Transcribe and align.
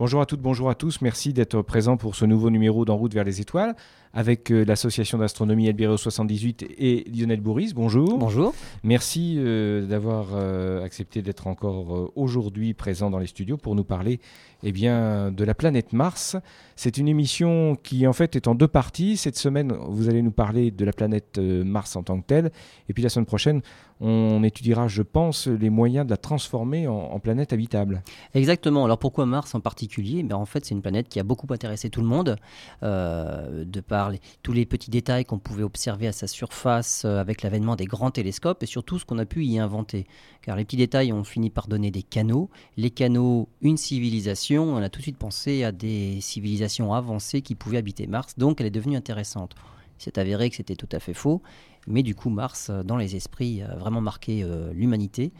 Bonjour 0.00 0.22
à 0.22 0.24
toutes, 0.24 0.40
bonjour 0.40 0.70
à 0.70 0.74
tous. 0.74 1.02
Merci 1.02 1.34
d'être 1.34 1.60
présents 1.60 1.98
pour 1.98 2.14
ce 2.14 2.24
nouveau 2.24 2.48
numéro 2.48 2.86
d'En 2.86 2.96
route 2.96 3.12
vers 3.12 3.22
les 3.22 3.42
étoiles 3.42 3.76
avec 4.14 4.50
euh, 4.50 4.64
l'association 4.64 5.18
d'astronomie 5.18 5.68
Albireo 5.68 5.98
78 5.98 6.64
et 6.78 7.04
Lionel 7.14 7.42
Bourris. 7.42 7.72
Bonjour. 7.74 8.16
Bonjour. 8.16 8.54
Merci 8.82 9.36
euh, 9.36 9.86
d'avoir 9.86 10.28
euh, 10.32 10.82
accepté 10.82 11.20
d'être 11.20 11.46
encore 11.46 12.10
aujourd'hui 12.16 12.72
présent 12.72 13.10
dans 13.10 13.18
les 13.18 13.26
studios 13.26 13.58
pour 13.58 13.74
nous 13.74 13.84
parler 13.84 14.20
eh 14.62 14.72
bien, 14.72 15.30
de 15.30 15.44
la 15.44 15.54
planète 15.54 15.92
Mars. 15.92 16.34
C'est 16.76 16.96
une 16.96 17.06
émission 17.06 17.76
qui 17.76 18.06
en 18.06 18.14
fait 18.14 18.36
est 18.36 18.48
en 18.48 18.54
deux 18.54 18.68
parties. 18.68 19.18
Cette 19.18 19.36
semaine, 19.36 19.76
vous 19.86 20.08
allez 20.08 20.22
nous 20.22 20.32
parler 20.32 20.70
de 20.70 20.84
la 20.86 20.94
planète 20.94 21.38
Mars 21.38 21.94
en 21.94 22.02
tant 22.02 22.18
que 22.20 22.26
telle. 22.26 22.50
Et 22.88 22.94
puis 22.94 23.02
la 23.02 23.10
semaine 23.10 23.26
prochaine, 23.26 23.60
on 24.00 24.42
étudiera, 24.42 24.88
je 24.88 25.02
pense, 25.02 25.46
les 25.46 25.70
moyens 25.70 26.06
de 26.06 26.10
la 26.10 26.16
transformer 26.16 26.88
en, 26.88 27.18
planète 27.20 27.52
habitable. 27.52 28.02
Exactement. 28.34 28.84
Alors 28.84 28.98
pourquoi 28.98 29.26
Mars 29.26 29.54
en 29.54 29.60
particulier? 29.60 30.22
Ben, 30.22 30.36
En 30.36 30.46
fait, 30.46 30.64
c'est 30.64 30.74
une 30.74 30.82
planète 30.82 31.08
qui 31.08 31.20
a 31.20 31.22
beaucoup 31.22 31.46
intéressé 31.52 31.90
tout 31.90 32.00
le 32.00 32.06
monde, 32.06 32.36
de 32.82 33.80
par 33.80 34.12
tous 34.42 34.52
les 34.52 34.66
petits 34.66 34.90
détails 34.90 35.24
qu'on 35.24 35.38
pouvait 35.38 35.62
observer 35.62 36.06
à 36.06 36.12
sa 36.12 36.26
surface 36.26 37.04
euh, 37.04 37.18
avec 37.18 37.42
l'avènement 37.42 37.76
des 37.76 37.84
grands 37.84 38.10
télescopes 38.10 38.62
et 38.62 38.66
surtout 38.66 38.98
ce 38.98 39.04
qu'on 39.04 39.18
a 39.18 39.26
pu 39.26 39.44
y 39.44 39.58
inventer. 39.58 40.06
Car 40.42 40.56
les 40.56 40.64
petits 40.64 40.76
détails 40.76 41.12
ont 41.12 41.24
fini 41.24 41.50
par 41.50 41.68
donner 41.68 41.90
des 41.90 42.02
canaux. 42.02 42.50
Les 42.76 42.90
canaux, 42.90 43.48
une 43.60 43.76
civilisation, 43.76 44.64
on 44.64 44.76
a 44.78 44.88
tout 44.88 44.98
de 44.98 45.04
suite 45.04 45.18
pensé 45.18 45.64
à 45.64 45.72
des 45.72 46.20
civilisations 46.20 46.92
avancées 46.94 47.42
qui 47.42 47.54
pouvaient 47.54 47.78
habiter 47.78 48.06
Mars, 48.06 48.34
donc 48.38 48.60
elle 48.60 48.66
est 48.66 48.70
devenue 48.70 48.96
intéressante. 48.96 49.54
C'est 49.98 50.16
avéré 50.16 50.48
que 50.48 50.56
c'était 50.56 50.76
tout 50.76 50.88
à 50.92 50.98
fait 50.98 51.12
faux, 51.12 51.42
mais 51.86 52.02
du 52.02 52.14
coup 52.14 52.30
Mars, 52.30 52.70
dans 52.70 52.96
les 52.96 53.16
esprits, 53.16 53.62
a 53.62 53.76
vraiment 53.76 54.00
marqué 54.00 54.42
euh, 54.42 54.72
l'humanité 54.72 55.32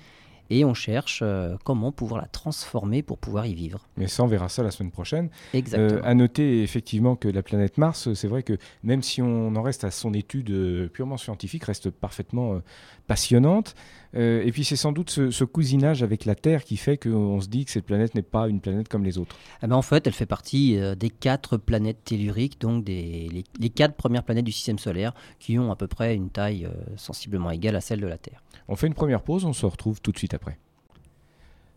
et 0.51 0.65
on 0.65 0.75
cherche 0.75 1.21
euh, 1.23 1.57
comment 1.65 1.93
pouvoir 1.93 2.21
la 2.21 2.27
transformer 2.27 3.03
pour 3.03 3.19
pouvoir 3.19 3.47
y 3.47 3.55
vivre. 3.55 3.89
Mais 3.97 4.09
ça, 4.09 4.25
on 4.25 4.27
verra 4.27 4.49
ça 4.49 4.63
la 4.63 4.73
semaine 4.73 4.91
prochaine. 4.91 5.30
Exactement. 5.55 6.01
Euh, 6.01 6.09
à 6.11 6.15
noter 6.15 6.63
effectivement 6.63 7.16
que 7.16 7.29
la 7.29 7.43
planète 7.43 7.79
Mars, 7.79 8.13
c'est 8.15 8.29
vrai 8.29 8.43
que 8.43 8.59
même 8.82 9.02
si 9.02 9.23
on 9.23 9.55
en 9.55 9.63
reste 9.63 9.85
à 9.85 9.91
son 9.91 10.13
étude 10.13 10.51
euh, 10.51 10.88
purement 10.88 11.16
scientifique, 11.16 11.65
reste 11.65 11.91
parfaitement 11.91 12.60
passionnante. 13.07 13.75
Et 14.15 14.51
puis 14.53 14.65
c'est 14.65 14.77
sans 14.77 14.93
doute 14.93 15.11
ce, 15.11 15.45
cousinage 15.45 16.03
avec 16.03 16.25
la 16.25 16.35
Terre 16.35 16.65
qui 16.65 16.77
fait 16.77 16.97
qu'on 16.97 17.41
se 17.41 17.49
dit 17.49 17.65
que 17.65 17.71
cette 17.71 17.85
planète 17.85 18.15
n'est 18.15 18.23
pas 18.23 18.49
une 18.49 18.61
planète 18.61 18.89
comme 18.89 19.05
les 19.05 19.19
autres. 19.19 19.37
Eh 19.63 19.66
ben 19.66 19.77
en 19.77 19.83
fait, 19.83 20.07
elle 20.07 20.13
fait 20.13 20.27
partie 20.27 20.79
des 20.99 21.11
quatre 21.11 21.57
planètes 21.57 22.05
telluriques, 22.05 22.61
donc 22.61 22.85
des, 22.85 23.45
les, 23.59 23.71
quatre 23.71 23.95
premières 23.95 24.25
planètes 24.25 24.45
du 24.45 24.53
système 24.53 24.79
solaire, 24.79 25.15
qui 25.38 25.59
ont 25.59 25.71
à 25.71 25.77
peu 25.77 25.87
près 25.87 26.15
une 26.15 26.31
taille 26.31 26.69
sensiblement 26.97 27.51
égale 27.51 27.77
à 27.77 27.81
celle 27.81 28.01
de 28.01 28.07
la 28.07 28.19
Terre. 28.19 28.43
On 28.69 28.77
fait 28.77 28.87
une 28.87 28.95
première 28.95 29.23
pause, 29.23 29.45
on 29.45 29.53
se 29.53 29.66
retrouve 29.66 30.01
tout 30.01 30.13
de 30.13 30.19
suite 30.19 30.35
après. 30.35 30.59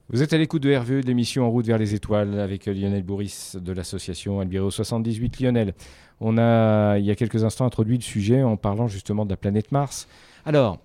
Vous 0.09 0.22
êtes 0.22 0.34
à 0.34 0.38
l'écoute 0.38 0.61
de 0.61 0.76
RVE, 0.76 1.02
de 1.02 1.08
l'émission 1.08 1.45
En 1.45 1.50
route 1.50 1.66
vers 1.66 1.78
les 1.78 1.95
étoiles, 1.95 2.39
avec 2.39 2.66
Lionel 2.66 3.04
Bourris 3.04 3.54
de 3.56 3.72
l'association 3.72 4.42
Albiro 4.42 4.70
78. 4.70 5.39
Lionel, 5.39 5.73
on 6.20 6.38
a 6.38 6.98
il 7.00 7.06
y 7.06 7.09
a 7.09 7.16
quelques 7.16 7.44
instants 7.44 7.66
introduit 7.66 7.98
le 7.98 8.04
sujet 8.04 8.44
en 8.44 8.58
parlant 8.58 8.88
justement 8.88 9.26
de 9.26 9.30
la 9.30 9.38
planète 9.38 9.72
Mars. 9.72 10.08
Alors, 10.45 10.80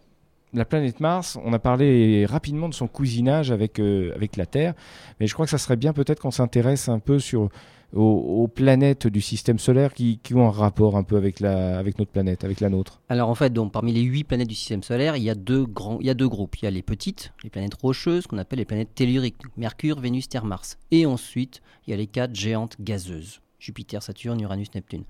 la 0.54 0.64
planète 0.64 1.00
Mars, 1.00 1.38
on 1.44 1.52
a 1.52 1.58
parlé 1.58 2.26
rapidement 2.26 2.68
de 2.68 2.74
son 2.74 2.86
cousinage 2.86 3.50
avec, 3.50 3.78
euh, 3.78 4.14
avec 4.14 4.36
la 4.36 4.46
Terre, 4.46 4.74
mais 5.20 5.26
je 5.26 5.34
crois 5.34 5.46
que 5.46 5.50
ça 5.50 5.58
serait 5.58 5.76
bien 5.76 5.92
peut-être 5.92 6.20
qu'on 6.20 6.30
s'intéresse 6.30 6.88
un 6.88 6.98
peu 6.98 7.18
sur 7.18 7.50
aux, 7.94 8.48
planètes 8.48 9.06
du 9.06 9.20
système 9.20 9.58
solaire 9.58 9.94
qui, 9.94 10.20
ont 10.34 10.46
un 10.46 10.50
rapport 10.50 10.96
un 10.96 11.02
peu 11.02 11.16
avec, 11.16 11.40
la, 11.40 11.78
avec 11.78 11.98
notre 11.98 12.10
planète, 12.10 12.44
avec 12.44 12.60
la 12.60 12.68
nôtre 12.68 13.00
Alors 13.08 13.30
en 13.30 13.34
fait, 13.34 13.52
donc, 13.52 13.72
parmi 13.72 13.92
les 13.92 14.02
huit 14.02 14.24
planètes 14.24 14.48
du 14.48 14.54
système 14.54 14.82
solaire, 14.82 15.16
il 15.16 15.22
y, 15.22 15.30
a 15.30 15.34
deux 15.34 15.64
grands, 15.64 15.98
il 16.00 16.06
y 16.06 16.10
a 16.10 16.14
deux 16.14 16.28
groupes. 16.28 16.56
Il 16.56 16.64
y 16.64 16.68
a 16.68 16.70
les 16.70 16.82
petites, 16.82 17.32
les 17.42 17.50
planètes 17.50 17.74
rocheuses, 17.74 18.26
qu'on 18.26 18.38
appelle 18.38 18.58
les 18.58 18.64
planètes 18.64 18.94
telluriques, 18.94 19.36
Mercure, 19.56 20.00
Vénus, 20.00 20.28
Terre, 20.28 20.44
Mars. 20.44 20.78
Et 20.90 21.06
ensuite, 21.06 21.62
il 21.86 21.90
y 21.90 21.94
a 21.94 21.96
les 21.96 22.06
quatre 22.06 22.34
géantes 22.34 22.76
gazeuses. 22.80 23.40
Jupiter, 23.58 24.02
Saturne, 24.02 24.40
Uranus, 24.40 24.72
Neptune. 24.74 25.04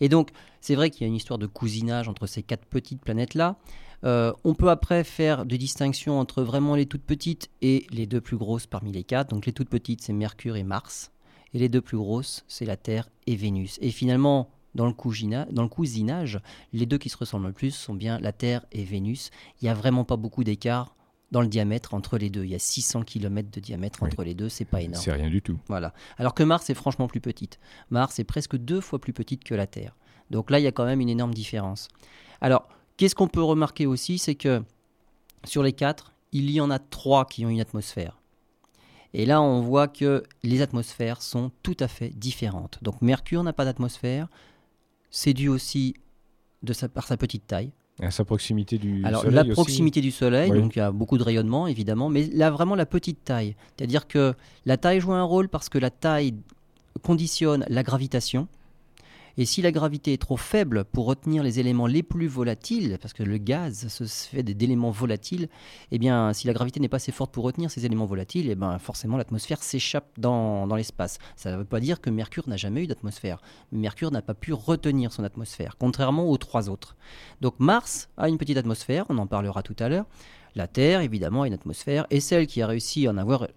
Et 0.00 0.08
donc, 0.08 0.30
c'est 0.60 0.74
vrai 0.74 0.90
qu'il 0.90 1.02
y 1.02 1.04
a 1.04 1.08
une 1.08 1.14
histoire 1.14 1.38
de 1.38 1.46
cousinage 1.46 2.08
entre 2.08 2.26
ces 2.26 2.42
quatre 2.42 2.64
petites 2.64 3.02
planètes-là. 3.02 3.56
Euh, 4.04 4.32
on 4.44 4.54
peut 4.54 4.70
après 4.70 5.04
faire 5.04 5.46
des 5.46 5.58
distinctions 5.58 6.18
entre 6.18 6.42
vraiment 6.42 6.74
les 6.74 6.86
toutes 6.86 7.04
petites 7.04 7.50
et 7.60 7.86
les 7.90 8.06
deux 8.06 8.20
plus 8.20 8.36
grosses 8.36 8.66
parmi 8.66 8.92
les 8.92 9.04
quatre. 9.04 9.30
Donc 9.30 9.46
les 9.46 9.52
toutes 9.52 9.68
petites, 9.68 10.02
c'est 10.02 10.12
Mercure 10.12 10.56
et 10.56 10.64
Mars. 10.64 11.12
Et 11.54 11.58
les 11.58 11.68
deux 11.68 11.80
plus 11.80 11.98
grosses, 11.98 12.44
c'est 12.48 12.64
la 12.64 12.76
Terre 12.76 13.08
et 13.26 13.36
Vénus. 13.36 13.78
Et 13.82 13.90
finalement, 13.90 14.50
dans 14.74 14.86
le, 14.86 15.52
dans 15.52 15.62
le 15.62 15.68
cousinage, 15.68 16.40
les 16.72 16.86
deux 16.86 16.98
qui 16.98 17.08
se 17.08 17.16
ressemblent 17.16 17.46
le 17.46 17.52
plus 17.52 17.72
sont 17.72 17.94
bien 17.94 18.18
la 18.18 18.32
Terre 18.32 18.64
et 18.72 18.84
Vénus. 18.84 19.30
Il 19.60 19.64
n'y 19.64 19.70
a 19.70 19.74
vraiment 19.74 20.04
pas 20.04 20.16
beaucoup 20.16 20.44
d'écart 20.44 20.96
dans 21.30 21.40
le 21.40 21.48
diamètre 21.48 21.94
entre 21.94 22.18
les 22.18 22.30
deux. 22.30 22.44
Il 22.44 22.50
y 22.50 22.54
a 22.54 22.58
600 22.58 23.02
km 23.02 23.50
de 23.50 23.60
diamètre 23.60 24.02
entre 24.02 24.22
les 24.22 24.34
deux, 24.34 24.48
c'est 24.48 24.64
pas 24.64 24.82
énorme. 24.82 25.02
C'est 25.02 25.12
rien 25.12 25.28
du 25.28 25.42
tout. 25.42 25.58
Voilà. 25.68 25.92
Alors 26.18 26.34
que 26.34 26.42
Mars 26.42 26.68
est 26.70 26.74
franchement 26.74 27.08
plus 27.08 27.20
petite. 27.20 27.58
Mars 27.90 28.18
est 28.18 28.24
presque 28.24 28.56
deux 28.56 28.80
fois 28.80 28.98
plus 28.98 29.12
petite 29.12 29.44
que 29.44 29.54
la 29.54 29.66
Terre. 29.66 29.96
Donc 30.30 30.50
là, 30.50 30.58
il 30.58 30.62
y 30.62 30.66
a 30.66 30.72
quand 30.72 30.84
même 30.84 31.00
une 31.00 31.08
énorme 31.08 31.34
différence. 31.34 31.88
Alors, 32.40 32.68
qu'est-ce 33.02 33.16
qu'on 33.16 33.26
peut 33.26 33.42
remarquer 33.42 33.84
aussi, 33.84 34.16
c'est 34.16 34.36
que 34.36 34.62
sur 35.42 35.64
les 35.64 35.72
quatre, 35.72 36.12
il 36.30 36.48
y 36.52 36.60
en 36.60 36.70
a 36.70 36.78
trois 36.78 37.24
qui 37.24 37.44
ont 37.44 37.48
une 37.48 37.60
atmosphère. 37.60 38.20
Et 39.12 39.26
là, 39.26 39.42
on 39.42 39.60
voit 39.60 39.88
que 39.88 40.22
les 40.44 40.62
atmosphères 40.62 41.20
sont 41.20 41.50
tout 41.64 41.76
à 41.80 41.88
fait 41.88 42.10
différentes. 42.10 42.78
Donc 42.80 43.02
Mercure 43.02 43.42
n'a 43.42 43.52
pas 43.52 43.64
d'atmosphère. 43.64 44.28
C'est 45.10 45.32
dû 45.32 45.48
aussi 45.48 45.94
de 46.62 46.72
sa, 46.72 46.88
par 46.88 47.08
sa 47.08 47.16
petite 47.16 47.44
taille. 47.44 47.72
À 48.00 48.12
sa 48.12 48.24
proximité 48.24 48.78
du 48.78 49.04
Alors, 49.04 49.22
Soleil. 49.22 49.48
la 49.48 49.52
proximité 49.52 50.00
du 50.00 50.12
Soleil, 50.12 50.52
donc 50.52 50.76
il 50.76 50.78
y 50.78 50.82
a 50.82 50.92
beaucoup 50.92 51.18
de 51.18 51.24
rayonnement 51.24 51.66
évidemment, 51.66 52.08
mais 52.08 52.28
là 52.28 52.52
vraiment 52.52 52.76
la 52.76 52.86
petite 52.86 53.24
taille. 53.24 53.56
C'est-à-dire 53.76 54.06
que 54.06 54.32
la 54.64 54.76
taille 54.76 55.00
joue 55.00 55.12
un 55.12 55.24
rôle 55.24 55.48
parce 55.48 55.68
que 55.68 55.78
la 55.78 55.90
taille 55.90 56.34
conditionne 57.02 57.64
la 57.68 57.82
gravitation. 57.82 58.46
Et 59.38 59.44
si 59.44 59.62
la 59.62 59.72
gravité 59.72 60.12
est 60.12 60.20
trop 60.20 60.36
faible 60.36 60.84
pour 60.84 61.06
retenir 61.06 61.42
les 61.42 61.58
éléments 61.58 61.86
les 61.86 62.02
plus 62.02 62.26
volatiles, 62.26 62.98
parce 63.00 63.14
que 63.14 63.22
le 63.22 63.38
gaz 63.38 63.88
se 63.88 64.04
fait 64.04 64.42
d'éléments 64.42 64.90
volatiles, 64.90 65.48
eh 65.90 65.98
bien, 65.98 66.32
si 66.32 66.46
la 66.46 66.52
gravité 66.52 66.80
n'est 66.80 66.88
pas 66.88 66.96
assez 66.96 67.12
forte 67.12 67.32
pour 67.32 67.44
retenir 67.44 67.70
ces 67.70 67.86
éléments 67.86 68.06
volatiles, 68.06 68.50
eh 68.50 68.54
bien, 68.54 68.78
forcément, 68.78 69.16
l'atmosphère 69.16 69.62
s'échappe 69.62 70.08
dans, 70.18 70.66
dans 70.66 70.76
l'espace. 70.76 71.18
Ça 71.36 71.50
ne 71.52 71.56
veut 71.56 71.64
pas 71.64 71.80
dire 71.80 72.00
que 72.00 72.10
Mercure 72.10 72.48
n'a 72.48 72.56
jamais 72.56 72.84
eu 72.84 72.86
d'atmosphère. 72.86 73.40
Mercure 73.72 74.10
n'a 74.10 74.22
pas 74.22 74.34
pu 74.34 74.52
retenir 74.52 75.12
son 75.12 75.24
atmosphère, 75.24 75.76
contrairement 75.78 76.28
aux 76.28 76.36
trois 76.36 76.68
autres. 76.68 76.96
Donc 77.40 77.54
Mars 77.58 78.10
a 78.16 78.28
une 78.28 78.38
petite 78.38 78.58
atmosphère, 78.58 79.06
on 79.08 79.18
en 79.18 79.26
parlera 79.26 79.62
tout 79.62 79.76
à 79.78 79.88
l'heure. 79.88 80.06
La 80.54 80.66
Terre, 80.66 81.00
évidemment, 81.00 81.42
a 81.42 81.46
une 81.46 81.54
atmosphère, 81.54 82.06
et 82.10 82.20
celle 82.20 82.46
qui 82.46 82.60
a 82.60 82.66
réussi 82.66 83.06
à 83.06 83.10
en 83.10 83.16
avoir 83.16 83.48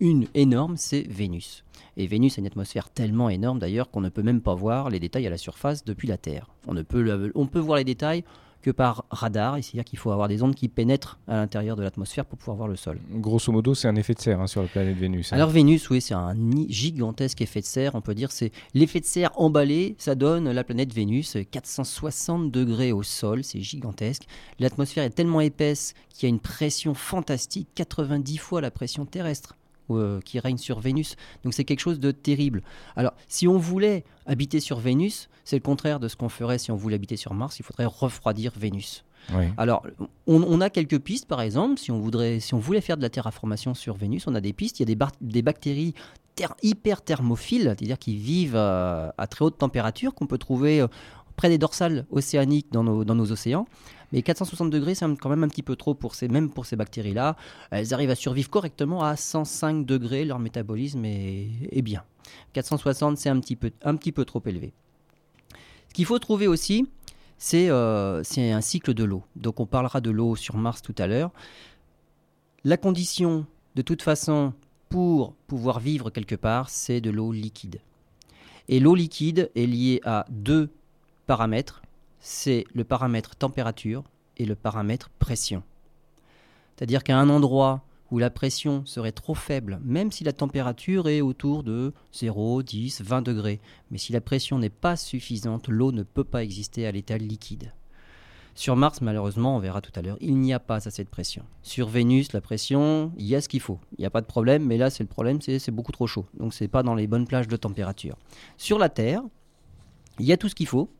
une 0.00 0.26
énorme, 0.34 0.76
c'est 0.76 1.06
Vénus. 1.08 1.64
Et 1.96 2.06
Vénus 2.06 2.38
a 2.38 2.40
une 2.40 2.46
atmosphère 2.46 2.90
tellement 2.90 3.30
énorme 3.30 3.58
d'ailleurs 3.58 3.90
qu'on 3.90 4.00
ne 4.00 4.08
peut 4.08 4.22
même 4.22 4.40
pas 4.40 4.54
voir 4.54 4.90
les 4.90 5.00
détails 5.00 5.26
à 5.26 5.30
la 5.30 5.38
surface 5.38 5.84
depuis 5.84 6.08
la 6.08 6.18
Terre. 6.18 6.48
On, 6.66 6.74
ne 6.74 6.82
peut, 6.82 7.32
on 7.34 7.46
peut 7.46 7.58
voir 7.58 7.78
les 7.78 7.84
détails 7.84 8.24
que 8.62 8.70
par 8.72 9.04
radar, 9.10 9.54
c'est-à-dire 9.62 9.84
qu'il 9.84 9.98
faut 9.98 10.10
avoir 10.10 10.26
des 10.26 10.42
ondes 10.42 10.54
qui 10.54 10.68
pénètrent 10.68 11.20
à 11.28 11.36
l'intérieur 11.36 11.76
de 11.76 11.82
l'atmosphère 11.82 12.24
pour 12.24 12.36
pouvoir 12.36 12.56
voir 12.56 12.68
le 12.68 12.74
sol. 12.74 12.98
Grosso 13.12 13.52
modo, 13.52 13.74
c'est 13.74 13.86
un 13.86 13.94
effet 13.94 14.12
de 14.12 14.18
serre 14.18 14.40
hein, 14.40 14.48
sur 14.48 14.60
la 14.60 14.66
planète 14.66 14.96
Vénus. 14.96 15.32
Hein. 15.32 15.36
Alors 15.36 15.50
Vénus, 15.50 15.88
oui, 15.88 16.00
c'est 16.00 16.14
un 16.14 16.34
gigantesque 16.68 17.40
effet 17.40 17.60
de 17.60 17.66
serre, 17.66 17.94
on 17.94 18.00
peut 18.00 18.14
dire, 18.14 18.32
c'est 18.32 18.50
l'effet 18.74 18.98
de 18.98 19.04
serre 19.04 19.30
emballé, 19.36 19.94
ça 19.98 20.16
donne 20.16 20.50
la 20.50 20.64
planète 20.64 20.92
Vénus 20.92 21.36
460 21.48 22.50
degrés 22.50 22.90
au 22.90 23.04
sol, 23.04 23.44
c'est 23.44 23.60
gigantesque. 23.60 24.24
L'atmosphère 24.58 25.04
est 25.04 25.10
tellement 25.10 25.40
épaisse 25.40 25.94
qu'il 26.12 26.24
y 26.24 26.26
a 26.26 26.30
une 26.30 26.40
pression 26.40 26.94
fantastique, 26.94 27.68
90 27.76 28.36
fois 28.38 28.60
la 28.60 28.72
pression 28.72 29.06
terrestre. 29.06 29.54
Euh, 29.90 30.20
qui 30.20 30.40
règne 30.40 30.58
sur 30.58 30.80
Vénus. 30.80 31.14
Donc 31.44 31.54
c'est 31.54 31.64
quelque 31.64 31.78
chose 31.78 32.00
de 32.00 32.10
terrible. 32.10 32.62
Alors 32.96 33.12
si 33.28 33.46
on 33.46 33.56
voulait 33.56 34.04
habiter 34.26 34.58
sur 34.58 34.80
Vénus, 34.80 35.28
c'est 35.44 35.54
le 35.54 35.62
contraire 35.62 36.00
de 36.00 36.08
ce 36.08 36.16
qu'on 36.16 36.28
ferait 36.28 36.58
si 36.58 36.72
on 36.72 36.76
voulait 36.76 36.96
habiter 36.96 37.16
sur 37.16 37.34
Mars. 37.34 37.60
Il 37.60 37.64
faudrait 37.64 37.86
refroidir 37.86 38.52
Vénus. 38.56 39.04
Alors, 39.56 39.84
on, 40.26 40.60
a 40.60 40.70
quelques 40.70 41.00
pistes, 41.00 41.26
par 41.26 41.40
exemple, 41.40 41.80
si 41.80 41.90
on, 41.90 41.98
voudrait, 41.98 42.38
si 42.40 42.54
on 42.54 42.58
voulait 42.58 42.80
faire 42.80 42.96
de 42.96 43.02
la 43.02 43.10
terraformation 43.10 43.74
sur 43.74 43.96
Vénus, 43.96 44.26
on 44.26 44.34
a 44.34 44.40
des 44.40 44.52
pistes. 44.52 44.78
Il 44.78 44.88
y 44.88 44.92
a 44.92 44.94
des, 44.94 45.04
des 45.20 45.42
bactéries 45.42 45.94
hyper 46.62 47.02
thermophiles, 47.02 47.64
c'est-à-dire 47.64 47.98
qui 47.98 48.16
vivent 48.16 48.56
euh, 48.56 49.10
à 49.16 49.26
très 49.26 49.44
haute 49.44 49.58
température, 49.58 50.14
qu'on 50.14 50.26
peut 50.26 50.38
trouver 50.38 50.80
euh, 50.80 50.86
près 51.36 51.48
des 51.48 51.58
dorsales 51.58 52.06
océaniques 52.10 52.68
dans 52.72 52.84
nos, 52.84 53.04
dans 53.04 53.14
nos 53.14 53.32
océans. 53.32 53.66
Mais 54.12 54.22
460 54.22 54.70
degrés, 54.70 54.94
c'est 54.94 55.06
quand 55.16 55.28
même 55.28 55.44
un 55.44 55.48
petit 55.48 55.62
peu 55.62 55.76
trop 55.76 55.94
pour 55.94 56.14
ces, 56.14 56.28
même 56.28 56.50
pour 56.50 56.66
ces 56.66 56.76
bactéries-là. 56.76 57.36
Elles 57.70 57.92
arrivent 57.92 58.10
à 58.10 58.14
survivre 58.14 58.50
correctement 58.50 59.02
à 59.02 59.16
105 59.16 59.84
degrés. 59.84 60.24
Leur 60.24 60.38
métabolisme 60.38 61.04
est, 61.04 61.82
bien. 61.82 62.04
460, 62.52 63.18
c'est 63.18 63.28
un 63.28 63.40
petit 63.40 63.56
peu, 63.56 63.70
un 63.82 63.96
petit 63.96 64.12
peu 64.12 64.24
trop 64.24 64.42
élevé. 64.46 64.72
Ce 65.88 65.94
qu'il 65.94 66.04
faut 66.04 66.18
trouver 66.18 66.46
aussi, 66.46 66.86
euh, 67.54 68.20
c'est 68.24 68.52
un 68.52 68.60
cycle 68.60 68.94
de 68.94 69.04
l'eau. 69.04 69.24
Donc 69.34 69.60
on 69.60 69.66
parlera 69.66 70.00
de 70.00 70.10
l'eau 70.10 70.36
sur 70.36 70.56
Mars 70.56 70.82
tout 70.82 70.94
à 70.98 71.06
l'heure. 71.06 71.32
La 72.64 72.76
condition, 72.76 73.46
de 73.74 73.82
toute 73.82 74.02
façon, 74.02 74.52
pour 74.88 75.34
pouvoir 75.46 75.80
vivre 75.80 76.10
quelque 76.10 76.34
part, 76.34 76.70
c'est 76.70 77.00
de 77.00 77.10
l'eau 77.10 77.32
liquide. 77.32 77.80
Et 78.68 78.80
l'eau 78.80 78.94
liquide 78.94 79.50
est 79.54 79.66
liée 79.66 80.00
à 80.04 80.26
deux 80.30 80.70
paramètres 81.26 81.82
c'est 82.26 82.64
le 82.74 82.82
paramètre 82.82 83.36
température 83.36 84.02
et 84.36 84.46
le 84.46 84.56
paramètre 84.56 85.10
pression. 85.10 85.62
C'est-à-dire 86.74 87.04
qu'à 87.04 87.16
un 87.16 87.28
endroit 87.28 87.84
où 88.10 88.18
la 88.18 88.30
pression 88.30 88.84
serait 88.84 89.12
trop 89.12 89.36
faible, 89.36 89.78
même 89.84 90.10
si 90.10 90.24
la 90.24 90.32
température 90.32 91.08
est 91.08 91.20
autour 91.20 91.62
de 91.62 91.94
0, 92.12 92.64
10, 92.64 93.02
20 93.02 93.22
degrés. 93.22 93.60
Mais 93.92 93.98
si 93.98 94.12
la 94.12 94.20
pression 94.20 94.58
n'est 94.58 94.70
pas 94.70 94.96
suffisante, 94.96 95.68
l'eau 95.68 95.92
ne 95.92 96.02
peut 96.02 96.24
pas 96.24 96.42
exister 96.42 96.84
à 96.84 96.90
l'état 96.90 97.16
liquide. 97.16 97.72
Sur 98.56 98.74
Mars, 98.74 99.02
malheureusement, 99.02 99.54
on 99.54 99.60
verra 99.60 99.80
tout 99.80 99.92
à 99.94 100.02
l'heure, 100.02 100.18
il 100.20 100.36
n'y 100.38 100.52
a 100.52 100.58
pas 100.58 100.88
assez 100.88 101.04
de 101.04 101.08
pression. 101.08 101.44
Sur 101.62 101.88
Vénus, 101.88 102.32
la 102.32 102.40
pression, 102.40 103.12
il 103.18 103.26
y 103.26 103.36
a 103.36 103.40
ce 103.40 103.48
qu'il 103.48 103.60
faut. 103.60 103.78
Il 103.98 104.00
n'y 104.00 104.06
a 104.06 104.10
pas 104.10 104.20
de 104.20 104.26
problème, 104.26 104.64
mais 104.64 104.78
là, 104.78 104.90
c'est 104.90 105.04
le 105.04 105.08
problème, 105.08 105.40
c'est 105.40 105.70
beaucoup 105.70 105.92
trop 105.92 106.08
chaud. 106.08 106.26
Donc, 106.36 106.54
c'est 106.54 106.66
pas 106.66 106.82
dans 106.82 106.96
les 106.96 107.06
bonnes 107.06 107.28
plages 107.28 107.46
de 107.46 107.56
température. 107.56 108.16
Sur 108.56 108.80
la 108.80 108.88
Terre, 108.88 109.22
il 110.18 110.26
y 110.26 110.32
a 110.32 110.36
tout 110.36 110.48
ce 110.48 110.56
qu'il 110.56 110.66
faut. 110.66 110.90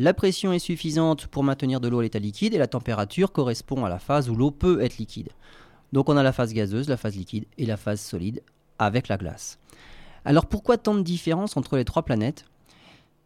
La 0.00 0.14
pression 0.14 0.52
est 0.52 0.60
suffisante 0.60 1.26
pour 1.26 1.42
maintenir 1.42 1.80
de 1.80 1.88
l'eau 1.88 1.98
à 1.98 2.02
l'état 2.04 2.20
liquide 2.20 2.54
et 2.54 2.58
la 2.58 2.68
température 2.68 3.32
correspond 3.32 3.84
à 3.84 3.88
la 3.88 3.98
phase 3.98 4.30
où 4.30 4.36
l'eau 4.36 4.52
peut 4.52 4.80
être 4.80 4.96
liquide. 4.98 5.30
Donc 5.92 6.08
on 6.08 6.16
a 6.16 6.22
la 6.22 6.32
phase 6.32 6.54
gazeuse, 6.54 6.88
la 6.88 6.96
phase 6.96 7.16
liquide 7.16 7.46
et 7.58 7.66
la 7.66 7.76
phase 7.76 8.00
solide 8.00 8.40
avec 8.78 9.08
la 9.08 9.16
glace. 9.16 9.58
Alors 10.24 10.46
pourquoi 10.46 10.78
tant 10.78 10.94
de 10.94 11.02
différence 11.02 11.56
entre 11.56 11.76
les 11.76 11.84
trois 11.84 12.04
planètes? 12.04 12.44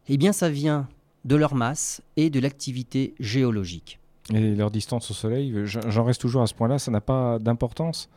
Eh 0.08 0.16
bien 0.16 0.32
ça 0.32 0.48
vient 0.48 0.88
de 1.26 1.36
leur 1.36 1.54
masse 1.54 2.00
et 2.16 2.30
de 2.30 2.40
l'activité 2.40 3.12
géologique. 3.20 3.98
Et 4.32 4.54
leur 4.54 4.70
distance 4.70 5.10
au 5.10 5.14
Soleil, 5.14 5.52
j'en 5.66 6.04
reste 6.04 6.22
toujours 6.22 6.40
à 6.40 6.46
ce 6.46 6.54
point-là, 6.54 6.78
ça 6.78 6.90
n'a 6.90 7.02
pas 7.02 7.38
d'importance? 7.38 8.08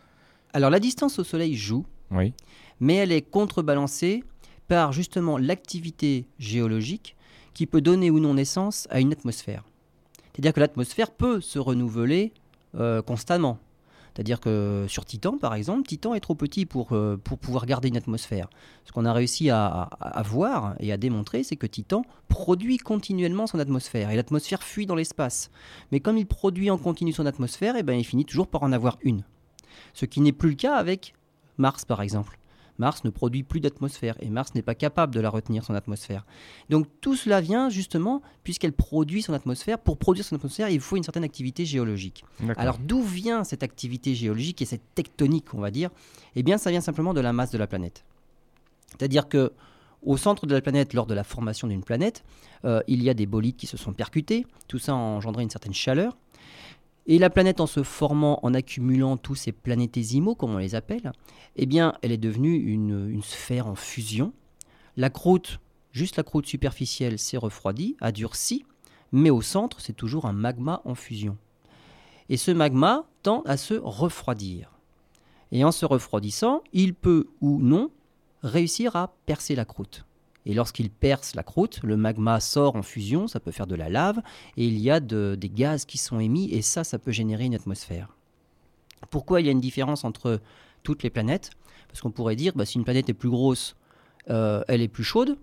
Alors 0.54 0.70
la 0.70 0.80
distance 0.80 1.20
au 1.20 1.26
Soleil 1.26 1.56
joue, 1.56 1.86
oui. 2.10 2.34
mais 2.80 2.96
elle 2.96 3.12
est 3.12 3.22
contrebalancée 3.22 4.24
par 4.70 4.94
justement 4.94 5.38
l'activité 5.38 6.26
géologique 6.40 7.18
qui 7.56 7.66
peut 7.66 7.82
donner 7.82 8.12
ou 8.12 8.20
non 8.20 8.36
naissance 8.36 8.88
à 8.92 9.00
une 9.00 9.12
atmosphère. 9.12 9.64
C'est-à-dire 10.34 10.54
que 10.54 10.60
l'atmosphère 10.60 11.10
peut 11.10 11.42
se 11.42 11.58
renouveler 11.58 12.34
euh, 12.76 13.02
constamment. 13.02 13.58
C'est-à-dire 14.14 14.40
que 14.40 14.86
sur 14.88 15.04
Titan, 15.04 15.38
par 15.38 15.56
exemple, 15.56 15.88
Titan 15.88 16.14
est 16.14 16.22
trop 16.22 16.36
petit 16.36 16.66
pour, 16.66 16.94
euh, 16.94 17.18
pouvoir 17.18 17.66
garder 17.66 17.90
une 17.90 17.98
atmosphère. 17.98 18.50
Ce 18.86 18.94
qu'on 18.94 19.06
a 19.06 19.12
réussi 19.12 19.50
à, 19.50 19.90
voir 20.26 20.76
et 20.80 20.94
à 20.94 20.98
démontrer, 20.98 21.44
c'est 21.44 21.58
que 21.58 21.68
Titan 21.68 22.04
produit 22.30 22.78
continuellement 22.78 23.46
son 23.46 23.60
atmosphère. 23.60 24.12
Et 24.12 24.16
l'atmosphère 24.16 24.64
fuit 24.64 24.86
dans 24.86 24.96
l'espace. 24.96 25.52
Mais 25.92 26.00
comme 26.00 26.18
il 26.18 26.28
produit 26.28 26.70
en 26.70 26.78
continu 26.78 27.12
son 27.12 27.26
atmosphère, 27.26 27.76
et 27.76 27.80
eh 27.80 27.84
ben, 27.84 27.98
il 27.98 28.06
finit 28.06 28.24
toujours 28.24 28.48
par 28.48 28.64
en 28.64 28.72
avoir 28.72 28.98
une. 29.02 29.24
Ce 29.94 30.06
qui 30.06 30.22
n'est 30.22 30.32
plus 30.32 30.52
le 30.52 30.56
cas 30.56 30.76
avec 30.76 31.14
Mars, 31.58 31.84
par 31.84 32.02
exemple. 32.02 32.38
Mars 32.78 33.04
ne 33.04 33.10
produit 33.10 33.44
plus 33.44 33.60
d'atmosphère 33.60 34.16
et 34.20 34.30
Mars 34.30 34.54
n'est 34.56 34.62
pas 34.62 34.76
capable 34.76 35.14
de 35.14 35.20
la 35.20 35.30
retenir, 35.30 35.64
son 35.64 35.74
atmosphère. 35.74 36.26
Donc 36.70 36.88
tout 37.02 37.16
cela 37.16 37.42
vient 37.42 37.70
justement 37.70 38.22
puisqu'elle 38.44 38.74
produit 38.74 39.22
son 39.22 39.34
atmosphère. 39.34 39.80
Pour 39.80 39.98
produire 39.98 40.26
son 40.26 40.36
atmosphère, 40.36 40.70
il 40.70 40.80
faut 40.80 40.98
une 40.98 41.04
certaine 41.04 41.24
activité 41.24 41.66
géologique. 41.66 42.24
Alors 42.58 42.78
d'où 42.78 43.02
vient 43.02 43.44
cette 43.44 43.64
activité 43.64 44.16
géologique 44.16 44.62
et 44.62 44.66
cette 44.66 44.94
tectonique, 44.96 45.54
on 45.54 45.60
va 45.60 45.72
dire? 45.72 45.90
Eh 46.36 46.44
bien, 46.44 46.58
ça 46.58 46.72
vient 46.72 46.82
simplement 46.82 47.14
de 47.14 47.22
la 47.22 47.34
masse 47.34 47.52
de 47.52 47.58
la 47.58 47.68
planète. 47.68 48.04
C'est-à-dire 48.90 49.28
que 49.28 49.52
au 50.04 50.18
centre 50.18 50.46
de 50.46 50.54
la 50.54 50.62
planète, 50.62 50.94
lors 50.94 51.08
de 51.08 51.14
la 51.14 51.24
formation 51.24 51.68
d'une 51.68 51.84
planète, 51.84 52.24
euh, 52.64 52.82
il 52.88 53.02
y 53.04 53.10
a 53.10 53.14
des 53.14 53.26
bolides 53.26 53.56
qui 53.56 53.68
se 53.68 53.76
sont 53.76 53.94
percutés. 53.94 54.46
Tout 54.68 54.78
ça 54.78 54.92
a 54.92 54.96
engendré 54.96 55.44
une 55.44 55.50
certaine 55.50 55.74
chaleur. 55.74 56.16
Et 57.08 57.20
la 57.20 57.30
planète, 57.30 57.60
en 57.60 57.68
se 57.68 57.84
formant, 57.84 58.40
en 58.42 58.54
accumulant 58.54 59.18
tous 59.18 59.36
ces 59.36 59.52
planétésimaux, 59.52 60.34
comme 60.34 60.56
on 60.56 60.58
les 60.58 60.74
appelle, 60.74 61.12
eh 61.56 61.68
bien, 61.68 61.94
elle 62.02 62.12
est 62.12 62.18
devenue 62.18 62.56
une, 62.56 63.22
sphère 63.22 63.68
en 63.68 63.76
fusion. 63.76 64.34
La 64.98 65.12
croûte, 65.12 65.60
juste 65.92 66.18
la 66.18 66.24
croûte 66.24 66.48
superficielle, 66.48 67.20
s'est 67.20 67.38
refroidie, 67.38 67.96
a 68.02 68.12
durci, 68.12 68.66
mais 69.12 69.30
au 69.30 69.42
centre, 69.42 69.82
c'est 69.82 69.94
toujours 69.94 70.26
un 70.26 70.34
magma 70.34 70.82
en 70.84 70.96
fusion. 70.96 71.38
Et 72.30 72.38
ce 72.38 72.50
magma 72.50 73.06
tend 73.22 73.44
à 73.44 73.56
se 73.56 73.76
refroidir. 73.76 74.72
Et 75.52 75.64
en 75.64 75.72
se 75.72 75.86
refroidissant, 75.86 76.64
il 76.74 76.96
peut 76.96 77.28
ou 77.40 77.60
non 77.60 77.92
réussir 78.42 78.96
à 78.96 79.16
percer 79.28 79.54
la 79.54 79.66
croûte. 79.66 80.05
Et 80.46 80.54
lorsqu'il 80.54 80.90
perce 80.90 81.36
la 81.36 81.44
croûte, 81.44 81.80
le 81.84 81.98
magma 81.98 82.40
sort 82.40 82.76
en 82.76 82.84
fusion, 82.84 83.28
ça 83.28 83.40
peut 83.40 83.52
faire 83.52 83.68
de 83.68 83.76
la 83.76 83.90
lave, 83.90 84.22
et 84.58 84.66
il 84.66 84.78
y 84.78 84.92
a 84.92 85.00
des 85.00 85.50
gaz 85.50 85.86
qui 85.86 85.98
sont 85.98 86.20
émis, 86.20 86.52
et 86.52 86.62
ça, 86.62 86.84
ça 86.84 87.00
peut 87.00 87.12
générer 87.12 87.46
une 87.46 87.56
atmosphère. 87.56 88.16
Pourquoi 89.10 89.42
il 89.42 89.46
y 89.46 89.50
a 89.50 89.52
une 89.52 89.62
différence 89.62 90.04
entre 90.04 90.40
toutes 90.84 91.04
les 91.04 91.10
planètes? 91.10 91.50
Parce 91.88 92.02
qu'on 92.02 92.12
pourrait 92.12 92.36
dire, 92.36 92.54
bah, 92.56 92.66
si 92.66 92.78
une 92.78 92.84
planète 92.84 93.10
est 93.10 93.14
plus 93.14 93.30
grosse, 93.30 93.76
euh, 94.30 94.64
elle 94.68 94.82
est 94.82 94.88
plus 94.88 95.04
chaude, 95.04 95.38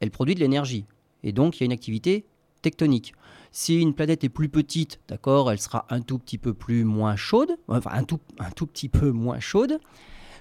elle 0.00 0.10
produit 0.10 0.34
de 0.34 0.40
l'énergie. 0.40 0.84
Et 1.22 1.32
donc, 1.32 1.56
il 1.56 1.60
y 1.60 1.64
a 1.64 1.66
une 1.66 1.72
activité 1.72 2.24
tectonique. 2.62 3.14
Si 3.52 3.80
une 3.80 3.94
planète 3.94 4.24
est 4.24 4.28
plus 4.28 4.48
petite, 4.48 5.00
d'accord, 5.08 5.50
elle 5.50 5.60
sera 5.60 5.86
un 5.90 6.00
tout 6.00 6.18
petit 6.18 6.38
peu 6.38 6.52
plus 6.52 6.84
moins 6.84 7.16
chaude, 7.16 7.56
enfin 7.68 7.90
un 7.92 8.04
tout, 8.04 8.20
un 8.38 8.50
tout 8.50 8.66
petit 8.66 8.88
peu 8.88 9.10
moins 9.12 9.40
chaude 9.40 9.78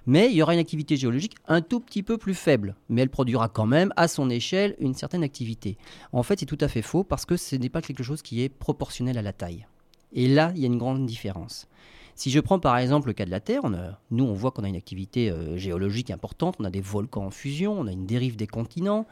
mais 0.06 0.30
il 0.30 0.36
y 0.36 0.42
aura 0.42 0.54
une 0.54 0.60
activité 0.60 0.98
géologique 0.98 1.36
un 1.48 1.62
tout 1.62 1.80
petit 1.80 2.04
peu 2.04 2.18
plus 2.18 2.36
faible, 2.36 2.76
mais 2.90 3.02
elle 3.02 3.10
produira 3.10 3.50
quand 3.50 3.66
même 3.66 3.94
à 3.96 4.08
son 4.08 4.30
échelle 4.30 4.76
une 4.80 4.94
certaine 4.94 5.24
activité. 5.24 5.78
En 6.12 6.24
fait, 6.24 6.40
c'est 6.40 6.46
tout 6.46 6.58
à 6.62 6.68
fait 6.68 6.82
faux 6.82 7.04
parce 7.04 7.26
que 7.26 7.38
ce 7.38 7.56
n'est 7.56 7.70
pas 7.70 7.82
quelque 7.82 8.04
chose 8.04 8.22
qui 8.22 8.42
est 8.42 8.50
proportionnel 8.50 9.18
à 9.18 9.22
la 9.22 9.34
taille. 9.34 9.66
Et 10.14 10.28
là, 10.28 10.52
il 10.56 10.62
y 10.62 10.66
a 10.66 10.68
une 10.68 10.78
grande 10.78 11.06
différence. 11.06 11.68
Si 12.16 12.32
je 12.32 12.40
prends 12.40 12.60
par 12.60 12.78
exemple 12.78 13.08
le 13.08 13.14
cas 13.14 13.26
de 13.26 13.32
la 13.32 13.42
Terre, 13.42 13.64
nous 14.10 14.24
on 14.24 14.34
voit 14.34 14.52
qu'on 14.52 14.64
a 14.64 14.70
une 14.70 14.78
activité 14.78 15.30
euh, 15.30 15.58
géologique 15.58 16.12
importante, 16.12 16.56
on 16.60 16.64
a 16.64 16.70
des 16.70 16.82
volcans 16.82 17.26
en 17.26 17.32
fusion, 17.32 17.78
on 17.78 17.88
a 17.88 17.92
une 17.92 18.06
dérive 18.06 18.38
des 18.38 18.48
continents. 18.48 19.06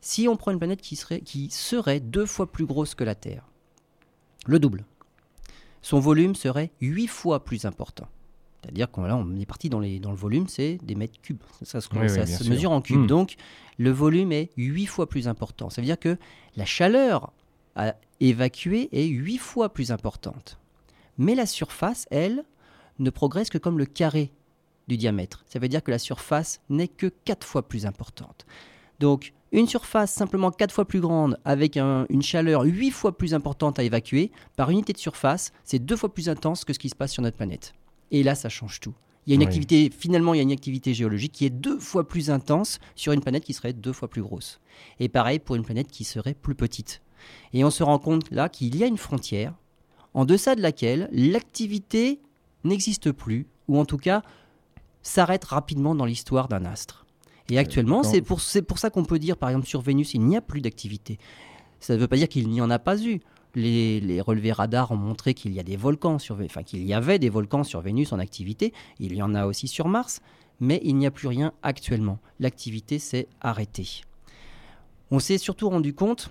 Si 0.00 0.26
on 0.26 0.36
prend 0.36 0.50
une 0.50 0.58
planète 0.58 0.80
qui 0.80 0.96
serait, 0.96 1.20
qui 1.20 1.50
serait 1.50 2.00
deux 2.00 2.24
fois 2.24 2.50
plus 2.50 2.64
grosse 2.64 2.94
que 2.94 3.04
la 3.04 3.14
Terre, 3.14 3.46
le 4.46 4.58
double, 4.58 4.84
son 5.82 6.00
volume 6.00 6.34
serait 6.34 6.70
huit 6.80 7.08
fois 7.08 7.44
plus 7.44 7.66
important. 7.66 8.08
C'est-à-dire 8.64 8.90
qu'on 8.90 9.04
on 9.10 9.36
est 9.36 9.46
parti 9.46 9.68
dans, 9.68 9.80
les, 9.80 10.00
dans 10.00 10.10
le 10.10 10.16
volume, 10.16 10.48
c'est 10.48 10.78
des 10.82 10.94
mètres 10.94 11.20
cubes. 11.20 11.42
Ça, 11.62 11.80
se 11.80 12.48
mesure 12.48 12.72
en 12.72 12.80
cubes. 12.80 13.02
Hmm. 13.02 13.06
Donc, 13.06 13.36
le 13.78 13.90
volume 13.90 14.32
est 14.32 14.50
8 14.56 14.86
fois 14.86 15.08
plus 15.08 15.28
important. 15.28 15.68
Ça 15.68 15.82
veut 15.82 15.86
dire 15.86 15.98
que 15.98 16.16
la 16.56 16.64
chaleur 16.64 17.32
à 17.76 17.94
évacuer 18.20 18.88
est 18.92 19.06
8 19.06 19.38
fois 19.38 19.68
plus 19.68 19.90
importante. 19.92 20.58
Mais 21.18 21.34
la 21.34 21.46
surface, 21.46 22.06
elle, 22.10 22.44
ne 22.98 23.10
progresse 23.10 23.50
que 23.50 23.58
comme 23.58 23.78
le 23.78 23.86
carré 23.86 24.32
du 24.88 24.96
diamètre. 24.96 25.44
Ça 25.46 25.58
veut 25.58 25.68
dire 25.68 25.82
que 25.82 25.90
la 25.90 25.98
surface 25.98 26.60
n'est 26.70 26.88
que 26.88 27.12
4 27.24 27.46
fois 27.46 27.68
plus 27.68 27.84
importante. 27.84 28.46
Donc, 28.98 29.34
une 29.52 29.66
surface 29.66 30.12
simplement 30.12 30.50
4 30.50 30.72
fois 30.72 30.86
plus 30.86 31.00
grande 31.00 31.38
avec 31.44 31.76
une 31.76 32.22
chaleur 32.22 32.62
8 32.62 32.90
fois 32.90 33.16
plus 33.16 33.34
importante 33.34 33.78
à 33.78 33.82
évacuer, 33.82 34.30
par 34.56 34.70
unité 34.70 34.92
de 34.92 34.98
surface, 34.98 35.52
c'est 35.64 35.78
2 35.78 35.96
fois 35.96 36.12
plus 36.12 36.28
intense 36.28 36.64
que 36.64 36.72
ce 36.72 36.78
qui 36.78 36.88
se 36.88 36.96
passe 36.96 37.12
sur 37.12 37.22
notre 37.22 37.36
planète. 37.36 37.74
Et 38.10 38.22
là, 38.22 38.34
ça 38.34 38.48
change 38.48 38.80
tout. 38.80 38.94
Il 39.26 39.30
y 39.30 39.32
a 39.32 39.36
une 39.36 39.42
activité, 39.42 39.90
finalement, 39.96 40.34
il 40.34 40.36
y 40.36 40.40
a 40.40 40.42
une 40.42 40.52
activité 40.52 40.92
géologique 40.92 41.32
qui 41.32 41.46
est 41.46 41.50
deux 41.50 41.78
fois 41.78 42.06
plus 42.06 42.30
intense 42.30 42.78
sur 42.94 43.12
une 43.12 43.22
planète 43.22 43.44
qui 43.44 43.54
serait 43.54 43.72
deux 43.72 43.94
fois 43.94 44.08
plus 44.08 44.22
grosse. 44.22 44.60
Et 45.00 45.08
pareil 45.08 45.38
pour 45.38 45.56
une 45.56 45.64
planète 45.64 45.88
qui 45.88 46.04
serait 46.04 46.34
plus 46.34 46.54
petite. 46.54 47.00
Et 47.54 47.64
on 47.64 47.70
se 47.70 47.82
rend 47.82 47.98
compte 47.98 48.30
là 48.30 48.50
qu'il 48.50 48.76
y 48.76 48.84
a 48.84 48.86
une 48.86 48.98
frontière 48.98 49.54
en 50.12 50.26
deçà 50.26 50.54
de 50.54 50.60
laquelle 50.60 51.08
l'activité 51.10 52.20
n'existe 52.64 53.12
plus, 53.12 53.46
ou 53.66 53.78
en 53.78 53.86
tout 53.86 53.98
cas 53.98 54.22
s'arrête 55.02 55.44
rapidement 55.44 55.94
dans 55.94 56.04
l'histoire 56.04 56.48
d'un 56.48 56.64
astre. 56.64 57.04
Et 57.50 57.58
actuellement, 57.58 58.02
c'est 58.02 58.22
pour, 58.22 58.40
pour 58.66 58.78
ça 58.78 58.90
qu'on 58.90 59.04
peut 59.04 59.18
dire, 59.18 59.36
par 59.36 59.50
exemple, 59.50 59.66
sur 59.66 59.80
Vénus, 59.82 60.14
il 60.14 60.22
n'y 60.22 60.36
a 60.36 60.40
plus 60.40 60.60
d'activité. 60.60 61.18
Ça 61.80 61.94
ne 61.94 61.98
veut 61.98 62.08
pas 62.08 62.16
dire 62.16 62.28
qu'il 62.28 62.48
n'y 62.48 62.60
en 62.60 62.70
a 62.70 62.78
pas 62.78 63.02
eu 63.02 63.20
les, 63.54 64.20
relevés 64.20 64.52
radars 64.52 64.90
ont 64.92 64.96
montré 64.96 65.34
qu'il 65.34 65.52
y 65.52 65.60
a 65.60 65.62
des 65.62 65.76
volcans 65.76 66.18
sur, 66.18 66.38
enfin 66.42 66.62
qu'il 66.62 66.84
y 66.84 66.94
avait 66.94 67.18
des 67.18 67.28
volcans 67.28 67.64
sur 67.64 67.80
Vénus 67.80 68.12
en 68.12 68.18
activité. 68.18 68.72
Il 68.98 69.14
y 69.14 69.22
en 69.22 69.34
a 69.34 69.46
aussi 69.46 69.68
sur 69.68 69.88
Mars, 69.88 70.20
mais 70.60 70.80
il 70.84 70.96
n'y 70.96 71.06
a 71.06 71.10
plus 71.10 71.28
rien 71.28 71.52
actuellement. 71.62 72.18
L'activité 72.40 72.98
s'est 72.98 73.28
arrêtée. 73.40 74.02
On 75.10 75.18
s'est 75.18 75.38
surtout 75.38 75.68
rendu 75.68 75.94
compte, 75.94 76.30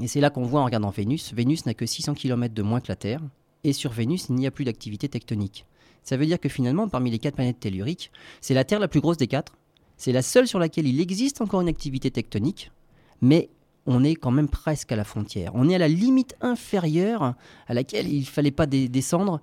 et 0.00 0.08
c'est 0.08 0.20
là 0.20 0.30
qu'on 0.30 0.44
voit 0.44 0.60
en 0.60 0.64
regardant 0.64 0.90
Vénus, 0.90 1.34
Vénus 1.34 1.66
n'a 1.66 1.74
que 1.74 1.86
600 1.86 2.14
km 2.14 2.54
de 2.54 2.62
moins 2.62 2.80
que 2.80 2.88
la 2.88 2.96
Terre, 2.96 3.20
et 3.64 3.72
sur 3.72 3.90
Vénus, 3.90 4.28
il 4.28 4.36
n'y 4.36 4.46
a 4.46 4.50
plus 4.50 4.64
d'activité 4.64 5.08
tectonique. 5.08 5.66
Ça 6.02 6.16
veut 6.16 6.26
dire 6.26 6.40
que 6.40 6.48
finalement, 6.48 6.88
parmi 6.88 7.10
les 7.10 7.18
quatre 7.18 7.34
planètes 7.34 7.60
telluriques, 7.60 8.10
c'est 8.40 8.54
la 8.54 8.64
Terre 8.64 8.80
la 8.80 8.88
plus 8.88 9.00
grosse 9.00 9.18
des 9.18 9.26
quatre. 9.26 9.56
C'est 9.96 10.12
la 10.12 10.22
seule 10.22 10.48
sur 10.48 10.58
laquelle 10.58 10.86
il 10.86 11.00
existe 11.00 11.42
encore 11.42 11.60
une 11.60 11.68
activité 11.68 12.10
tectonique, 12.10 12.70
mais 13.20 13.50
on 13.86 14.04
est 14.04 14.14
quand 14.14 14.30
même 14.30 14.48
presque 14.48 14.92
à 14.92 14.96
la 14.96 15.04
frontière. 15.04 15.52
On 15.54 15.68
est 15.68 15.74
à 15.74 15.78
la 15.78 15.88
limite 15.88 16.36
inférieure 16.40 17.34
à 17.66 17.74
laquelle 17.74 18.08
il 18.08 18.20
ne 18.20 18.24
fallait 18.24 18.50
pas 18.50 18.66
descendre, 18.66 19.40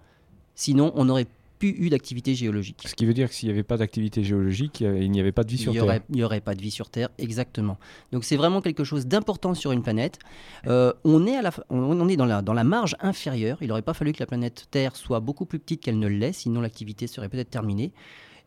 sinon 0.56 0.92
on 0.96 1.06
n'aurait 1.06 1.28
plus 1.58 1.70
eu 1.70 1.90
d'activité 1.90 2.36
géologique. 2.36 2.84
Ce 2.86 2.94
qui 2.94 3.06
veut 3.06 3.14
dire 3.14 3.30
que 3.30 3.34
s'il 3.34 3.50
n'y 3.50 3.54
avait 3.54 3.64
pas 3.64 3.78
d'activité 3.78 4.24
géologique, 4.24 4.82
il 4.82 5.10
n'y 5.12 5.20
avait 5.20 5.32
pas 5.32 5.44
de 5.44 5.50
vie 5.50 5.58
sur 5.58 5.74
Terre. 5.74 6.02
Il 6.10 6.16
n'y 6.16 6.24
aurait 6.24 6.42
pas 6.42 6.56
de 6.56 6.62
vie 6.62 6.72
sur 6.72 6.90
Terre, 6.90 7.10
exactement. 7.18 7.78
Donc 8.12 8.24
c'est 8.24 8.36
vraiment 8.36 8.62
quelque 8.62 8.84
chose 8.84 9.08
d'important 9.08 9.54
sur 9.54 9.72
une 9.72 9.82
planète. 9.82 10.20
Euh, 10.68 10.94
on 11.04 11.26
est, 11.26 11.36
à 11.36 11.42
la, 11.42 11.52
on 11.70 12.08
est 12.10 12.18
dans, 12.18 12.26
la, 12.26 12.42
dans 12.42 12.54
la 12.54 12.64
marge 12.64 12.96
inférieure. 13.00 13.58
Il 13.62 13.70
n'aurait 13.70 13.82
pas 13.82 13.94
fallu 13.94 14.14
que 14.14 14.20
la 14.20 14.28
planète 14.28 14.68
Terre 14.70 14.96
soit 14.96 15.20
beaucoup 15.20 15.46
plus 15.46 15.60
petite 15.60 15.82
qu'elle 15.82 16.00
ne 16.00 16.08
l'est, 16.08 16.34
sinon 16.34 16.62
l'activité 16.62 17.08
serait 17.08 17.30
peut-être 17.30 17.50
terminée. 17.50 17.92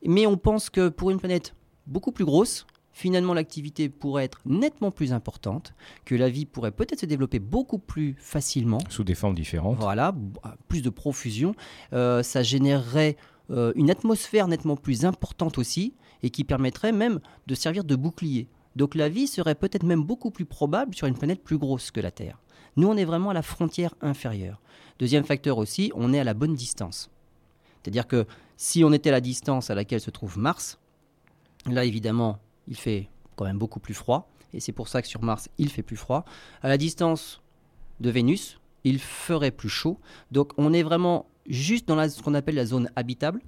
Mais 0.05 0.27
on 0.27 0.37
pense 0.37 0.71
que 0.71 0.89
pour 0.89 1.11
une 1.11 1.19
planète 1.19 1.55
beaucoup 1.87 2.13
plus 2.13 2.25
grosse, 2.25 2.67
finalement 2.93 3.35
l'activité 3.35 3.89
pourrait 3.89 4.25
être 4.25 4.41
nettement 4.45 4.91
plus 4.91 5.13
importante, 5.13 5.75
que 6.05 6.15
la 6.15 6.29
vie 6.29 6.47
pourrait 6.47 6.73
peut-être 6.73 7.01
se 7.01 7.07
développer 7.07 7.39
beaucoup 7.39 7.79
plus 7.79 8.17
facilement. 8.19 8.79
Sous 8.89 9.05
des 9.05 9.15
formes 9.15 9.35
différentes. 9.35 9.79
Voilà, 9.79 10.15
plus 10.69 10.83
de 10.83 10.91
profusion. 10.91 11.55
Euh, 11.93 12.23
ça 12.23 12.43
générerait 12.43 13.17
euh, 13.51 13.73
une 13.77 13.91
atmosphère 13.91 14.49
nettement 14.49 14.77
plus 14.77 15.05
importante 15.05 15.59
aussi, 15.59 15.95
et 16.23 16.31
qui 16.31 16.45
permettrait 16.45 16.93
même 16.93 17.21
de 17.47 17.55
servir 17.55 17.85
de 17.85 17.97
bouclier. 17.97 18.49
Donc 18.77 18.95
la 18.95 19.09
vie 19.09 19.27
serait 19.27 19.55
peut-être 19.55 19.85
même 19.85 20.03
beaucoup 20.03 20.31
plus 20.31 20.45
probable 20.45 20.95
sur 20.95 21.07
une 21.07 21.17
planète 21.17 21.43
plus 21.43 21.59
grosse 21.59 21.91
que 21.91 22.01
la 22.01 22.11
Terre. 22.11 22.39
Nous, 22.77 22.87
on 22.87 22.97
est 22.97 23.05
vraiment 23.05 23.31
à 23.31 23.35
la 23.35 23.43
frontière 23.43 23.95
inférieure. 24.01 24.61
Deuxième 24.99 25.25
facteur 25.25 25.59
aussi, 25.59 25.91
on 25.95 26.13
est 26.13 26.21
à 26.21 26.25
la 26.25 26.35
bonne 26.35 26.55
distance. 26.55 27.11
C'est-à-dire 27.83 28.07
que 28.07 28.27
si 28.57 28.85
on 28.85 28.93
était 28.93 29.09
à 29.09 29.13
la 29.13 29.21
distance 29.21 29.71
à 29.71 29.75
laquelle 29.75 30.01
se 30.01 30.11
trouve 30.11 30.39
Mars, 30.39 30.79
là 31.67 31.85
évidemment, 31.85 32.39
il 32.69 32.77
fait 32.77 33.09
quand 33.37 33.45
même 33.45 33.59
beaucoup 33.59 33.81
plus 33.81 33.95
froid, 33.95 34.31
et 34.53 34.61
c'est 34.61 34.73
pour 34.73 34.89
ça 34.89 35.03
que 35.03 35.09
sur 35.09 35.23
Mars, 35.23 35.49
il 35.59 35.71
fait 35.71 35.83
plus 35.83 35.97
froid. 35.97 36.25
À 36.63 36.69
la 36.69 36.77
distance 36.77 37.41
de 38.01 38.11
Vénus, 38.11 38.59
il 38.85 38.99
ferait 38.99 39.51
plus 39.51 39.69
chaud. 39.69 39.99
Donc 40.31 40.53
on 40.57 40.73
est 40.73 40.83
vraiment 40.83 41.27
juste 41.47 41.87
dans 41.89 42.09
ce 42.09 42.23
qu'on 42.23 42.35
appelle 42.35 42.57
la 42.57 42.67
zone 42.67 42.91
habitable, 42.97 43.41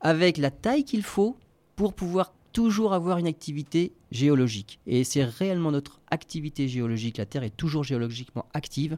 avec 0.00 0.38
la 0.38 0.50
taille 0.50 0.84
qu'il 0.84 1.02
faut 1.02 1.36
pour 1.76 1.92
pouvoir 1.92 2.32
toujours 2.52 2.92
avoir 2.92 3.18
une 3.18 3.26
activité 3.26 3.92
géologique. 4.10 4.80
Et 4.86 5.04
c'est 5.04 5.24
réellement 5.24 5.70
notre 5.70 6.00
activité 6.10 6.66
géologique, 6.68 7.18
la 7.18 7.26
Terre 7.26 7.42
est 7.42 7.56
toujours 7.56 7.84
géologiquement 7.84 8.46
active, 8.54 8.96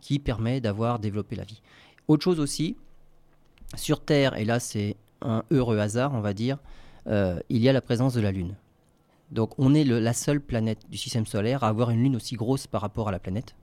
qui 0.00 0.18
permet 0.18 0.60
d'avoir 0.60 0.98
développé 0.98 1.36
la 1.36 1.44
vie. 1.44 1.62
Autre 2.08 2.24
chose 2.24 2.40
aussi, 2.40 2.76
sur 3.74 4.00
Terre, 4.00 4.36
et 4.36 4.44
là 4.44 4.60
c'est 4.60 4.96
un 5.20 5.44
heureux 5.50 5.78
hasard, 5.78 6.14
on 6.14 6.20
va 6.20 6.32
dire, 6.32 6.58
euh, 7.06 7.38
il 7.48 7.62
y 7.62 7.68
a 7.68 7.72
la 7.72 7.80
présence 7.80 8.14
de 8.14 8.20
la 8.20 8.32
Lune. 8.32 8.56
Donc 9.32 9.58
on 9.58 9.74
est 9.74 9.84
la 9.84 10.12
seule 10.12 10.40
planète 10.40 10.80
du 10.90 10.98
système 10.98 11.26
solaire 11.26 11.64
à 11.64 11.68
avoir 11.68 11.90
une 11.90 12.02
Lune 12.02 12.16
aussi 12.16 12.36
grosse 12.36 12.66
par 12.66 12.82
rapport 12.82 13.08
à 13.08 13.12
la 13.12 13.18
planète. 13.18 13.56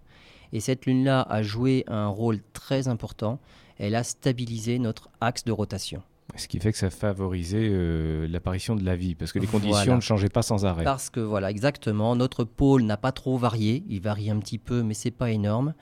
Et 0.51 0.59
cette 0.59 0.87
Lune-là 0.87 1.21
a 1.21 1.43
joué 1.43 1.83
un 1.87 2.07
rôle 2.07 2.39
très 2.53 2.87
important. 2.87 3.39
Elle 3.77 3.95
a 3.95 4.03
stabilisé 4.03 4.79
notre 4.79 5.09
axe 5.21 5.43
de 5.43 5.51
rotation. 5.51 6.01
Ce 6.35 6.47
qui 6.47 6.59
fait 6.59 6.71
que 6.71 6.77
ça 6.77 6.89
favorisait 6.89 7.69
euh, 7.71 8.27
l'apparition 8.27 8.75
de 8.75 8.83
la 8.83 8.95
vie, 8.95 9.15
parce 9.15 9.31
que 9.31 9.39
les 9.39 9.47
conditions 9.47 9.95
ne 9.95 10.01
changeaient 10.01 10.29
pas 10.29 10.41
sans 10.41 10.65
arrêt. 10.65 10.83
Parce 10.83 11.09
que 11.09 11.19
voilà, 11.19 11.49
exactement, 11.49 12.15
notre 12.15 12.43
pôle 12.43 12.83
n'a 12.83 12.97
pas 12.97 13.11
trop 13.11 13.37
varié, 13.37 13.83
il 13.89 14.01
varie 14.01 14.29
un 14.29 14.37
petit 14.39 14.59
peu, 14.59 14.83
mais 14.83 14.93
c'est 14.93 15.11
pas 15.11 15.31
énorme. 15.31 15.73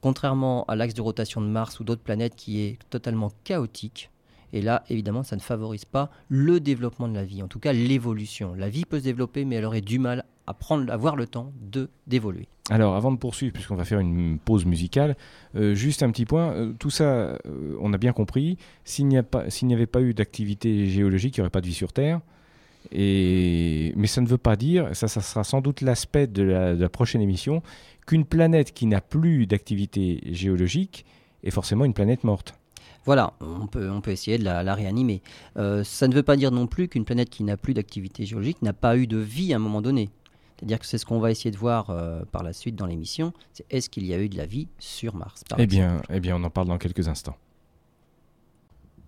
Contrairement 0.00 0.64
à 0.66 0.76
l'axe 0.76 0.94
de 0.94 1.02
rotation 1.02 1.40
de 1.40 1.46
Mars 1.46 1.80
ou 1.80 1.84
d'autres 1.84 2.02
planètes 2.02 2.36
qui 2.36 2.60
est 2.60 2.78
totalement 2.88 3.30
chaotique, 3.44 4.10
et 4.52 4.62
là, 4.62 4.84
évidemment, 4.88 5.22
ça 5.22 5.36
ne 5.36 5.40
favorise 5.40 5.84
pas 5.84 6.10
le 6.28 6.60
développement 6.60 7.08
de 7.08 7.14
la 7.14 7.24
vie, 7.24 7.42
en 7.42 7.48
tout 7.48 7.58
cas 7.60 7.72
l'évolution. 7.72 8.54
La 8.54 8.68
vie 8.68 8.84
peut 8.84 8.98
se 8.98 9.04
développer, 9.04 9.44
mais 9.44 9.56
elle 9.56 9.64
aurait 9.64 9.80
du 9.80 9.98
mal 9.98 10.24
à 10.46 10.54
prendre, 10.54 10.92
avoir 10.92 11.16
le 11.16 11.26
temps 11.26 11.52
de 11.60 11.88
d'évoluer. 12.06 12.48
Alors, 12.70 12.94
avant 12.94 13.10
de 13.10 13.16
poursuivre, 13.16 13.52
puisqu'on 13.52 13.74
va 13.74 13.84
faire 13.84 13.98
une 13.98 14.38
pause 14.38 14.64
musicale, 14.64 15.16
euh, 15.56 15.74
juste 15.74 16.02
un 16.04 16.10
petit 16.10 16.24
point. 16.24 16.52
Euh, 16.52 16.72
tout 16.78 16.90
ça, 16.90 17.04
euh, 17.04 17.36
on 17.80 17.92
a 17.92 17.98
bien 17.98 18.12
compris. 18.12 18.58
S'il 18.84 19.08
n'y 19.08 19.16
avait 19.16 19.86
pas 19.86 20.00
eu 20.00 20.14
d'activité 20.14 20.86
géologique, 20.86 21.36
il 21.36 21.40
n'y 21.40 21.42
aurait 21.42 21.50
pas 21.50 21.60
de 21.60 21.66
vie 21.66 21.74
sur 21.74 21.92
Terre. 21.92 22.20
Et... 22.92 23.92
Mais 23.96 24.06
ça 24.06 24.20
ne 24.20 24.26
veut 24.26 24.38
pas 24.38 24.56
dire, 24.56 24.88
ça, 24.94 25.08
ça 25.08 25.20
sera 25.20 25.44
sans 25.44 25.60
doute 25.60 25.80
l'aspect 25.80 26.26
de, 26.26 26.44
de 26.44 26.80
la, 26.80 26.88
prochaine 26.88 27.20
émission, 27.20 27.62
qu'une 28.06 28.24
planète 28.24 28.72
qui 28.72 28.86
n'a 28.86 29.00
plus 29.00 29.46
d'activité 29.46 30.20
géologique 30.32 31.04
est 31.42 31.50
forcément 31.50 31.84
une 31.84 31.94
planète 31.94 32.24
morte. 32.24 32.54
Voilà, 33.04 33.32
on 33.40 33.66
peut, 33.66 33.90
on 33.90 34.00
peut 34.00 34.10
essayer 34.10 34.38
de 34.38 34.44
la, 34.44 34.74
réanimer. 34.74 35.22
Euh, 35.56 35.82
ça 35.84 36.06
ne 36.06 36.14
veut 36.14 36.22
pas 36.22 36.36
dire 36.36 36.50
non 36.50 36.66
plus 36.66 36.88
qu'une 36.88 37.04
planète 37.04 37.30
qui 37.30 37.44
n'a 37.44 37.56
plus 37.56 37.74
d'activité 37.74 38.26
géologique 38.26 38.60
n'a 38.62 38.72
pas 38.72 38.96
eu 38.96 39.06
de 39.06 39.16
vie 39.16 39.52
à 39.52 39.56
un 39.56 39.60
moment 39.60 39.82
donné. 39.82 40.10
C'est-à-dire 40.56 40.78
que 40.78 40.86
c'est 40.86 40.98
ce 40.98 41.06
qu'on 41.06 41.20
va 41.20 41.30
essayer 41.30 41.50
de 41.50 41.56
voir 41.56 41.88
euh, 41.88 42.22
par 42.30 42.42
la 42.42 42.52
suite 42.52 42.76
dans 42.76 42.84
l'émission, 42.84 43.32
c'est 43.54 43.64
est-ce 43.70 43.88
qu'il 43.88 44.04
y 44.04 44.12
a 44.12 44.18
eu 44.18 44.28
de 44.28 44.36
la 44.36 44.44
vie 44.44 44.68
sur 44.78 45.14
Mars 45.14 45.42
eh 45.56 45.66
bien, 45.66 46.02
eh 46.10 46.20
bien, 46.20 46.36
on 46.36 46.44
en 46.44 46.50
parle 46.50 46.68
dans 46.68 46.76
quelques 46.76 47.08
instants. 47.08 47.36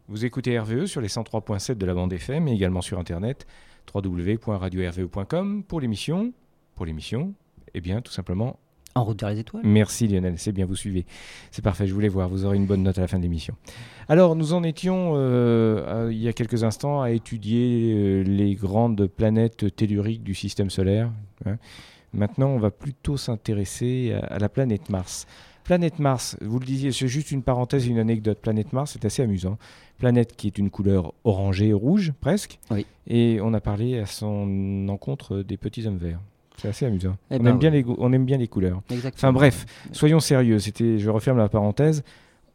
Vous 0.08 0.24
écoutez 0.24 0.58
RVE 0.58 0.86
sur 0.86 1.02
les 1.02 1.08
103.7 1.08 1.74
de 1.74 1.86
la 1.86 1.94
bande 1.94 2.12
FM 2.12 2.48
et 2.48 2.52
également 2.52 2.80
sur 2.80 2.98
Internet 2.98 3.46
www.radio-rve.com 3.94 5.64
pour 5.64 5.80
l'émission. 5.80 6.32
Pour 6.74 6.86
l'émission, 6.86 7.34
eh 7.74 7.80
bien, 7.80 8.00
tout 8.00 8.12
simplement 8.12 8.58
en 8.94 9.04
route 9.04 9.20
vers 9.20 9.30
les 9.30 9.40
étoiles. 9.40 9.62
Merci 9.64 10.06
Lionel, 10.08 10.34
c'est 10.36 10.52
bien, 10.52 10.66
vous 10.66 10.76
suivez. 10.76 11.06
C'est 11.50 11.62
parfait, 11.62 11.86
je 11.86 11.94
voulais 11.94 12.08
voir, 12.08 12.28
vous 12.28 12.44
aurez 12.44 12.56
une 12.56 12.66
bonne 12.66 12.82
note 12.82 12.98
à 12.98 13.00
la 13.00 13.08
fin 13.08 13.18
de 13.18 13.22
l'émission. 13.22 13.54
Alors, 14.08 14.36
nous 14.36 14.52
en 14.52 14.62
étions, 14.62 15.12
euh, 15.16 16.08
il 16.10 16.18
y 16.18 16.28
a 16.28 16.32
quelques 16.32 16.64
instants, 16.64 17.02
à 17.02 17.10
étudier 17.10 17.94
euh, 17.94 18.22
les 18.22 18.54
grandes 18.54 19.06
planètes 19.06 19.74
telluriques 19.74 20.22
du 20.22 20.34
système 20.34 20.70
solaire. 20.70 21.10
Hein. 21.46 21.56
Maintenant, 22.12 22.48
on 22.48 22.58
va 22.58 22.70
plutôt 22.70 23.16
s'intéresser 23.16 24.14
à, 24.28 24.38
la 24.38 24.48
planète 24.48 24.90
Mars. 24.90 25.26
Planète 25.64 25.98
Mars, 25.98 26.36
vous 26.42 26.58
le 26.58 26.66
disiez, 26.66 26.92
c'est 26.92 27.08
juste 27.08 27.30
une 27.30 27.42
parenthèse, 27.42 27.86
une 27.86 27.98
anecdote. 27.98 28.38
Planète 28.38 28.72
Mars, 28.72 28.92
c'est 28.92 29.04
assez 29.04 29.22
amusant. 29.22 29.56
Planète 29.96 30.36
qui 30.36 30.48
est 30.48 30.58
une 30.58 30.70
couleur 30.70 31.14
orangée, 31.24 31.72
rouge 31.72 32.12
presque. 32.20 32.58
Oui. 32.70 32.84
Et 33.06 33.38
on 33.40 33.54
a 33.54 33.60
parlé 33.60 33.98
à 33.98 34.06
son 34.06 34.88
encontre 34.88 35.38
des 35.38 35.56
petits 35.56 35.86
hommes 35.86 35.96
verts. 35.96 36.20
C'est 36.58 36.68
assez 36.68 36.86
amusant. 36.86 37.16
Eh 37.30 37.36
on, 37.36 37.42
ben 37.42 37.50
aime 37.50 37.58
bien 37.58 37.70
les, 37.70 37.84
on 37.86 38.12
aime 38.12 38.24
bien 38.24 38.36
les 38.36 38.48
couleurs. 38.48 38.82
Enfin 39.14 39.32
bref, 39.32 39.66
soyons 39.92 40.20
sérieux. 40.20 40.58
C'était, 40.58 40.98
je 40.98 41.10
referme 41.10 41.38
la 41.38 41.48
parenthèse. 41.48 42.02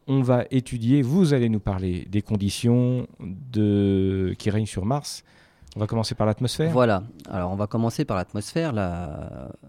On 0.06 0.22
va 0.22 0.44
étudier, 0.50 1.02
vous 1.02 1.34
allez 1.34 1.50
nous 1.50 1.60
parler 1.60 2.06
des 2.08 2.22
conditions 2.22 3.06
de, 3.20 4.34
qui 4.38 4.48
règnent 4.48 4.66
sur 4.66 4.86
Mars. 4.86 5.24
On 5.76 5.80
va 5.80 5.86
commencer 5.86 6.14
par 6.14 6.26
l'atmosphère. 6.26 6.72
Voilà. 6.72 7.02
Alors 7.28 7.52
on 7.52 7.56
va 7.56 7.66
commencer 7.66 8.04
par 8.04 8.16
l'atmosphère. 8.16 8.72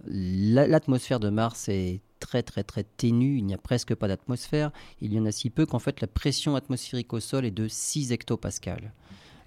L'atmosphère 0.05 1.19
de 1.19 1.29
Mars 1.29 1.67
est 1.67 2.00
très 2.19 2.41
très 2.41 2.63
très 2.63 2.83
ténue. 2.83 3.38
Il 3.38 3.45
n'y 3.45 3.53
a 3.53 3.57
presque 3.57 3.93
pas 3.95 4.07
d'atmosphère. 4.07 4.71
Il 5.01 5.13
y 5.13 5.19
en 5.19 5.25
a 5.25 5.31
si 5.31 5.50
peu 5.50 5.65
qu'en 5.65 5.79
fait 5.79 6.00
la 6.01 6.07
pression 6.07 6.55
atmosphérique 6.55 7.13
au 7.13 7.19
sol 7.19 7.45
est 7.45 7.51
de 7.51 7.67
6 7.67 8.12
hectopascales. 8.12 8.93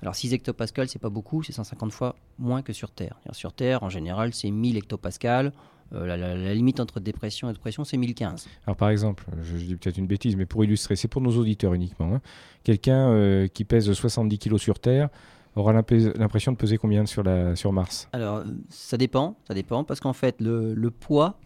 Alors 0.03 0.17
6 0.17 0.35
hectopascals, 0.35 0.89
c'est 0.89 0.99
pas 0.99 1.11
beaucoup, 1.11 1.43
c'est 1.45 1.53
150 1.53 1.93
fois 1.93 2.17
moins 2.39 2.63
que 2.63 2.73
sur 2.73 2.91
Terre. 2.91 3.21
Sur 3.31 3.53
Terre, 3.53 3.85
en 3.85 3.89
général, 3.89 4.35
c'est 4.35 4.51
1000 4.51 4.77
hectopascals. 4.77 5.53
Euh, 5.95 6.07
la, 6.07 6.55
limite 6.55 6.81
entre 6.81 7.01
dépression 7.01 7.49
et 7.49 7.53
dépression, 7.53 7.85
c'est 7.85 7.97
1015. 7.97 8.49
Alors 8.67 8.77
par 8.77 8.89
exemple, 8.89 9.25
je, 9.43 9.57
dis 9.57 9.77
peut-être 9.77 9.99
une 9.99 10.07
bêtise, 10.07 10.37
mais 10.37 10.47
pour 10.47 10.65
illustrer, 10.65 10.97
c'est 10.97 11.09
pour 11.09 11.21
nos 11.21 11.37
auditeurs 11.37 11.75
uniquement. 11.75 12.15
Hein. 12.15 12.21
Quelqu'un 12.65 13.11
euh, 13.11 13.47
qui 13.47 13.65
pèse 13.65 13.93
70 13.93 14.39
kg 14.39 14.57
sur 14.57 14.79
Terre 14.81 15.09
aura 15.55 15.73
l'impression 15.73 16.53
de 16.53 16.57
peser 16.57 16.79
combien 16.79 17.05
sur, 17.07 17.23
la, 17.23 17.55
sur 17.55 17.73
Mars? 17.73 18.09
Alors 18.13 18.43
ça 18.71 18.97
dépend, 18.97 19.37
ça 19.47 19.55
dépend, 19.55 19.85
parce 19.85 20.01
qu'en 20.01 20.15
fait, 20.15 20.41
le, 20.41 20.75
le 20.75 20.91
poids, 20.91 21.39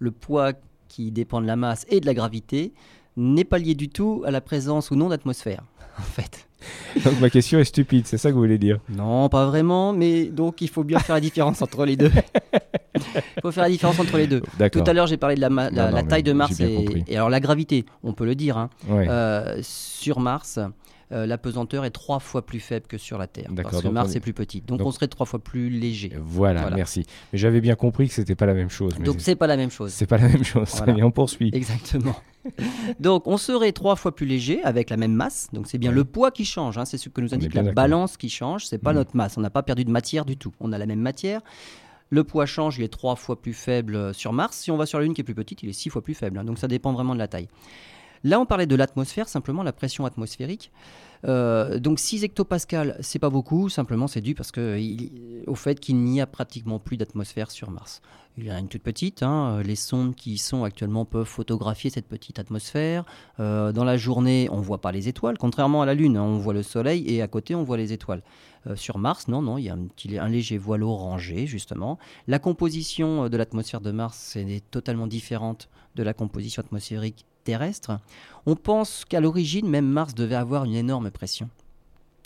le 0.00 0.10
poids 0.10 0.52
qui 0.88 1.12
dépend 1.12 1.40
de 1.40 1.46
la 1.46 1.56
masse 1.56 1.86
et 1.88 2.00
de 2.00 2.06
la 2.06 2.14
gravité, 2.14 2.74
n'est 3.16 3.44
pas 3.44 3.58
lié 3.58 3.74
du 3.74 3.88
tout 3.88 4.22
à 4.26 4.30
la 4.30 4.40
présence 4.40 4.90
ou 4.90 4.96
non 4.96 5.08
d'atmosphère, 5.08 5.64
en 5.98 6.02
fait. 6.02 6.48
Donc 7.04 7.20
ma 7.20 7.30
question 7.30 7.58
est 7.58 7.64
stupide, 7.64 8.06
c'est 8.06 8.18
ça 8.18 8.28
que 8.28 8.34
vous 8.34 8.40
voulez 8.40 8.58
dire 8.58 8.78
Non, 8.88 9.28
pas 9.28 9.46
vraiment, 9.46 9.92
mais 9.92 10.24
donc 10.24 10.60
il 10.60 10.68
faut 10.68 10.84
bien 10.84 10.98
faire 10.98 11.16
la 11.16 11.20
différence 11.20 11.62
entre 11.62 11.84
les 11.84 11.96
deux. 11.96 12.10
Il 13.36 13.40
faut 13.40 13.50
faire 13.50 13.64
la 13.64 13.70
différence 13.70 13.98
entre 13.98 14.18
les 14.18 14.26
deux. 14.26 14.42
Tout 14.70 14.84
à 14.86 14.92
l'heure, 14.92 15.06
j'ai 15.06 15.16
parlé 15.16 15.34
de 15.34 15.40
la, 15.40 15.48
la, 15.48 16.02
taille 16.02 16.22
de 16.22 16.32
Mars 16.32 16.60
et, 16.60 17.16
alors 17.16 17.30
la 17.30 17.40
gravité, 17.40 17.84
on 18.02 18.12
peut 18.12 18.26
le 18.26 18.34
dire. 18.34 18.58
Hein. 18.58 18.70
Euh, 18.90 19.58
sur 19.62 20.20
Mars, 20.20 20.60
euh, 21.12 21.26
la 21.26 21.38
pesanteur 21.38 21.84
est 21.84 21.90
trois 21.90 22.20
fois 22.20 22.44
plus 22.44 22.60
faible 22.60 22.86
que 22.86 22.98
sur 22.98 23.18
la 23.18 23.26
Terre. 23.26 23.50
Parce 23.54 23.82
que 23.82 23.88
Mars 23.88 24.14
est... 24.14 24.20
plus 24.20 24.32
petit. 24.32 24.60
Donc, 24.60 24.80
on 24.80 24.90
serait 24.90 25.08
trois 25.08 25.26
fois 25.26 25.38
plus 25.38 25.68
léger. 25.68 26.12
Voilà, 26.20 26.70
merci. 26.70 27.04
Mais 27.32 27.38
j'avais 27.38 27.60
bien 27.60 27.74
compris 27.74 28.08
que 28.08 28.14
c'était 28.14 28.34
pas 28.34 28.46
la 28.46 28.54
même 28.54 28.70
chose. 28.70 28.94
Donc 28.98 29.16
c'est 29.18 29.36
pas 29.36 29.46
la 29.46 29.56
même 29.56 29.70
chose. 29.70 29.92
C'est 29.92 30.06
pas 30.06 30.18
la 30.18 30.28
même 30.28 30.44
chose. 30.44 30.82
Et 30.96 31.02
on 31.02 31.10
poursuit. 31.10 31.50
Exactement. 31.52 32.14
Donc 33.00 33.26
on 33.26 33.36
serait 33.36 33.72
trois 33.72 33.96
fois 33.96 34.14
plus 34.14 34.26
léger 34.26 34.62
avec 34.64 34.90
la 34.90 34.96
même 34.96 35.12
masse. 35.12 35.48
Donc 35.52 35.66
c'est 35.66 35.78
bien 35.78 35.92
le 35.92 36.04
poids 36.04 36.30
qui 36.30 36.44
change. 36.44 36.78
Hein. 36.78 36.84
C'est 36.84 36.98
ce 36.98 37.08
que 37.08 37.20
nous 37.20 37.34
indique 37.34 37.54
la 37.54 37.72
balance 37.72 38.16
qui 38.16 38.28
change. 38.28 38.66
C'est 38.66 38.78
pas 38.78 38.92
mm. 38.92 38.96
notre 38.96 39.16
masse. 39.16 39.36
On 39.36 39.40
n'a 39.40 39.50
pas 39.50 39.62
perdu 39.62 39.84
de 39.84 39.90
matière 39.90 40.24
du 40.24 40.36
tout. 40.36 40.52
On 40.60 40.72
a 40.72 40.78
la 40.78 40.86
même 40.86 41.00
matière. 41.00 41.40
Le 42.10 42.24
poids 42.24 42.44
change, 42.44 42.76
il 42.76 42.84
est 42.84 42.92
trois 42.92 43.16
fois 43.16 43.40
plus 43.40 43.54
faible 43.54 44.12
sur 44.12 44.34
Mars. 44.34 44.58
Si 44.58 44.70
on 44.70 44.76
va 44.76 44.84
sur 44.84 44.98
la 44.98 45.04
Lune 45.04 45.14
qui 45.14 45.22
est 45.22 45.24
plus 45.24 45.34
petite, 45.34 45.62
il 45.62 45.70
est 45.70 45.72
six 45.72 45.88
fois 45.88 46.02
plus 46.02 46.12
faible. 46.12 46.36
Hein. 46.38 46.44
Donc 46.44 46.58
ça 46.58 46.68
dépend 46.68 46.92
vraiment 46.92 47.14
de 47.14 47.18
la 47.18 47.26
taille. 47.26 47.48
Là, 48.24 48.40
on 48.40 48.46
parlait 48.46 48.66
de 48.66 48.76
l'atmosphère, 48.76 49.28
simplement 49.28 49.62
la 49.62 49.72
pression 49.72 50.06
atmosphérique. 50.06 50.70
Euh, 51.24 51.78
donc 51.78 52.00
6 52.00 52.24
hectopascales, 52.24 52.96
c'est 53.00 53.20
pas 53.20 53.30
beaucoup, 53.30 53.68
simplement 53.68 54.08
c'est 54.08 54.20
dû 54.20 54.34
parce 54.34 54.50
que, 54.50 54.78
au 55.46 55.54
fait 55.54 55.78
qu'il 55.78 55.96
n'y 55.96 56.20
a 56.20 56.26
pratiquement 56.26 56.80
plus 56.80 56.96
d'atmosphère 56.96 57.50
sur 57.50 57.70
Mars. 57.70 58.02
Il 58.38 58.44
y 58.44 58.50
a 58.50 58.58
une 58.58 58.68
toute 58.68 58.82
petite, 58.82 59.22
hein, 59.22 59.60
les 59.62 59.76
sondes 59.76 60.14
qui 60.14 60.32
y 60.32 60.38
sont 60.38 60.64
actuellement 60.64 61.04
peuvent 61.04 61.26
photographier 61.26 61.90
cette 61.90 62.08
petite 62.08 62.38
atmosphère. 62.38 63.04
Euh, 63.40 63.72
dans 63.72 63.84
la 63.84 63.96
journée, 63.96 64.48
on 64.50 64.60
voit 64.60 64.80
pas 64.80 64.90
les 64.90 65.06
étoiles, 65.06 65.38
contrairement 65.38 65.82
à 65.82 65.86
la 65.86 65.94
Lune, 65.94 66.16
hein, 66.16 66.22
on 66.22 66.38
voit 66.38 66.54
le 66.54 66.62
Soleil 66.62 67.04
et 67.06 67.22
à 67.22 67.28
côté 67.28 67.54
on 67.54 67.62
voit 67.62 67.76
les 67.76 67.92
étoiles. 67.92 68.22
Euh, 68.66 68.74
sur 68.74 68.98
Mars, 68.98 69.28
non, 69.28 69.42
non, 69.42 69.58
il 69.58 69.64
y 69.64 69.68
a 69.68 69.76
un 70.24 70.28
léger 70.28 70.58
voile 70.58 70.82
orangé 70.82 71.46
justement. 71.46 71.98
La 72.26 72.38
composition 72.38 73.28
de 73.28 73.36
l'atmosphère 73.36 73.80
de 73.80 73.90
Mars 73.90 74.36
est 74.36 74.70
totalement 74.70 75.06
différente 75.06 75.68
de 75.94 76.02
la 76.02 76.14
composition 76.14 76.62
atmosphérique 76.62 77.26
terrestre, 77.42 77.98
on 78.46 78.56
pense 78.56 79.04
qu'à 79.04 79.20
l'origine, 79.20 79.68
même 79.68 79.86
Mars 79.86 80.14
devait 80.14 80.34
avoir 80.34 80.64
une 80.64 80.74
énorme 80.74 81.10
pression. 81.10 81.48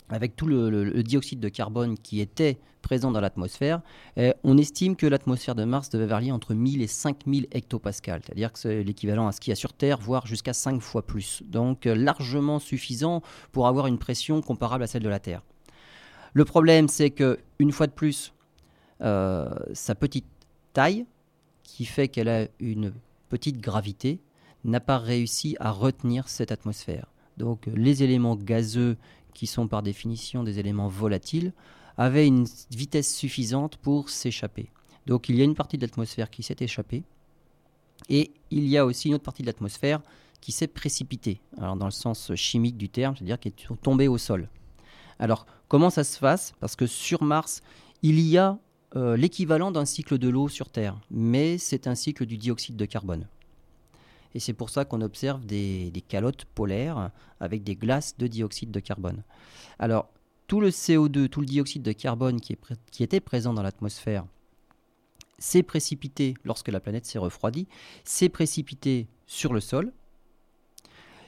avec 0.09 0.37
tout 0.37 0.47
le, 0.47 1.03
dioxyde 1.03 1.41
de 1.41 1.49
carbone 1.49 1.97
qui 1.97 2.21
était 2.21 2.57
présent 2.81 3.11
dans 3.11 3.19
l'atmosphère, 3.19 3.81
eh, 4.15 4.33
on 4.45 4.57
estime 4.57 4.95
que 4.95 5.05
l'atmosphère 5.05 5.53
de 5.53 5.65
Mars 5.65 5.89
devait 5.89 6.05
varier 6.05 6.31
entre 6.31 6.53
1000 6.53 6.81
et 6.81 6.87
5000 6.87 7.47
hectopascales, 7.51 8.21
c'est-à-dire 8.25 8.53
que 8.53 8.59
c'est 8.59 8.83
l'équivalent 8.83 9.27
à 9.27 9.33
ce 9.33 9.41
qu'il 9.41 9.51
y 9.51 9.53
a 9.53 9.55
sur 9.55 9.73
Terre, 9.73 9.97
voire 9.99 10.25
jusqu'à 10.25 10.53
5 10.53 10.79
fois 10.81 11.05
plus. 11.05 11.43
Donc 11.45 11.85
euh, 11.85 11.93
largement 11.93 12.59
suffisant 12.59 13.21
pour 13.51 13.67
avoir 13.67 13.87
une 13.87 13.97
pression 13.97 14.41
comparable 14.41 14.85
à 14.85 14.87
celle 14.87 15.03
de 15.03 15.09
la 15.09 15.19
Terre. 15.19 15.41
Le 16.33 16.45
problème, 16.45 16.87
c'est 16.87 17.09
que 17.09 17.39
une 17.59 17.73
fois 17.73 17.87
de 17.87 17.91
plus, 17.91 18.33
euh, 19.01 19.49
sa 19.73 19.95
petite 19.95 20.25
taille, 20.71 21.05
qui 21.63 21.85
fait 21.85 22.07
qu'elle 22.07 22.29
a 22.29 22.47
une 22.59 22.93
petite 23.29 23.59
gravité, 23.59 24.19
n'a 24.67 24.79
pas 24.79 24.97
réussi 24.97 25.55
à 25.59 25.71
retenir 25.71 26.29
cette 26.29 26.51
atmosphère. 26.51 27.07
Donc 27.37 27.67
euh, 27.67 27.71
les 27.75 28.03
éléments 28.03 28.35
gazeux, 28.35 28.97
qui 29.33 29.47
sont 29.47 29.67
par 29.67 29.83
définition 29.83 30.43
des 30.43 30.59
éléments 30.59 30.87
volatiles, 30.87 31.53
avaient 31.97 32.27
une 32.27 32.45
vitesse 32.71 33.15
suffisante 33.15 33.77
pour 33.77 34.09
s'échapper. 34.09 34.69
Donc 35.05 35.29
il 35.29 35.35
y 35.35 35.41
a 35.41 35.45
une 35.45 35.55
partie 35.55 35.77
de 35.77 35.83
l'atmosphère 35.83 36.29
qui 36.29 36.43
s'est 36.43 36.57
échappée, 36.59 37.03
et 38.09 38.31
il 38.51 38.67
y 38.67 38.77
a 38.77 38.85
aussi 38.85 39.07
une 39.07 39.15
autre 39.15 39.23
partie 39.23 39.41
de 39.41 39.47
l'atmosphère 39.47 40.01
qui 40.41 40.51
s'est 40.51 40.67
précipitée, 40.67 41.41
dans 41.57 41.85
le 41.85 41.91
sens 41.91 42.33
chimique 42.35 42.77
du 42.77 42.89
terme, 42.89 43.15
c'est-à-dire 43.15 43.39
qui 43.39 43.49
est 43.49 43.81
tombée 43.81 44.07
au 44.07 44.17
sol. 44.17 44.49
Alors 45.19 45.45
comment 45.67 45.89
ça 45.89 46.03
se 46.03 46.19
passe 46.19 46.53
Parce 46.59 46.75
que 46.75 46.85
sur 46.85 47.23
Mars, 47.23 47.61
il 48.03 48.19
y 48.19 48.37
a 48.37 48.59
euh, 48.95 49.17
l'équivalent 49.17 49.71
d'un 49.71 49.85
cycle 49.85 50.17
de 50.17 50.29
l'eau 50.29 50.47
sur 50.47 50.69
Terre, 50.69 50.97
mais 51.09 51.57
c'est 51.57 51.87
un 51.87 51.95
cycle 51.95 52.25
du 52.25 52.37
dioxyde 52.37 52.75
de 52.75 52.85
carbone. 52.85 53.27
Et 54.37 54.39
c'est 54.39 54.53
pour 54.53 54.69
ça 54.69 54.85
qu'on 54.85 55.01
observe 55.01 55.47
des, 55.47 55.91
calottes 56.07 56.45
polaires 56.45 57.09
avec 57.39 57.63
des 57.63 57.75
glaces 57.75 58.15
de 58.19 58.27
dioxyde 58.27 58.69
de 58.69 58.79
carbone. 58.79 59.23
Alors, 59.79 60.09
tout 60.45 60.61
le 60.61 60.69
CO2, 60.69 61.27
tout 61.27 61.39
le 61.39 61.47
dioxyde 61.47 61.81
de 61.81 61.91
carbone 61.91 62.39
qui 62.39 63.03
était 63.03 63.19
présent 63.19 63.55
dans 63.55 63.63
l'atmosphère 63.63 64.27
s'est 65.39 65.63
précipité 65.63 66.35
lorsque 66.45 66.67
la 66.67 66.79
planète 66.79 67.07
s'est 67.07 67.17
refroidie, 67.17 67.67
s'est 68.03 68.29
précipité 68.29 69.07
sur 69.25 69.53
le 69.53 69.59
sol. 69.59 69.91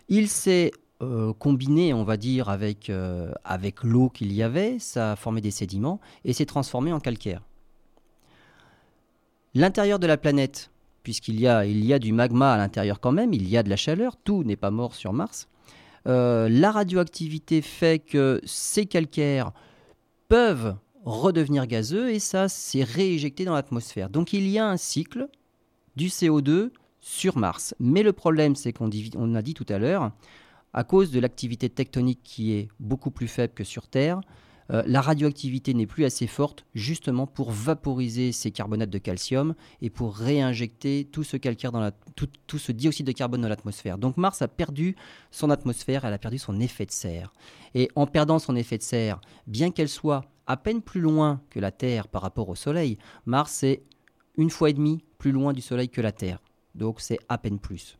Il 0.07 0.29
s'est 0.29 0.69
euh, 1.01 1.33
combiné, 1.33 1.91
on 1.95 2.03
va 2.03 2.15
dire, 2.15 2.47
avec, 2.47 2.91
euh, 2.91 3.31
avec 3.43 3.83
l'eau 3.83 4.09
qu'il 4.11 4.31
y 4.33 4.43
avait, 4.43 4.77
ça 4.77 5.13
a 5.13 5.15
formé 5.15 5.41
des 5.41 5.49
sédiments 5.49 5.99
et 6.25 6.33
s'est 6.33 6.45
transformé 6.45 6.93
en 6.93 6.99
calcaire. 6.99 7.41
L'intérieur 9.55 9.97
de 9.97 10.05
la 10.05 10.17
planète, 10.17 10.69
puisqu'il 11.09 11.41
y 11.41 11.47
a, 11.47 11.97
du 11.97 12.13
magma 12.13 12.53
à 12.53 12.57
l'intérieur 12.57 12.99
quand 12.99 13.11
même, 13.11 13.33
il 13.33 13.49
y 13.49 13.57
a 13.57 13.63
de 13.63 13.69
la 13.71 13.75
chaleur, 13.75 14.15
tout 14.15 14.43
n'est 14.43 14.55
pas 14.55 14.69
mort 14.69 14.93
sur 14.93 15.11
Mars. 15.11 15.47
Euh, 16.05 16.47
la 16.49 16.69
radioactivité 16.69 17.63
fait 17.63 17.97
que 17.97 18.39
ces 18.45 18.85
calcaires 18.85 19.51
peuvent 20.27 20.75
redevenir 21.05 21.65
gazeux 21.65 22.11
et 22.11 22.19
ça 22.19 22.47
s'est 22.47 22.83
rééjecté 22.83 23.43
dans 23.43 23.55
l'atmosphère. 23.55 24.11
Donc 24.11 24.33
il 24.33 24.47
y 24.47 24.59
a 24.59 24.69
un 24.69 24.77
cycle 24.77 25.29
du 25.95 26.09
CO2 26.09 26.69
sur 26.99 27.39
Mars. 27.39 27.73
Mais 27.79 28.03
le 28.03 28.13
problème, 28.13 28.55
c'est 28.55 28.71
qu'on 28.71 28.85
a 29.33 29.41
dit 29.41 29.55
tout 29.55 29.65
à 29.67 29.79
l'heure, 29.79 30.11
à 30.73 30.83
cause 30.83 31.09
de 31.09 31.19
l'activité 31.19 31.71
tectonique 31.71 32.19
qui 32.23 32.53
est 32.53 32.67
beaucoup 32.79 33.09
plus 33.09 33.27
faible 33.27 33.55
que 33.55 33.63
sur 33.63 33.87
Terre, 33.87 34.21
euh, 34.71 34.83
la 34.85 35.01
radioactivité 35.01 35.73
n'est 35.73 35.87
plus 35.87 36.05
assez 36.05 36.27
forte 36.27 36.65
justement 36.75 37.27
pour 37.27 37.51
vaporiser 37.51 38.31
ces 38.31 38.51
carbonates 38.51 38.89
de 38.89 38.97
calcium 38.97 39.55
et 39.81 39.89
pour 39.89 40.15
réinjecter 40.15 41.07
tout 41.11 41.23
ce 41.23 41.37
tout 41.37 42.57
ce 42.57 42.71
dioxyde 42.71 43.07
de 43.07 43.11
carbone 43.11 43.41
dans 43.41 43.49
l'atmosphère. 43.49 43.97
Donc 43.97 44.17
Mars 44.17 44.41
a 44.41 44.47
perdu 44.47 44.95
son 45.31 45.49
atmosphère, 45.49 46.05
elle 46.05 46.13
a 46.13 46.19
perdu 46.19 46.37
son 46.37 46.59
effet 46.59 46.85
de 46.85 46.91
serre. 46.91 47.33
Et 47.73 47.89
en 47.95 48.05
perdant 48.05 48.39
son 48.39 48.55
effet 48.55 48.77
de 48.77 48.83
serre, 48.83 49.19
bien 49.47 49.71
qu'elle 49.71 49.89
soit 49.89 50.25
à 50.47 50.57
peine 50.57 50.81
plus 50.81 51.01
loin 51.01 51.41
que 51.49 51.59
la 51.59 51.71
Terre 51.71 52.07
par 52.07 52.23
rapport 52.23 52.49
au 52.49 52.55
Soleil, 52.55 52.97
Mars 53.25 53.63
est 53.63 53.83
une 54.35 54.49
fois 54.49 54.69
et 54.69 54.73
demie 54.73 55.03
plus 55.17 55.31
loin 55.31 55.53
du 55.53 55.61
Soleil 55.61 55.89
que 55.89 56.01
la 56.01 56.11
Terre. 56.11 56.41
Donc 56.75 57.01
c'est 57.01 57.19
à 57.29 57.37
peine 57.37 57.59
plus. 57.59 57.97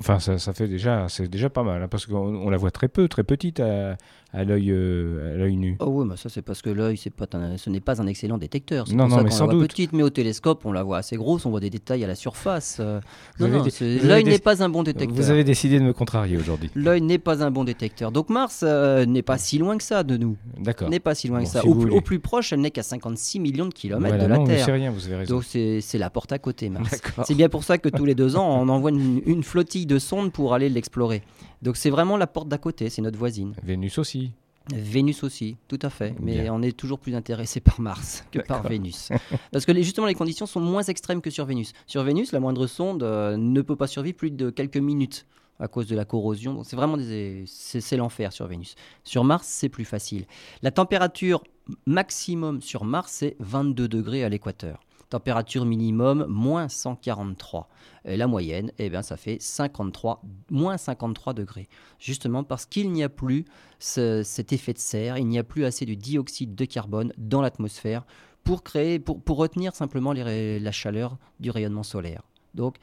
Enfin, 0.00 0.18
ça, 0.20 0.38
ça 0.38 0.52
fait 0.52 0.68
déjà, 0.68 1.06
c'est 1.08 1.28
déjà 1.28 1.50
pas 1.50 1.62
mal, 1.62 1.82
hein, 1.82 1.88
parce 1.88 2.06
qu'on 2.06 2.16
on 2.16 2.50
la 2.50 2.56
voit 2.56 2.70
très 2.70 2.88
peu, 2.88 3.08
très 3.08 3.24
petite 3.24 3.60
à, 3.60 3.96
à 4.32 4.44
l'œil 4.44 4.70
euh, 4.70 5.50
nu. 5.50 5.76
Oh 5.80 5.86
oui, 5.88 6.06
mais 6.08 6.16
ça 6.16 6.30
c'est 6.30 6.40
parce 6.40 6.62
que 6.62 6.70
l'œil, 6.70 6.96
c'est 6.96 7.10
pas 7.10 7.26
un- 7.34 7.58
ce 7.58 7.68
n'est 7.68 7.80
pas 7.80 8.00
un 8.00 8.06
excellent 8.06 8.38
détecteur. 8.38 8.86
Non, 8.90 8.96
pour 9.06 9.08
non, 9.08 9.16
ça 9.18 9.22
mais 9.24 9.30
sans 9.30 9.46
la 9.46 9.52
voit 9.52 9.62
doute. 9.62 9.70
petite, 9.72 9.92
mais 9.92 10.02
au 10.02 10.08
télescope, 10.08 10.62
on 10.64 10.72
la 10.72 10.82
voit 10.82 10.96
assez 10.98 11.16
grosse, 11.16 11.44
on 11.44 11.50
voit 11.50 11.60
des 11.60 11.68
détails 11.68 12.02
à 12.04 12.06
la 12.06 12.14
surface. 12.14 12.78
euh, 12.80 13.00
non, 13.38 13.48
non, 13.48 13.64
l'œil 14.02 14.24
n'est 14.24 14.38
pas 14.38 14.62
un 14.64 14.68
bon 14.70 14.82
détecteur. 14.82 15.14
Vous 15.14 15.30
avez 15.30 15.44
décidé 15.44 15.78
de 15.78 15.84
me 15.84 15.92
contrarier 15.92 16.38
aujourd'hui. 16.38 16.70
L'œil 16.74 17.02
n'est 17.02 17.18
pas 17.18 17.44
un 17.44 17.50
bon 17.50 17.64
détecteur. 17.64 18.12
Donc 18.12 18.30
Mars 18.30 18.60
euh, 18.66 19.04
n'est 19.04 19.20
pas 19.22 19.36
si 19.36 19.58
loin 19.58 19.76
que 19.76 19.84
ça 19.84 20.02
de 20.04 20.16
nous. 20.16 20.36
D'accord. 20.58 20.88
N'est 20.88 21.00
pas 21.00 21.14
si 21.14 21.28
loin 21.28 21.38
Bon, 21.40 21.44
que 21.44 21.50
ça. 21.50 21.60
si 21.60 21.68
au, 21.68 21.74
plus, 21.74 21.80
voulez. 21.82 21.96
au 21.96 22.00
plus 22.00 22.18
proche, 22.18 22.52
elle 22.54 22.60
n'est 22.60 22.70
qu'à 22.70 22.82
56 22.82 23.40
millions 23.40 23.66
de 23.66 23.74
kilomètres 23.74 24.14
Voilà, 24.16 24.24
de 24.24 24.30
la 24.30 24.38
non, 24.38 24.44
Terre. 24.44 24.66
rien, 24.66 24.90
vous 24.90 25.06
avez 25.06 25.16
raison. 25.16 25.34
Donc 25.34 25.44
c'est 25.44 25.98
la 25.98 26.08
porte 26.08 26.32
à 26.32 26.38
côté, 26.38 26.70
Mars. 26.70 27.00
C'est 27.24 27.34
bien 27.34 27.50
pour 27.50 27.64
ça 27.64 27.76
que 27.76 27.90
tous 27.90 28.06
les 28.06 28.14
deux 28.14 28.36
ans, 28.36 28.62
on 28.62 28.68
envoie 28.70 28.90
une, 28.90 29.20
une 29.26 29.42
flottille 29.42 29.81
de 29.86 29.98
sondes 29.98 30.32
pour 30.32 30.54
aller 30.54 30.68
l'explorer. 30.68 31.22
Donc 31.62 31.76
c'est 31.76 31.90
vraiment 31.90 32.16
la 32.16 32.26
porte 32.26 32.48
d'à 32.48 32.58
côté, 32.58 32.90
c'est 32.90 33.02
notre 33.02 33.18
voisine. 33.18 33.54
Vénus 33.62 33.98
aussi. 33.98 34.32
Vénus 34.72 35.24
aussi, 35.24 35.56
tout 35.66 35.78
à 35.82 35.90
fait. 35.90 36.14
Mais 36.20 36.42
Bien. 36.42 36.54
on 36.54 36.62
est 36.62 36.76
toujours 36.76 37.00
plus 37.00 37.16
intéressé 37.16 37.58
par 37.60 37.80
Mars 37.80 38.24
que 38.30 38.38
par. 38.38 38.62
Vénus. 38.68 39.08
Parce 39.52 39.66
que 39.66 39.72
les- 39.72 39.82
justement, 39.82 40.06
les 40.06 40.14
conditions 40.14 40.46
sont 40.46 40.60
moins 40.60 40.84
extrêmes 40.84 41.20
que 41.20 41.30
sur 41.30 41.44
Vénus. 41.46 41.72
Sur 41.88 42.04
Vénus, 42.04 42.30
la 42.30 42.38
moindre 42.38 42.68
sonde 42.68 43.02
euh, 43.02 43.36
ne 43.36 43.60
peut 43.60 43.74
pas 43.74 43.88
survivre 43.88 44.16
plus 44.16 44.30
de 44.30 44.50
quelques 44.50 44.76
minutes 44.76 45.26
à 45.58 45.66
cause 45.68 45.86
de 45.88 45.96
la 45.96 46.04
corrosion. 46.04 46.54
Donc 46.54 46.66
c'est 46.66 46.76
vraiment 46.76 46.96
des- 46.96 47.42
c'est 47.46 47.96
l'enfer 47.96 48.32
sur 48.32 48.46
Vénus. 48.46 48.76
Sur 49.02 49.24
Mars, 49.24 49.48
c'est 49.48 49.68
plus 49.68 49.84
facile. 49.84 50.26
La 50.62 50.70
température 50.70 51.42
maximum 51.86 52.60
sur 52.60 52.84
Mars, 52.84 53.12
c'est 53.12 53.36
22 53.40 53.88
degrés 53.88 54.24
à 54.24 54.28
l'équateur. 54.28 54.80
Température 55.12 55.66
minimum, 55.66 56.24
moins 56.26 56.70
143. 56.70 57.68
Et 58.06 58.16
la 58.16 58.26
moyenne, 58.26 58.72
eh 58.78 58.88
bien, 58.88 59.02
ça 59.02 59.18
fait 59.18 59.36
53, 59.42 60.22
moins 60.50 60.78
53 60.78 61.34
degrés. 61.34 61.68
Justement 61.98 62.44
parce 62.44 62.64
qu'il 62.64 62.90
n'y 62.90 63.02
a 63.02 63.10
plus 63.10 63.44
ce- 63.78 64.22
cet 64.22 64.54
effet 64.54 64.72
de 64.72 64.78
serre, 64.78 65.18
il 65.18 65.26
n'y 65.26 65.38
a 65.38 65.44
plus 65.44 65.66
assez 65.66 65.84
de 65.84 65.92
dioxyde 65.92 66.54
de 66.54 66.64
carbone 66.64 67.12
dans 67.18 67.42
l'atmosphère 67.42 68.06
pour 68.42 68.62
créer, 68.62 68.98
pour, 68.98 69.20
retenir 69.36 69.74
simplement 69.74 70.14
la 70.14 70.72
chaleur 70.72 71.18
du 71.40 71.50
rayonnement 71.50 71.82
solaire. 71.82 72.22
Donc, 72.54 72.76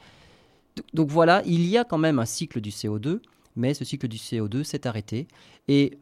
donc 0.94 1.08
voilà, 1.08 1.42
il 1.46 1.66
y 1.66 1.76
a 1.78 1.82
quand 1.82 1.98
même 1.98 2.20
un 2.20 2.26
cycle 2.26 2.60
du 2.60 2.70
CO2, 2.70 3.20
mais 3.56 3.74
ce 3.74 3.84
cycle 3.84 4.06
du 4.06 4.18
CO2 4.18 4.62
s'est 4.62 4.86
arrêté 4.86 5.26
et 5.66 5.98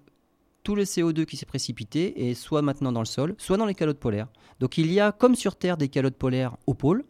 tout 0.62 0.75
le 0.75 0.85
CO2 0.85 1.25
qui 1.25 1.37
s'est 1.37 1.47
précipité 1.47 2.29
est 2.29 2.35
soit 2.35 2.62
maintenant 2.62 2.92
dans 2.92 3.01
le 3.01 3.07
sol, 3.07 3.35
soit 3.38 3.57
dans 3.57 3.66
les 3.66 3.75
calottes 3.75 3.99
polaires. 3.99 4.29
Donc 4.61 4.79
il 4.79 4.92
y 4.92 5.01
a, 5.01 5.12
comme 5.12 5.35
sur 5.35 5.57
Terre, 5.57 5.77
des 5.77 5.88
calottes 5.88 6.16
polaires 6.16 6.57
au 6.66 6.75
pôle, 6.75 7.05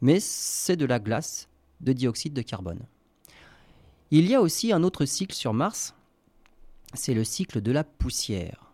mais 0.00 0.20
c'est 0.20 0.76
de 0.76 0.86
la 0.86 0.98
glace 0.98 1.48
de 1.80 1.92
dioxyde 1.92 2.32
de 2.32 2.42
carbone. 2.42 2.80
Il 4.10 4.26
y 4.26 4.34
a 4.34 4.40
aussi 4.40 4.72
un 4.72 4.82
autre 4.82 5.04
cycle 5.04 5.34
sur 5.34 5.52
Mars, 5.52 5.94
c'est 6.94 7.14
le 7.14 7.24
cycle 7.24 7.60
de 7.60 7.72
la 7.72 7.84
poussière. 7.84 8.72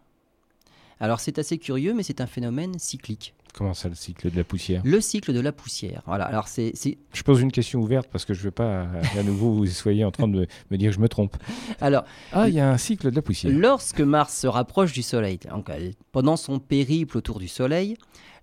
Alors 1.01 1.21
c'est 1.21 1.39
assez 1.39 1.59
curieux, 1.59 1.95
mais 1.95 2.03
c'est 2.03 2.21
un 2.21 2.27
phénomène 2.27 2.79
cyclique. 2.79 3.35
Comment 3.55 3.75
ça, 3.75 3.89
le 3.91 3.95
cycle 3.95 4.31
de 4.31 4.37
la 4.37 4.45
poussière 4.45 4.81
Le 4.85 5.01
cycle 5.03 5.33
de 5.35 5.41
la 5.41 5.53
poussière. 5.53 6.03
Voilà. 6.07 6.25
Alors 6.25 6.49
c'est, 6.49 6.73
Je 7.13 7.23
pose 7.23 7.43
une 7.43 7.53
question 7.53 7.81
ouverte 7.81 8.09
parce 8.11 8.25
que 8.25 8.33
je 8.33 8.43
veux 8.43 8.51
pas 8.51 8.85
à, 8.85 9.19
à 9.19 9.23
nouveau 9.23 9.53
vous 9.53 9.67
soyez 9.67 10.05
en 10.05 10.11
train 10.11 10.27
de 10.27 10.33
me, 10.41 10.47
me 10.71 10.77
dire 10.79 10.91
que 10.91 10.97
je 10.97 11.01
me 11.01 11.09
trompe. 11.09 11.37
alors 11.81 12.05
Ah, 12.33 12.49
il 12.49 12.55
y 12.55 12.61
a 12.61 12.71
un 12.71 12.79
cycle 12.79 13.11
de 13.11 13.15
la 13.17 13.21
poussière. 13.23 13.53
lorsque 13.55 14.01
Mars 14.01 14.35
se 14.39 14.47
rapproche 14.47 14.93
du 14.95 15.03
Soleil, 15.03 15.39
donc, 15.51 15.69
elle- 15.69 15.93
pendant 16.13 16.37
son 16.37 16.59
périple 16.61 17.19
autour 17.19 17.39
du 17.41 17.49
Soleil, 17.49 17.97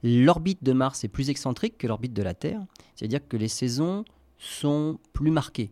l'orbite 0.03 0.63
de 0.63 0.73
Mars 0.73 1.03
est 1.03 1.07
plus 1.09 1.29
excentrique 1.31 1.77
que 1.79 1.87
l'orbite 1.87 2.13
de 2.13 2.21
la 2.23 2.35
Terre. 2.35 2.61
C'est-à-dire 2.95 3.27
que 3.27 3.35
les 3.35 3.47
saisons 3.47 4.05
sont 4.37 4.99
plus 5.13 5.31
marquées. 5.31 5.71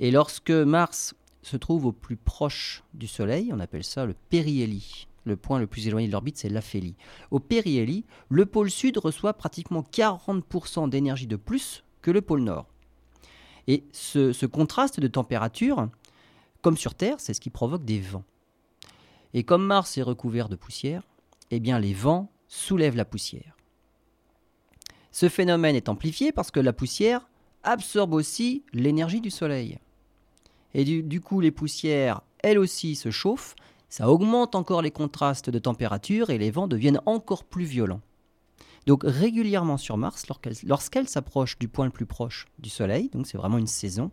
Et 0.00 0.10
lorsque 0.10 0.50
Mars 0.50 1.14
se 1.42 1.56
trouve 1.58 1.84
au 1.86 1.92
plus 1.92 2.16
proche 2.16 2.82
du 2.94 3.06
Soleil, 3.06 3.50
on 3.52 3.60
appelle 3.60 3.84
ça 3.84 4.06
le 4.06 4.14
périhélie. 4.30 5.06
Le 5.28 5.36
point 5.36 5.58
le 5.58 5.66
plus 5.66 5.86
éloigné 5.86 6.06
de 6.06 6.12
l'orbite, 6.12 6.38
c'est 6.38 6.48
l'aphélie. 6.48 6.96
Au 7.30 7.38
périhélie, 7.38 8.06
le 8.30 8.46
pôle 8.46 8.70
sud 8.70 8.96
reçoit 8.96 9.34
pratiquement 9.34 9.82
40% 9.82 10.88
d'énergie 10.88 11.26
de 11.26 11.36
plus 11.36 11.84
que 12.00 12.10
le 12.10 12.22
pôle 12.22 12.40
nord. 12.40 12.66
Et 13.66 13.84
ce, 13.92 14.46
contraste 14.46 15.00
de 15.00 15.06
température, 15.06 15.90
comme 16.62 16.78
sur 16.78 16.94
Terre, 16.94 17.16
c'est 17.18 17.34
ce 17.34 17.42
qui 17.42 17.50
provoque 17.50 17.84
des 17.84 18.00
vents. 18.00 18.24
Et 19.34 19.44
comme 19.44 19.66
Mars 19.66 19.98
est 19.98 20.02
recouvert 20.02 20.48
de 20.48 20.56
poussière, 20.56 21.02
eh 21.50 21.60
bien 21.60 21.78
les 21.78 21.92
vents 21.92 22.32
soulèvent 22.48 22.96
la 22.96 23.04
poussière. 23.04 23.54
Ce 25.12 25.28
phénomène 25.28 25.76
est 25.76 25.90
amplifié 25.90 26.32
parce 26.32 26.50
que 26.50 26.60
la 26.60 26.72
poussière 26.72 27.28
absorbe 27.64 28.14
aussi 28.14 28.62
l'énergie 28.72 29.20
du 29.20 29.30
Soleil. 29.30 29.78
Et 30.72 31.02
du 31.02 31.20
coup, 31.20 31.42
les 31.42 31.50
poussières, 31.50 32.22
elles 32.42 32.58
aussi, 32.58 32.96
se 32.96 33.10
chauffent, 33.10 33.56
ça 33.88 34.10
augmente 34.10 34.54
encore 34.54 34.82
les 34.82 34.90
contrastes 34.90 35.50
de 35.50 35.58
température 35.58 36.30
et 36.30 36.38
les 36.38 36.50
vents 36.50 36.68
deviennent 36.68 37.00
encore 37.06 37.44
plus 37.44 37.64
violents. 37.64 38.00
Donc 38.86 39.02
régulièrement 39.04 39.76
sur 39.76 39.96
Mars, 39.96 40.26
lorsqu'elle 40.64 41.08
s'approche 41.08 41.58
du 41.58 41.68
point 41.68 41.84
le 41.84 41.90
plus 41.90 42.06
proche 42.06 42.46
du 42.58 42.70
Soleil, 42.70 43.10
donc 43.10 43.26
c'est 43.26 43.38
vraiment 43.38 43.58
une 43.58 43.66
saison, 43.66 44.10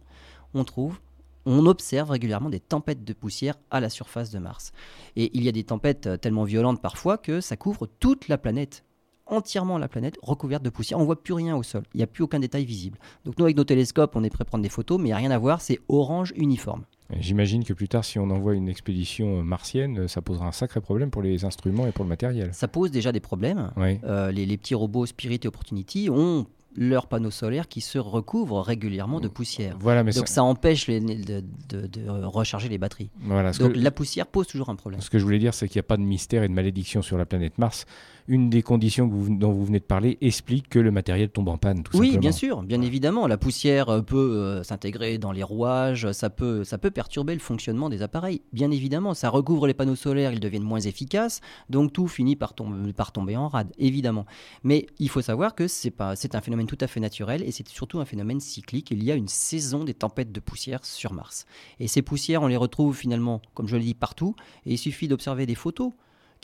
on 0.54 0.64
trouve 0.64 1.00
on 1.46 1.66
observe 1.68 2.10
régulièrement 2.10 2.50
des 2.50 2.60
tempêtes 2.60 3.04
de 3.04 3.14
poussière 3.14 3.56
à 3.70 3.80
la 3.80 3.90
surface 3.90 4.32
de 4.32 4.40
Mars. 4.40 4.72
Et 5.16 5.30
il 5.38 5.44
y 5.44 5.50
a 5.50 5.52
des 5.52 5.64
tempêtes 5.64 6.08
euh, 6.08 6.18
tellement 6.18 6.44
violentes 6.44 6.82
parfois 6.82 7.18
que 7.18 7.40
ça 7.40 7.56
couvre 7.56 7.88
toute 8.00 8.28
la 8.28 8.38
planète 8.38 8.84
entièrement 9.28 9.78
la 9.78 9.88
planète 9.88 10.18
recouverte 10.22 10.64
de 10.64 10.70
poussière. 10.70 11.00
On 11.00 11.04
voit 11.04 11.22
plus 11.22 11.34
rien 11.34 11.56
au 11.56 11.64
sol. 11.64 11.84
Il 11.94 11.98
n'y 11.98 12.04
a 12.04 12.08
plus 12.08 12.24
aucun 12.24 12.40
détail 12.40 12.66
visible. 12.66 13.00
Donc 13.26 13.38
nous, 13.38 13.46
avec 13.46 13.58
nos 13.58 13.64
télescopes, 13.64 14.16
on 14.16 14.24
est 14.24 14.30
prêt 14.30 14.44
à 14.44 14.46
prendre 14.46 14.64
des 14.64 14.70
photos, 14.70 15.00
mais 15.00 15.06
il 15.06 15.08
n'y 15.08 15.14
a 15.14 15.18
rien 15.18 15.32
à 15.32 15.38
voir. 15.38 15.62
C'est 15.62 15.80
orange 15.88 16.32
uniforme. 16.36 16.86
J'imagine 17.20 17.64
que 17.64 17.74
plus 17.74 17.88
tard, 17.88 18.04
si 18.04 18.18
on 18.20 18.30
envoie 18.32 18.56
une 18.56 18.68
expédition 18.68 19.40
euh, 19.40 19.44
martienne, 19.44 20.00
euh, 20.00 20.08
ça 20.08 20.22
posera 20.22 20.48
un 20.48 20.52
sacré 20.52 20.82
problème 20.82 21.12
pour 21.12 21.22
les 21.22 21.46
instruments 21.46 21.86
et 21.86 21.92
pour 21.92 22.04
le 22.04 22.10
matériel. 22.10 22.50
Ça 22.54 22.68
pose 22.68 22.90
déjà 22.92 23.12
des 23.12 23.20
problèmes. 23.20 23.72
Oui. 23.78 24.00
Euh, 24.04 24.32
les, 24.32 24.46
les 24.46 24.58
petits 24.58 24.76
robots 24.76 25.06
Spirit 25.06 25.40
et 25.44 25.48
Opportunity 25.48 26.10
ont 26.10 26.48
leurs 26.78 27.08
panneaux 27.08 27.32
solaires 27.32 27.70
qui 27.70 27.80
se 27.80 27.98
recouvrent 27.98 28.60
régulièrement 28.60 29.22
de 29.22 29.30
poussière. 29.30 29.78
Voilà, 29.80 30.04
mais 30.04 30.12
Donc 30.12 30.28
ça- 30.28 30.36
ça 30.36 30.44
empêche 30.44 30.88
les- 30.88 31.00
de, 31.00 31.42
de- 31.70 31.88
de 31.88 32.10
recharger 32.26 32.68
les 32.68 32.78
batteries. 32.78 33.10
voilà, 33.22 33.52
Donc 33.54 33.74
que, 33.74 33.80
la 33.80 33.92
poussière 33.92 34.28
pose 34.28 34.48
toujours 34.48 34.70
un 34.70 34.76
problème. 34.76 35.00
ce 35.00 35.10
que 35.10 35.18
je 35.18 35.24
voulais 35.24 35.40
dire, 35.40 35.54
c'est 35.54 35.70
qu'il 35.70 35.78
n'y 35.80 35.86
a 35.86 35.88
pas 35.88 35.96
de 35.96 36.02
mystère 36.02 36.44
et 36.44 36.50
de 36.50 36.54
malédiction 36.54 37.02
sur 37.02 37.18
la 37.18 37.26
planète 37.26 37.58
Mars. 37.60 37.86
Une 38.28 38.50
des 38.50 38.64
conditions 38.64 39.08
que 39.08 39.14
vous- 39.14 39.38
dont 39.38 39.52
vous 39.52 39.66
venez 39.66 39.78
de 39.80 39.84
parler 39.84 40.18
explique 40.20 40.68
que 40.68 40.80
le 40.80 40.90
matériel 40.90 41.30
tombe 41.30 41.48
en 41.48 41.58
panne, 41.58 41.84
tout 41.84 41.92
Oui, 41.96 42.08
simplement. 42.08 42.20
bien 42.22 42.32
sûr, 42.32 42.64
bien 42.64 42.82
évidemment. 42.82 43.28
La 43.28 43.38
poussière 43.38 43.90
euh, 43.90 44.02
peut 44.02 44.18
euh, 44.18 44.64
s'intégrer 44.64 45.20
dans 45.20 45.32
les 45.32 45.44
rouages, 45.44 46.12
ça 46.12 46.32
peut, 46.32 46.64
ça 46.64 46.80
peut 46.80 46.90
perturber 46.90 47.34
le 47.36 47.40
fonctionnement 47.40 47.88
des 47.88 48.02
appareils. 48.02 48.42
Bien 48.52 48.72
évidemment, 48.72 49.14
ça 49.14 49.30
recouvre 49.30 49.68
les 49.68 49.76
panneaux 49.76 49.96
solaires, 49.96 50.32
ils 50.34 50.40
deviennent 50.40 50.64
moins 50.64 50.80
efficaces, 50.80 51.42
donc 51.70 51.94
tout 51.94 52.08
finit 52.08 52.36
par, 52.36 52.56
tom- 52.56 52.92
par 52.94 53.12
tomber 53.12 53.38
en 53.38 53.48
rade, 53.48 53.72
évidemment. 53.78 54.26
Mais 54.64 54.88
il 54.98 55.10
faut 55.10 55.22
savoir 55.22 55.54
que 55.54 55.68
c'est 55.68 56.02
un 56.02 56.42
phénomène 56.42 56.66
tout 56.66 56.78
à 56.82 56.88
fait 56.88 57.00
naturel 57.00 57.44
et 57.44 57.52
c'est 57.52 57.68
surtout 57.68 58.00
un 58.00 58.06
phénomène 58.06 58.40
cyclique. 58.40 58.90
Il 58.90 59.04
y 59.04 59.12
a 59.12 59.16
une 59.16 59.28
saison 59.28 59.84
des 59.84 59.94
tempêtes 59.94 60.32
de 60.32 60.40
poussière 60.40 60.84
sur 60.84 61.14
Mars. 61.14 61.46
Et 61.80 61.88
ces 61.88 62.02
poussières, 62.02 62.42
on 62.42 62.48
les 62.48 62.58
retrouve 62.58 62.96
finalement, 62.98 63.40
comme 63.54 63.68
je 63.68 63.76
l'ai 63.78 63.84
dit, 63.86 63.94
partout. 63.94 64.36
Et 64.66 64.74
il 64.74 64.78
suffit 64.80 65.08
d'observer 65.08 65.46
des 65.46 65.54
photos 65.56 65.92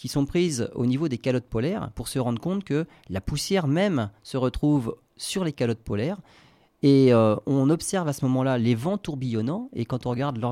qui 0.02 0.08
sont 0.08 0.26
prises 0.26 0.68
au 0.74 0.88
niveau 0.88 1.08
des 1.10 1.20
calottes 1.20 1.46
polaires 1.46 1.92
pour 1.94 2.08
se 2.08 2.18
rendre 2.18 2.42
compte 2.42 2.64
que 2.64 2.88
la 3.12 3.22
poussière 3.22 3.68
même 3.68 4.10
se 4.24 4.36
retrouve 4.36 4.96
sur 5.16 5.44
les 5.44 5.54
calottes 5.54 5.84
polaires. 5.84 6.18
Et 6.82 7.14
euh, 7.14 7.36
on 7.46 7.70
observe 7.70 8.08
à 8.08 8.14
ce 8.14 8.26
moment-là 8.26 8.58
les 8.58 8.74
vents 8.74 8.98
tourbillonnants, 8.98 9.70
et 9.74 9.86
quand 9.86 10.08
on 10.08 10.10
regarde 10.10 10.44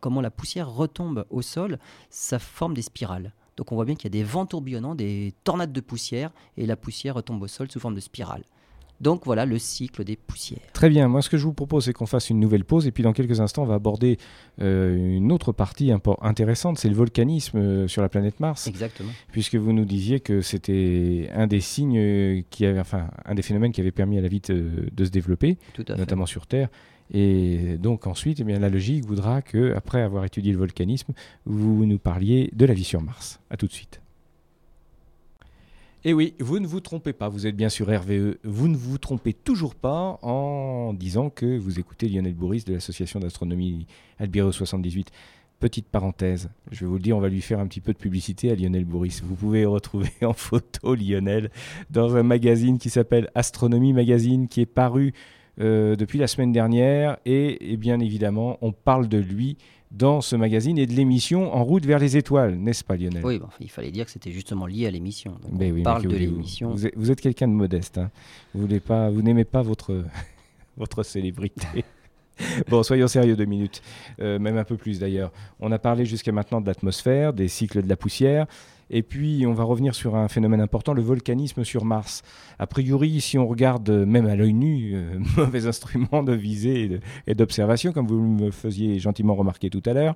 comment 0.00 0.20
la 0.20 0.30
poussière 0.30 0.70
retombe 0.70 1.24
au 1.30 1.42
sol, 1.42 1.80
ça 2.10 2.38
forme 2.38 2.74
des 2.74 2.82
spirales. 2.82 3.32
Donc 3.56 3.72
on 3.72 3.74
voit 3.74 3.86
bien 3.86 3.96
qu'il 3.96 4.04
y 4.04 4.16
a 4.16 4.18
des 4.20 4.22
vents 4.22 4.46
tourbillonnants, 4.46 4.94
des 4.94 5.34
tornades 5.42 5.72
de 5.72 5.80
poussière, 5.80 6.30
et 6.56 6.64
la 6.64 6.76
poussière 6.76 7.16
retombe 7.16 7.42
au 7.42 7.48
sol 7.48 7.68
sous 7.72 7.80
forme 7.80 7.96
de 7.96 8.00
spirale. 8.00 8.44
Donc 9.02 9.26
voilà 9.26 9.44
le 9.44 9.58
cycle 9.58 10.04
des 10.04 10.16
poussières. 10.16 10.60
Très 10.72 10.88
bien, 10.88 11.08
moi 11.08 11.20
ce 11.22 11.28
que 11.28 11.36
je 11.36 11.44
vous 11.44 11.52
propose 11.52 11.84
c'est 11.84 11.92
qu'on 11.92 12.06
fasse 12.06 12.30
une 12.30 12.38
nouvelle 12.40 12.64
pause 12.64 12.86
et 12.86 12.92
puis 12.92 13.02
dans 13.02 13.12
quelques 13.12 13.40
instants 13.40 13.64
on 13.64 13.66
va 13.66 13.74
aborder 13.74 14.16
euh, 14.60 15.16
une 15.16 15.32
autre 15.32 15.52
partie 15.52 15.90
intéressante, 16.22 16.78
c'est 16.78 16.88
le 16.88 16.94
volcanisme 16.94 17.58
euh, 17.58 17.88
sur 17.88 18.00
la 18.00 18.08
planète 18.08 18.38
Mars, 18.40 18.68
Exactement. 18.68 19.10
puisque 19.32 19.56
vous 19.56 19.72
nous 19.72 19.84
disiez 19.84 20.20
que 20.20 20.40
c'était 20.40 21.28
un 21.34 21.46
des 21.48 21.60
signes 21.60 21.98
euh, 21.98 22.42
qui 22.50 22.64
avait, 22.64 22.80
enfin 22.80 23.08
un 23.24 23.34
des 23.34 23.42
phénomènes 23.42 23.72
qui 23.72 23.80
avait 23.80 23.90
permis 23.90 24.18
à 24.18 24.20
la 24.20 24.28
vie 24.28 24.40
de, 24.40 24.88
de 24.92 25.04
se 25.04 25.10
développer, 25.10 25.58
Tout 25.74 25.82
à 25.88 25.94
fait. 25.94 25.98
notamment 25.98 26.26
sur 26.26 26.46
Terre. 26.46 26.68
Et 27.14 27.76
donc 27.78 28.06
ensuite, 28.06 28.40
eh 28.40 28.44
bien, 28.44 28.58
la 28.58 28.70
logique 28.70 29.04
voudra 29.04 29.42
que, 29.42 29.74
après 29.74 30.00
avoir 30.00 30.24
étudié 30.24 30.52
le 30.52 30.58
volcanisme, 30.58 31.12
vous 31.44 31.84
nous 31.84 31.98
parliez 31.98 32.48
de 32.54 32.64
la 32.64 32.72
vie 32.72 32.84
sur 32.84 33.02
Mars. 33.02 33.38
À 33.50 33.56
tout 33.58 33.66
de 33.66 33.72
suite. 33.72 34.00
Et 36.04 36.14
oui, 36.14 36.34
vous 36.40 36.58
ne 36.58 36.66
vous 36.66 36.80
trompez 36.80 37.12
pas, 37.12 37.28
vous 37.28 37.46
êtes 37.46 37.54
bien 37.54 37.68
sur 37.68 37.86
RVE. 37.86 38.36
Vous 38.42 38.66
ne 38.66 38.76
vous 38.76 38.98
trompez 38.98 39.32
toujours 39.32 39.76
pas 39.76 40.18
en 40.22 40.94
disant 40.94 41.30
que 41.30 41.56
vous 41.56 41.78
écoutez 41.78 42.08
Lionel 42.08 42.34
Bourris 42.34 42.64
de 42.66 42.74
l'association 42.74 43.20
d'astronomie 43.20 43.86
Albireo 44.18 44.50
78. 44.50 45.12
Petite 45.60 45.86
parenthèse, 45.86 46.50
je 46.72 46.80
vais 46.80 46.86
vous 46.86 46.96
le 46.96 47.02
dire, 47.02 47.16
on 47.16 47.20
va 47.20 47.28
lui 47.28 47.40
faire 47.40 47.60
un 47.60 47.68
petit 47.68 47.80
peu 47.80 47.92
de 47.92 47.98
publicité 47.98 48.50
à 48.50 48.56
Lionel 48.56 48.84
Bourris. 48.84 49.20
Vous 49.22 49.36
pouvez 49.36 49.64
retrouver 49.64 50.10
en 50.22 50.32
photo 50.32 50.96
Lionel 50.96 51.52
dans 51.90 52.16
un 52.16 52.24
magazine 52.24 52.78
qui 52.78 52.90
s'appelle 52.90 53.30
Astronomie 53.36 53.92
Magazine, 53.92 54.48
qui 54.48 54.60
est 54.60 54.66
paru 54.66 55.14
euh, 55.60 55.96
depuis 55.96 56.18
la 56.18 56.26
semaine 56.26 56.52
dernière. 56.52 57.18
Et, 57.26 57.72
et 57.72 57.76
bien 57.76 58.00
évidemment, 58.00 58.58
on 58.62 58.72
parle 58.72 59.08
de 59.08 59.18
lui 59.18 59.56
dans 59.90 60.22
ce 60.22 60.36
magazine 60.36 60.78
et 60.78 60.86
de 60.86 60.94
l'émission 60.94 61.54
En 61.54 61.64
route 61.64 61.84
vers 61.84 61.98
les 61.98 62.16
étoiles, 62.16 62.54
n'est-ce 62.54 62.82
pas 62.82 62.96
Lionel? 62.96 63.24
Oui, 63.26 63.38
bon, 63.38 63.48
il 63.60 63.68
fallait 63.70 63.90
dire 63.90 64.06
que 64.06 64.10
c'était 64.10 64.32
justement 64.32 64.64
lié 64.66 64.86
à 64.86 64.90
l'émission. 64.90 65.32
Donc, 65.42 65.52
Ben 65.58 65.70
on 65.70 65.74
oui, 65.74 65.82
parle 65.82 66.04
de 66.06 66.16
l'émission. 66.16 66.70
Vous 66.70 66.86
êtes, 66.86 66.94
vous 66.96 67.10
êtes 67.10 67.20
quelqu'un 67.20 67.46
de 67.48 67.52
modeste. 67.52 67.98
hein. 67.98 68.10
Vous 68.54 68.66
pas, 68.80 69.10
n'aimez 69.10 69.44
pas 69.44 69.60
votre 69.60 70.02
votre 70.78 71.02
célébrité. 71.02 71.84
bon, 72.70 72.82
soyons 72.82 73.06
sérieux 73.06 73.36
deux 73.36 73.44
minutes, 73.44 73.82
Euh, 74.20 74.38
même 74.38 74.56
un 74.56 74.64
peu 74.64 74.76
plus 74.78 74.98
d'ailleurs. 74.98 75.30
On 75.60 75.70
a 75.72 75.78
parlé 75.78 76.06
jusqu'à 76.06 76.32
maintenant 76.32 76.62
de 76.62 76.66
l'atmosphère, 76.66 77.34
des 77.34 77.48
cycles 77.48 77.82
de 77.82 77.88
la 77.88 77.96
poussière. 77.96 78.46
Et 78.94 79.02
puis, 79.02 79.46
on 79.46 79.54
va 79.54 79.64
revenir 79.64 79.94
sur 79.94 80.16
un 80.16 80.28
phénomène 80.28 80.60
important, 80.60 80.92
le 80.92 81.00
volcanisme 81.02 81.64
sur 81.64 81.84
Mars. 81.86 82.22
A 82.58 82.66
priori, 82.66 83.20
si 83.22 83.38
on 83.38 83.46
regarde 83.48 83.88
euh, 83.88 84.04
même 84.06 84.26
à 84.26 84.36
l'œil 84.36 84.52
nu, 84.52 84.92
euh, 84.94 85.18
mauvais 85.36 85.66
instrument 85.66 86.22
de 86.22 86.32
visée 86.34 87.00
et 87.26 87.34
d'observation, 87.34 87.92
comme 87.92 88.06
vous 88.06 88.20
me 88.20 88.50
faisiez 88.50 88.98
gentiment 88.98 89.34
remarquer 89.34 89.70
tout 89.70 89.82
à 89.86 89.94
l'heure, 89.94 90.14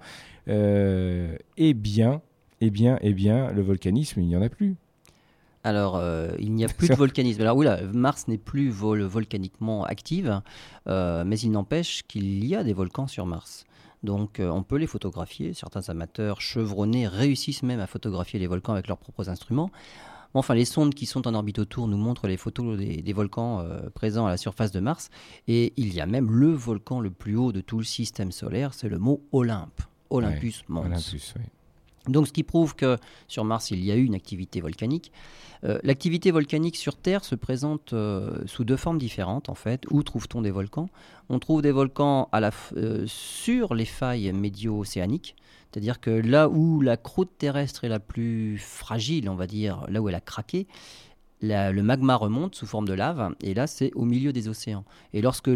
euh, 0.48 1.36
eh 1.56 1.74
bien, 1.74 2.20
eh 2.60 2.70
bien, 2.70 2.98
eh 3.00 3.12
bien, 3.12 3.50
le 3.52 3.62
volcanisme, 3.62 4.20
il 4.20 4.28
n'y 4.28 4.36
en 4.36 4.42
a 4.42 4.48
plus. 4.48 4.76
Alors, 5.64 5.96
euh, 5.96 6.30
il 6.38 6.52
n'y 6.52 6.64
a 6.64 6.68
plus 6.76 6.88
de 6.88 6.94
volcanisme. 6.94 7.40
Alors, 7.40 7.56
oui, 7.56 7.66
là, 7.66 7.80
Mars 7.92 8.28
n'est 8.28 8.38
plus 8.38 8.70
vol- 8.70 9.02
volcaniquement 9.02 9.84
active, 9.84 10.40
euh, 10.86 11.24
mais 11.26 11.38
il 11.38 11.50
n'empêche 11.50 12.02
qu'il 12.06 12.44
y 12.46 12.54
a 12.54 12.62
des 12.62 12.72
volcans 12.72 13.06
sur 13.08 13.26
Mars. 13.26 13.65
Donc, 14.02 14.40
euh, 14.40 14.48
on 14.48 14.62
peut 14.62 14.76
les 14.76 14.86
photographier. 14.86 15.54
Certains 15.54 15.88
amateurs 15.88 16.40
chevronnés 16.40 17.08
réussissent 17.08 17.62
même 17.62 17.80
à 17.80 17.86
photographier 17.86 18.38
les 18.38 18.46
volcans 18.46 18.72
avec 18.72 18.88
leurs 18.88 18.98
propres 18.98 19.28
instruments. 19.28 19.70
Enfin, 20.34 20.54
les 20.54 20.66
sondes 20.66 20.94
qui 20.94 21.06
sont 21.06 21.26
en 21.26 21.34
orbite 21.34 21.58
autour 21.58 21.88
nous 21.88 21.96
montrent 21.96 22.26
les 22.26 22.36
photos 22.36 22.76
des, 22.76 23.00
des 23.00 23.12
volcans 23.12 23.60
euh, 23.60 23.88
présents 23.90 24.26
à 24.26 24.30
la 24.30 24.36
surface 24.36 24.70
de 24.70 24.80
Mars. 24.80 25.08
Et 25.48 25.72
il 25.76 25.94
y 25.94 26.00
a 26.00 26.06
même 26.06 26.30
le 26.30 26.52
volcan 26.52 27.00
le 27.00 27.10
plus 27.10 27.36
haut 27.36 27.52
de 27.52 27.60
tout 27.60 27.78
le 27.78 27.84
système 27.84 28.32
solaire, 28.32 28.74
c'est 28.74 28.88
le 28.88 28.98
mont 28.98 29.20
Olympe. 29.32 29.80
Olympus 30.10 30.62
Mons. 30.68 30.84
Olympus, 30.84 31.34
oui. 31.36 31.44
Donc, 32.08 32.28
ce 32.28 32.32
qui 32.32 32.42
prouve 32.42 32.74
que 32.74 32.96
sur 33.28 33.44
Mars, 33.44 33.70
il 33.70 33.84
y 33.84 33.90
a 33.90 33.96
eu 33.96 34.04
une 34.04 34.14
activité 34.14 34.60
volcanique. 34.60 35.12
Euh, 35.64 35.78
L'activité 35.82 36.30
volcanique 36.30 36.76
sur 36.76 36.96
Terre 36.96 37.24
se 37.24 37.34
présente 37.34 37.92
euh, 37.92 38.42
sous 38.46 38.64
deux 38.64 38.76
formes 38.76 38.98
différentes, 38.98 39.48
en 39.48 39.54
fait. 39.54 39.84
Où 39.90 40.02
trouve-t-on 40.02 40.42
des 40.42 40.50
volcans? 40.50 40.88
On 41.28 41.38
trouve 41.38 41.62
des 41.62 41.72
volcans 41.72 42.28
euh, 42.34 43.04
sur 43.06 43.74
les 43.74 43.84
failles 43.84 44.32
médio-océaniques, 44.32 45.34
c'est-à-dire 45.70 46.00
que 46.00 46.10
là 46.10 46.48
où 46.48 46.80
la 46.80 46.96
croûte 46.96 47.30
terrestre 47.38 47.84
est 47.84 47.88
la 47.88 48.00
plus 48.00 48.58
fragile, 48.58 49.28
on 49.28 49.34
va 49.34 49.46
dire, 49.46 49.84
là 49.88 50.00
où 50.00 50.08
elle 50.08 50.14
a 50.14 50.20
craqué, 50.20 50.66
le 51.42 51.80
magma 51.82 52.16
remonte 52.16 52.54
sous 52.54 52.66
forme 52.66 52.86
de 52.86 52.94
lave, 52.94 53.34
et 53.40 53.54
là 53.54 53.66
c'est 53.66 53.92
au 53.94 54.04
milieu 54.04 54.32
des 54.32 54.48
océans. 54.48 54.84
Et 55.12 55.20
lorsque 55.20 55.50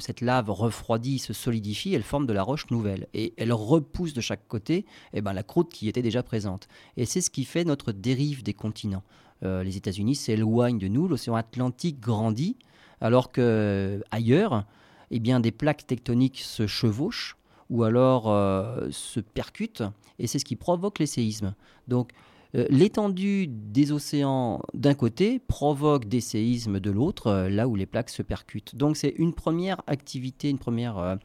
cette 0.00 0.20
lave 0.20 0.50
refroidit, 0.50 1.18
se 1.18 1.32
solidifie, 1.32 1.94
elle 1.94 2.02
forme 2.02 2.26
de 2.26 2.32
la 2.32 2.42
roche 2.42 2.70
nouvelle, 2.70 3.06
et 3.14 3.34
elle 3.36 3.52
repousse 3.52 4.14
de 4.14 4.20
chaque 4.20 4.46
côté 4.48 4.86
eh 5.12 5.20
ben, 5.20 5.32
la 5.32 5.42
croûte 5.42 5.70
qui 5.72 5.88
était 5.88 6.02
déjà 6.02 6.22
présente. 6.22 6.68
Et 6.96 7.04
c'est 7.04 7.20
ce 7.20 7.30
qui 7.30 7.44
fait 7.44 7.64
notre 7.64 7.92
dérive 7.92 8.42
des 8.42 8.54
continents. 8.54 9.02
Euh, 9.42 9.62
les 9.62 9.76
États-Unis 9.76 10.16
s'éloignent 10.16 10.78
de 10.78 10.88
nous, 10.88 11.08
l'océan 11.08 11.34
Atlantique 11.34 12.00
grandit, 12.00 12.56
alors 13.00 13.32
que 13.32 14.02
ailleurs, 14.10 14.64
eh 15.10 15.18
bien, 15.18 15.40
des 15.40 15.52
plaques 15.52 15.86
tectoniques 15.86 16.40
se 16.40 16.66
chevauchent 16.66 17.36
ou 17.70 17.84
alors 17.84 18.24
euh, 18.28 18.88
se 18.90 19.20
percutent, 19.20 19.84
et 20.18 20.26
c'est 20.26 20.38
ce 20.38 20.44
qui 20.44 20.56
provoque 20.56 20.98
les 20.98 21.06
séismes. 21.06 21.54
Donc, 21.88 22.10
euh, 22.54 22.66
l'étendue 22.68 23.46
des 23.48 23.92
océans 23.92 24.60
d'un 24.74 24.94
côté 24.94 25.38
provoque 25.38 26.06
des 26.06 26.20
séismes 26.20 26.80
de 26.80 26.90
l'autre, 26.90 27.28
euh, 27.28 27.48
là 27.48 27.68
où 27.68 27.76
les 27.76 27.86
plaques 27.86 28.10
se 28.10 28.22
percutent. 28.22 28.74
Donc, 28.74 28.96
c'est 28.96 29.14
une 29.16 29.32
première 29.32 29.82
activité, 29.86 30.50
une 30.50 30.58
première 30.58 31.18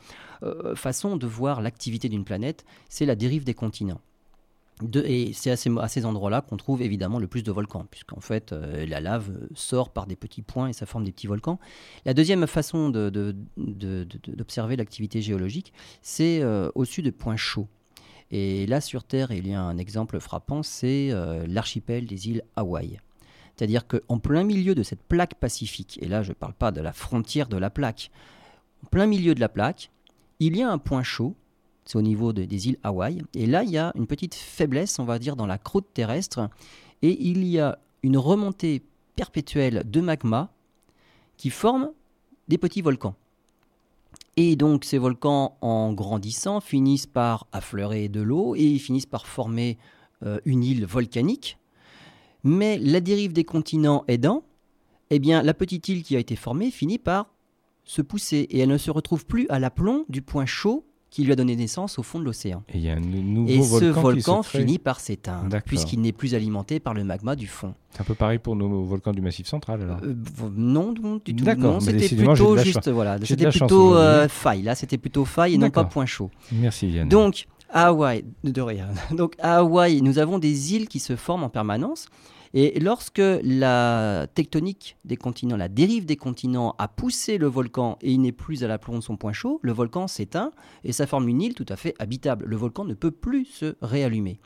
euh, 0.43 0.75
façon 0.75 1.17
de 1.17 1.25
voir 1.27 1.61
l'activité 1.61 2.09
d'une 2.09 2.25
planète, 2.25 2.65
c'est 2.89 3.05
la 3.05 3.15
dérive 3.15 3.43
des 3.43 3.55
continents. 3.55 4.01
Et 4.93 5.31
c'est 5.31 5.51
à 5.51 5.55
ces, 5.87 6.05
endroits-là 6.05 6.41
qu'on 6.41 6.57
trouve 6.57 6.81
évidemment 6.81 7.17
le 7.17 7.27
plus 7.27 7.43
de 7.43 7.51
volcans, 7.53 7.85
puisqu'en 7.89 8.19
fait 8.19 8.51
la 8.51 8.99
lave 8.99 9.31
sort 9.53 9.89
par 9.89 10.05
des 10.05 10.17
petits 10.17 10.41
points 10.41 10.67
et 10.67 10.73
ça 10.73 10.85
forme 10.85 11.05
des 11.05 11.13
petits 11.13 11.27
volcans. 11.27 11.59
La 12.03 12.13
deuxième 12.13 12.45
façon 12.45 12.89
d'observer 13.55 14.75
l'activité 14.75 15.21
géologique, 15.21 15.71
c'est 16.01 16.43
au-dessus 16.75 17.03
de 17.03 17.11
points 17.11 17.37
chauds. 17.37 17.69
Et 18.31 18.65
là 18.65 18.81
sur 18.81 19.03
Terre, 19.03 19.31
il 19.31 19.47
y 19.47 19.53
a 19.53 19.61
un 19.61 19.77
exemple 19.77 20.19
frappant, 20.19 20.63
c'est 20.63 21.09
euh, 21.11 21.45
l'archipel 21.47 22.05
des 22.05 22.29
îles 22.29 22.43
Hawaï. 22.55 22.99
C'est-à-dire 23.55 23.87
qu'en 23.87 24.19
plein 24.19 24.43
milieu 24.43 24.75
de 24.75 24.83
cette 24.83 25.01
plaque 25.03 25.35
pacifique, 25.35 25.97
et 26.01 26.07
là 26.07 26.23
je 26.23 26.29
ne 26.29 26.33
parle 26.33 26.53
pas 26.53 26.71
de 26.71 26.81
la 26.81 26.91
frontière 26.91 27.47
de 27.47 27.57
la 27.57 27.69
plaque, 27.69 28.11
en 28.83 28.87
plein 28.87 29.05
milieu 29.05 29.35
de 29.35 29.39
la 29.39 29.49
plaque, 29.49 29.91
il 30.39 30.57
y 30.57 30.63
a 30.63 30.69
un 30.69 30.77
point 30.77 31.03
chaud 31.03 31.35
c'est 31.85 31.97
au 31.99 32.01
niveau 32.01 32.33
de- 32.33 32.45
des 32.45 32.67
îles 32.67 32.79
Hawaï. 32.81 33.21
Et 33.35 33.45
là, 33.45 33.61
il 33.63 33.69
y 33.69 33.77
a 33.77 33.91
une 33.93 34.07
petite 34.07 34.33
faiblesse, 34.33 34.97
on 34.97 35.05
va 35.05 35.19
dire, 35.19 35.35
dans 35.35 35.45
la 35.45 35.59
croûte 35.59 35.85
terrestre. 35.93 36.49
Et 37.03 37.15
il 37.27 37.43
y 37.45 37.59
a 37.59 37.77
une 38.01 38.17
remontée 38.17 38.81
perpétuelle 39.15 39.83
de 39.85 40.01
magma 40.01 40.51
qui 41.37 41.51
forme 41.51 41.91
des 42.47 42.57
petits 42.57 42.81
volcans. 42.81 43.13
Et 44.37 44.55
donc 44.55 44.83
ces 44.83 44.97
volcans, 44.97 45.57
en 45.61 45.93
grandissant, 45.93 46.59
finissent 46.59 47.07
par 47.07 47.47
affleurer 47.51 48.09
de 48.09 48.21
l'eau 48.21 48.55
et 48.55 48.77
finissent 48.77 49.05
par 49.05 49.27
former 49.27 49.77
euh, 50.23 50.39
une 50.45 50.63
île 50.63 50.85
volcanique. 50.85 51.57
Mais 52.43 52.77
la 52.77 52.99
dérive 52.99 53.33
des 53.33 53.45
continents 53.45 54.03
aidant, 54.07 54.43
eh 55.09 55.19
bien, 55.19 55.41
la 55.41 55.53
petite 55.53 55.87
île 55.87 56.03
qui 56.03 56.15
a 56.15 56.19
été 56.19 56.35
formée 56.35 56.69
finit 56.69 56.99
par 56.99 57.31
se 57.83 58.01
pousser 58.01 58.47
et 58.49 58.59
elle 58.59 58.69
ne 58.69 58.77
se 58.77 58.91
retrouve 58.91 59.25
plus 59.25 59.47
à 59.49 59.59
l'aplomb 59.59 60.05
du 60.09 60.21
point 60.21 60.45
chaud 60.45 60.85
qui 61.15 61.23
lui 61.23 61.31
a 61.31 61.37
donné 61.37 61.55
naissance 61.55 61.97
au 61.97 62.03
fond 62.03 62.19
de 62.19 62.25
l'océan. 62.25 62.61
Et, 62.73 62.77
y 62.77 62.89
a 62.89 62.93
un 62.93 62.99
nouveau 62.99 63.47
Et 63.47 63.61
ce 63.61 63.85
volcan, 63.85 64.41
qui 64.41 64.49
se 64.49 64.57
finit 64.57 64.79
par 64.79 64.99
s'éteindre 64.99 65.61
puisqu'il 65.65 66.01
n'est 66.01 66.11
plus 66.11 66.35
alimenté 66.35 66.81
par 66.81 66.93
le 66.93 67.05
magma 67.05 67.37
du 67.37 67.47
fond. 67.47 67.73
C'est 67.91 68.01
un 68.01 68.03
peu 68.03 68.15
pareil 68.15 68.37
pour 68.37 68.57
nos 68.57 68.83
volcans 68.83 69.13
du 69.13 69.21
Massif 69.21 69.47
central 69.47 69.81
alors. 69.83 69.99
Euh, 70.03 70.13
non, 70.53 70.93
non, 71.01 71.21
du 71.23 71.33
tout. 71.33 71.45
D'accord, 71.45 71.81
c'était 71.81 72.13
plutôt 72.13 72.57
juste, 72.57 72.89
voilà, 72.89 73.17
c'était 73.23 73.47
plutôt 73.47 73.95
euh, 73.95 74.27
faille. 74.27 74.63
Là, 74.63 74.75
c'était 74.75 74.97
plutôt 74.97 75.23
faille 75.23 75.53
et 75.53 75.57
non 75.57 75.69
pas 75.69 75.85
point 75.85 76.05
chaud. 76.05 76.31
Merci 76.51 76.89
Yann. 76.89 77.07
Donc, 77.07 77.45
à 77.69 77.87
Hawaï, 77.87 78.25
de 78.43 78.61
rien. 78.61 78.89
Donc, 79.11 79.35
à 79.39 79.59
Hawaï, 79.59 80.01
nous 80.01 80.19
avons 80.19 80.37
des 80.37 80.73
îles 80.75 80.89
qui 80.89 80.99
se 80.99 81.15
forment 81.15 81.45
en 81.45 81.49
permanence. 81.49 82.07
Et 82.57 82.79
lorsque 82.79 83.21
la 83.43 84.27
tectonique 84.33 84.95
des 85.03 85.17
continents, 85.17 85.57
la 85.57 85.67
dérive 85.67 86.05
des 86.05 86.15
continents 86.15 86.73
a 86.77 86.87
poussé 86.87 87.37
le 87.37 87.47
volcan 87.47 87.97
et 88.01 88.13
il 88.13 88.21
n'est 88.21 88.31
plus 88.31 88.63
à 88.63 88.67
l'aplomb 88.67 88.95
de 88.95 89.03
son 89.03 89.17
point 89.17 89.33
chaud, 89.33 89.59
le 89.61 89.73
volcan 89.73 90.07
s'éteint 90.07 90.51
et 90.85 90.93
ça 90.93 91.05
forme 91.05 91.27
une 91.27 91.41
île 91.41 91.53
tout 91.53 91.65
à 91.67 91.75
fait 91.75 91.93
habitable. 91.99 92.45
Le 92.45 92.55
volcan 92.55 92.85
ne 92.85 92.93
peut 92.93 93.11
plus 93.11 93.43
se 93.43 93.75
réallumer. 93.81 94.39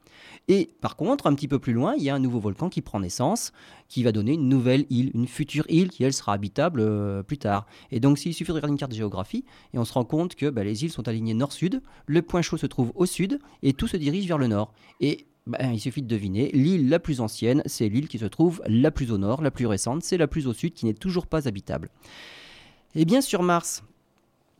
Et 0.48 0.72
par 0.82 0.96
contre, 0.96 1.28
un 1.28 1.36
petit 1.36 1.48
peu 1.48 1.60
plus 1.60 1.74
loin, 1.74 1.94
il 1.96 2.04
y 2.04 2.10
a 2.10 2.16
un 2.16 2.20
nouveau 2.20 2.40
volcan 2.40 2.70
qui 2.70 2.82
prend 2.82 3.00
naissance, 3.00 3.54
qui 3.88 4.02
va 4.02 4.12
donner 4.12 4.34
une 4.34 4.50
nouvelle 4.50 4.88
île, 4.90 5.12
une 5.14 5.28
future 5.28 5.66
île 5.70 5.90
qui, 5.90 6.04
elle, 6.04 6.14
sera 6.14 6.34
habitable 6.34 6.82
euh, 6.82 7.22
plus 7.22 7.38
tard. 7.38 7.68
Et 7.92 8.00
donc, 8.00 8.18
s'il 8.18 8.34
suffit 8.34 8.52
de 8.52 8.56
regarder 8.56 8.72
une 8.72 8.80
carte 8.80 8.92
de 8.92 8.98
géographie, 8.98 9.46
et 9.74 9.78
on 9.78 9.86
se 9.86 9.94
rend 9.94 10.04
compte 10.04 10.34
que 10.34 10.50
bah, 10.50 10.64
les 10.64 10.84
îles 10.84 10.92
sont 10.92 11.08
alignées 11.08 11.36
nord-sud, 11.36 11.82
le 12.08 12.22
point 12.24 12.42
chaud 12.42 12.58
se 12.58 12.66
trouve 12.66 12.92
au 12.96 13.06
sud, 13.06 13.40
et 13.62 13.74
tout 13.74 13.88
se 13.88 13.98
dirige 13.98 14.28
vers 14.28 14.40
le 14.40 14.48
nord. 14.48 14.74
Et 15.00 15.28
bah, 15.50 15.58
il 15.64 15.80
suffit 15.80 16.04
de 16.04 16.08
deviner, 16.08 16.52
l'île 16.54 16.90
la 16.90 17.00
plus 17.00 17.22
ancienne, 17.22 17.64
c'est 17.66 17.90
l'île 17.90 18.08
qui 18.08 18.20
se 18.20 18.26
trouve 18.26 18.62
la 18.68 18.92
plus 18.92 19.12
au 19.12 19.18
nord, 19.18 19.42
la 19.42 19.50
plus 19.50 19.66
récente, 19.66 20.04
c'est 20.04 20.18
la 20.18 20.28
plus 20.28 20.46
au 20.46 20.54
sud, 20.54 20.74
qui 20.74 20.86
n'est 20.86 20.94
toujours 20.94 21.26
pas 21.26 21.48
habitable. 21.48 21.90
Eh 22.94 23.04
bien, 23.04 23.20
sur 23.20 23.42
Mars, 23.42 23.84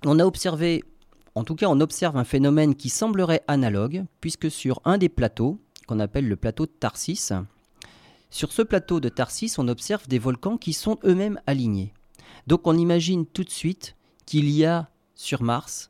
on 0.04 0.18
a 0.20 0.26
observé, 0.26 0.84
en 1.36 1.44
tout 1.44 1.54
cas, 1.54 1.68
on 1.70 1.80
observe 1.80 2.18
un 2.18 2.24
phénomène 2.24 2.74
qui 2.74 2.90
semblerait 2.90 3.44
analogue, 3.48 4.04
puisque 4.20 4.50
sur 4.50 4.82
un 4.84 4.98
des 4.98 5.10
plateaux, 5.10 5.60
qu'on 5.88 6.00
appelle 6.00 6.28
le 6.28 6.36
plateau 6.36 6.66
de 6.66 6.72
Tarsis, 6.72 7.32
sur 8.32 8.52
ce 8.52 8.64
plateau 8.64 9.00
de 9.00 9.10
Tarsis, 9.10 9.60
on 9.60 9.68
observe 9.68 10.08
des 10.08 10.20
volcans 10.20 10.58
qui 10.58 10.74
sont 10.74 10.98
eux-mêmes 11.04 11.40
alignés. 11.46 11.94
Donc 12.48 12.66
on 12.66 12.78
imagine 12.78 13.28
tout 13.28 13.44
de 13.44 13.50
suite 13.52 13.96
qu'il 14.26 14.50
y 14.50 14.66
a 14.66 14.90
sur 15.16 15.44
Mars 15.44 15.90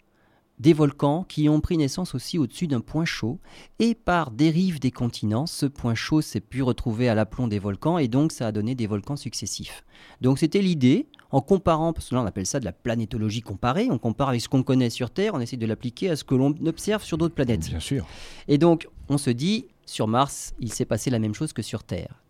des 0.59 0.73
volcans 0.73 1.23
qui 1.23 1.49
ont 1.49 1.61
pris 1.61 1.77
naissance 1.77 2.15
aussi 2.15 2.37
au-dessus 2.37 2.67
d'un 2.67 2.81
point 2.81 3.05
chaud, 3.05 3.39
et 3.79 3.95
par 3.95 4.31
dérive 4.31 4.79
des 4.79 4.91
continents, 4.91 5.45
ce 5.45 5.65
point 5.65 5.95
chaud 5.95 6.21
s'est 6.21 6.41
pu 6.41 6.61
retrouver 6.61 7.09
à 7.09 7.15
l'aplomb 7.15 7.47
des 7.47 7.59
volcans, 7.59 7.97
et 7.97 8.07
donc 8.07 8.31
ça 8.31 8.47
a 8.47 8.51
donné 8.51 8.75
des 8.75 8.87
volcans 8.87 9.15
successifs. 9.15 9.83
Donc 10.21 10.39
c'était 10.39 10.61
l'idée, 10.61 11.07
en 11.31 11.41
comparant, 11.41 11.93
parce 11.93 12.09
que 12.09 12.15
là 12.15 12.21
on 12.21 12.25
appelle 12.25 12.45
ça 12.45 12.59
de 12.59 12.65
la 12.65 12.73
planétologie 12.73 13.41
comparée, 13.41 13.87
on 13.89 13.97
compare 13.97 14.29
avec 14.29 14.41
ce 14.41 14.49
qu'on 14.49 14.63
connaît 14.63 14.89
sur 14.89 15.11
Terre, 15.11 15.33
on 15.33 15.39
essaie 15.39 15.57
de 15.57 15.65
l'appliquer 15.65 16.09
à 16.09 16.15
ce 16.15 16.23
que 16.23 16.35
l'on 16.35 16.53
observe 16.65 17.03
sur 17.03 17.17
d'autres 17.17 17.35
planètes. 17.35 17.69
Bien 17.69 17.79
sûr. 17.79 18.05
Et 18.47 18.57
donc, 18.57 18.87
on 19.07 19.17
se 19.17 19.29
dit, 19.29 19.67
sur 19.85 20.07
Mars, 20.07 20.53
il 20.59 20.71
s'est 20.73 20.85
passé 20.85 21.09
la 21.09 21.19
même 21.19 21.33
chose 21.33 21.53
que 21.53 21.61
sur 21.61 21.83
Terre. 21.83 22.21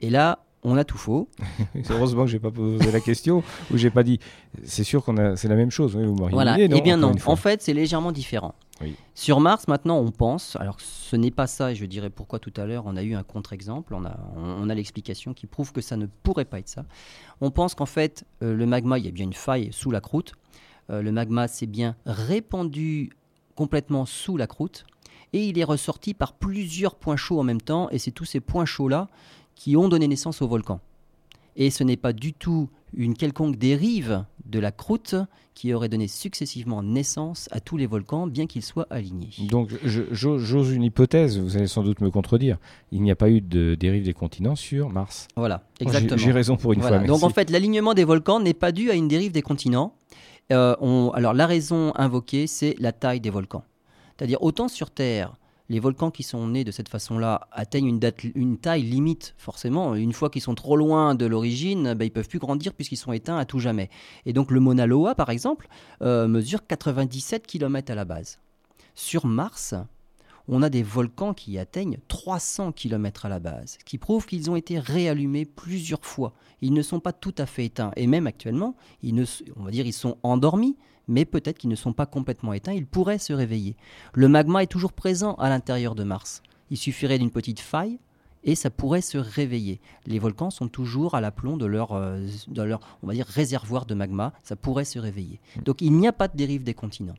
Et 0.00 0.10
là, 0.10 0.44
on 0.62 0.76
a 0.76 0.84
tout 0.84 0.98
faux. 0.98 1.28
Heureusement 1.90 2.24
que 2.24 2.30
j'ai 2.30 2.38
pas 2.38 2.50
posé 2.50 2.90
la 2.90 3.00
question 3.00 3.42
ou 3.72 3.76
j'ai 3.76 3.90
pas 3.90 4.02
dit. 4.02 4.18
C'est 4.64 4.84
sûr 4.84 5.04
qu'on 5.04 5.16
a. 5.16 5.36
C'est 5.36 5.48
la 5.48 5.54
même 5.54 5.70
chose. 5.70 5.96
Oui, 5.96 6.04
vous 6.04 6.14
m'auriez 6.14 6.34
Voilà. 6.34 6.56
non, 6.56 6.76
eh 6.76 6.80
bien 6.80 6.96
non. 6.96 7.12
En 7.26 7.36
fait, 7.36 7.62
c'est 7.62 7.74
légèrement 7.74 8.12
différent. 8.12 8.54
Oui. 8.80 8.94
Sur 9.14 9.40
Mars, 9.40 9.66
maintenant, 9.66 9.98
on 9.98 10.10
pense. 10.10 10.56
Alors, 10.60 10.76
ce 10.80 11.16
n'est 11.16 11.30
pas 11.30 11.46
ça. 11.46 11.72
Et 11.72 11.74
je 11.74 11.84
dirais 11.84 12.10
pourquoi 12.10 12.38
tout 12.38 12.52
à 12.56 12.64
l'heure. 12.64 12.84
On 12.86 12.96
a 12.96 13.02
eu 13.02 13.14
un 13.14 13.22
contre-exemple. 13.22 13.94
On 13.94 14.04
a, 14.04 14.16
on, 14.36 14.42
on 14.42 14.68
a 14.68 14.74
l'explication 14.74 15.34
qui 15.34 15.46
prouve 15.46 15.72
que 15.72 15.80
ça 15.80 15.96
ne 15.96 16.06
pourrait 16.06 16.44
pas 16.44 16.58
être 16.58 16.68
ça. 16.68 16.84
On 17.40 17.50
pense 17.50 17.74
qu'en 17.74 17.86
fait, 17.86 18.24
euh, 18.42 18.54
le 18.54 18.66
magma, 18.66 18.98
il 18.98 19.04
y 19.04 19.08
a 19.08 19.12
bien 19.12 19.24
une 19.24 19.32
faille 19.32 19.70
sous 19.72 19.90
la 19.90 20.00
croûte. 20.00 20.34
Euh, 20.90 21.02
le 21.02 21.12
magma 21.12 21.48
s'est 21.48 21.66
bien 21.66 21.96
répandu 22.06 23.10
complètement 23.54 24.06
sous 24.06 24.36
la 24.36 24.46
croûte 24.46 24.86
et 25.32 25.44
il 25.44 25.58
est 25.58 25.64
ressorti 25.64 26.14
par 26.14 26.32
plusieurs 26.32 26.94
points 26.94 27.16
chauds 27.16 27.40
en 27.40 27.44
même 27.44 27.60
temps. 27.60 27.90
Et 27.90 27.98
c'est 27.98 28.10
tous 28.12 28.24
ces 28.24 28.40
points 28.40 28.64
chauds-là 28.64 29.08
qui 29.58 29.76
ont 29.76 29.88
donné 29.88 30.06
naissance 30.06 30.40
au 30.40 30.46
volcan. 30.46 30.78
Et 31.56 31.70
ce 31.70 31.82
n'est 31.82 31.96
pas 31.96 32.12
du 32.12 32.32
tout 32.32 32.68
une 32.94 33.14
quelconque 33.14 33.56
dérive 33.56 34.24
de 34.46 34.60
la 34.60 34.70
croûte 34.70 35.16
qui 35.54 35.74
aurait 35.74 35.88
donné 35.88 36.06
successivement 36.06 36.84
naissance 36.84 37.48
à 37.50 37.58
tous 37.58 37.76
les 37.76 37.86
volcans, 37.86 38.28
bien 38.28 38.46
qu'ils 38.46 38.62
soient 38.62 38.86
alignés. 38.88 39.30
Donc, 39.50 39.70
j'ose 39.84 40.70
une 40.72 40.84
hypothèse, 40.84 41.36
vous 41.40 41.56
allez 41.56 41.66
sans 41.66 41.82
doute 41.82 42.00
me 42.00 42.10
contredire. 42.12 42.58
Il 42.92 43.02
n'y 43.02 43.10
a 43.10 43.16
pas 43.16 43.28
eu 43.28 43.40
de 43.40 43.74
dérive 43.74 44.04
des 44.04 44.12
continents 44.14 44.54
sur 44.54 44.90
Mars. 44.90 45.26
Voilà, 45.34 45.64
exactement. 45.80 46.16
J'ai 46.16 46.30
raison 46.30 46.56
pour 46.56 46.72
une 46.72 46.80
Voilà. 46.80 46.98
fois. 47.00 47.08
Donc 47.08 47.24
en 47.24 47.30
fait, 47.30 47.50
l'alignement 47.50 47.94
des 47.94 48.04
volcans 48.04 48.38
n'est 48.38 48.54
pas 48.54 48.70
dû 48.70 48.92
à 48.92 48.94
une 48.94 49.08
dérive 49.08 49.32
des 49.32 49.42
continents. 49.42 49.94
Euh, 50.52 50.76
on- 50.80 51.10
alors 51.14 51.34
la 51.34 51.46
raison 51.48 51.92
invoquée, 51.96 52.46
c'est 52.46 52.76
la 52.78 52.92
taille 52.92 53.20
des 53.20 53.30
volcans. 53.30 53.64
C'est-à-dire 54.16 54.40
autant 54.40 54.68
sur 54.68 54.90
Terre, 54.92 55.34
les 55.68 55.80
volcans 55.80 56.10
qui 56.10 56.22
sont 56.22 56.48
nés 56.48 56.64
de 56.64 56.70
cette 56.70 56.88
façon-là 56.88 57.48
atteignent 57.52 58.00
une, 58.34 58.58
taille 58.58 58.82
limite, 58.82 59.34
forcément. 59.36 59.94
Une 59.94 60.12
fois 60.12 60.30
qu'ils 60.30 60.42
sont 60.42 60.54
trop 60.54 60.76
loin 60.76 61.14
de 61.14 61.26
l'origine, 61.26 61.94
ben, 61.94 62.06
ils 62.06 62.10
peuvent 62.10 62.28
plus 62.28 62.38
grandir 62.38 62.72
puisqu'ils 62.72 62.96
sont 62.96 63.12
éteints 63.12 63.36
à 63.36 63.44
tout 63.44 63.58
jamais. 63.58 63.90
Et 64.24 64.32
donc 64.32 64.50
le 64.50 64.60
Mauna 64.60 64.86
Loa, 64.86 65.14
par 65.14 65.30
exemple, 65.30 65.68
euh, 66.02 66.26
mesure 66.26 66.66
97 66.66 67.46
km 67.46 67.92
à 67.92 67.94
la 67.94 68.04
base. 68.04 68.38
Sur 68.94 69.26
Mars, 69.26 69.74
on 70.48 70.62
a 70.62 70.70
des 70.70 70.82
volcans 70.82 71.34
qui 71.34 71.58
atteignent 71.58 71.98
300 72.08 72.72
km 72.72 73.26
à 73.26 73.28
la 73.28 73.38
base, 73.38 73.76
qui 73.84 73.98
prouve 73.98 74.24
qu'ils 74.24 74.50
ont 74.50 74.56
été 74.56 74.78
réallumés 74.78 75.44
plusieurs 75.44 76.04
fois. 76.04 76.32
Ils 76.62 76.72
ne 76.72 76.82
sont 76.82 77.00
pas 77.00 77.12
tout 77.12 77.34
à 77.36 77.44
fait 77.44 77.66
éteints. 77.66 77.92
Et 77.96 78.06
même 78.06 78.26
actuellement, 78.26 78.74
ils 79.02 79.14
ne, 79.14 79.24
on 79.56 79.64
va 79.64 79.70
dire 79.70 79.86
ils 79.86 79.92
sont 79.92 80.16
endormis, 80.22 80.76
mais 81.08 81.24
peut-être 81.24 81.58
qu'ils 81.58 81.70
ne 81.70 81.74
sont 81.74 81.92
pas 81.92 82.06
complètement 82.06 82.52
éteints. 82.52 82.72
Ils 82.72 82.86
pourraient 82.86 83.18
se 83.18 83.32
réveiller. 83.32 83.76
Le 84.14 84.28
magma 84.28 84.62
est 84.62 84.68
toujours 84.68 84.92
présent 84.92 85.34
à 85.34 85.48
l'intérieur 85.48 85.94
de 85.94 86.04
Mars. 86.04 86.42
Il 86.70 86.76
suffirait 86.76 87.18
d'une 87.18 87.30
petite 87.30 87.60
faille 87.60 87.98
et 88.44 88.54
ça 88.54 88.70
pourrait 88.70 89.00
se 89.00 89.18
réveiller. 89.18 89.80
Les 90.06 90.18
volcans 90.18 90.50
sont 90.50 90.68
toujours 90.68 91.14
à 91.14 91.20
l'aplomb 91.20 91.56
de 91.56 91.66
leur, 91.66 91.92
euh, 91.92 92.26
on 93.02 93.06
va 93.06 93.14
dire, 93.14 93.26
réservoir 93.26 93.86
de 93.86 93.94
magma. 93.94 94.32
Ça 94.42 94.56
pourrait 94.56 94.84
se 94.84 94.98
réveiller. 94.98 95.40
Donc 95.64 95.82
il 95.82 95.92
n'y 95.92 96.08
a 96.08 96.12
pas 96.12 96.28
de 96.28 96.36
dérive 96.36 96.62
des 96.62 96.74
continents. 96.74 97.16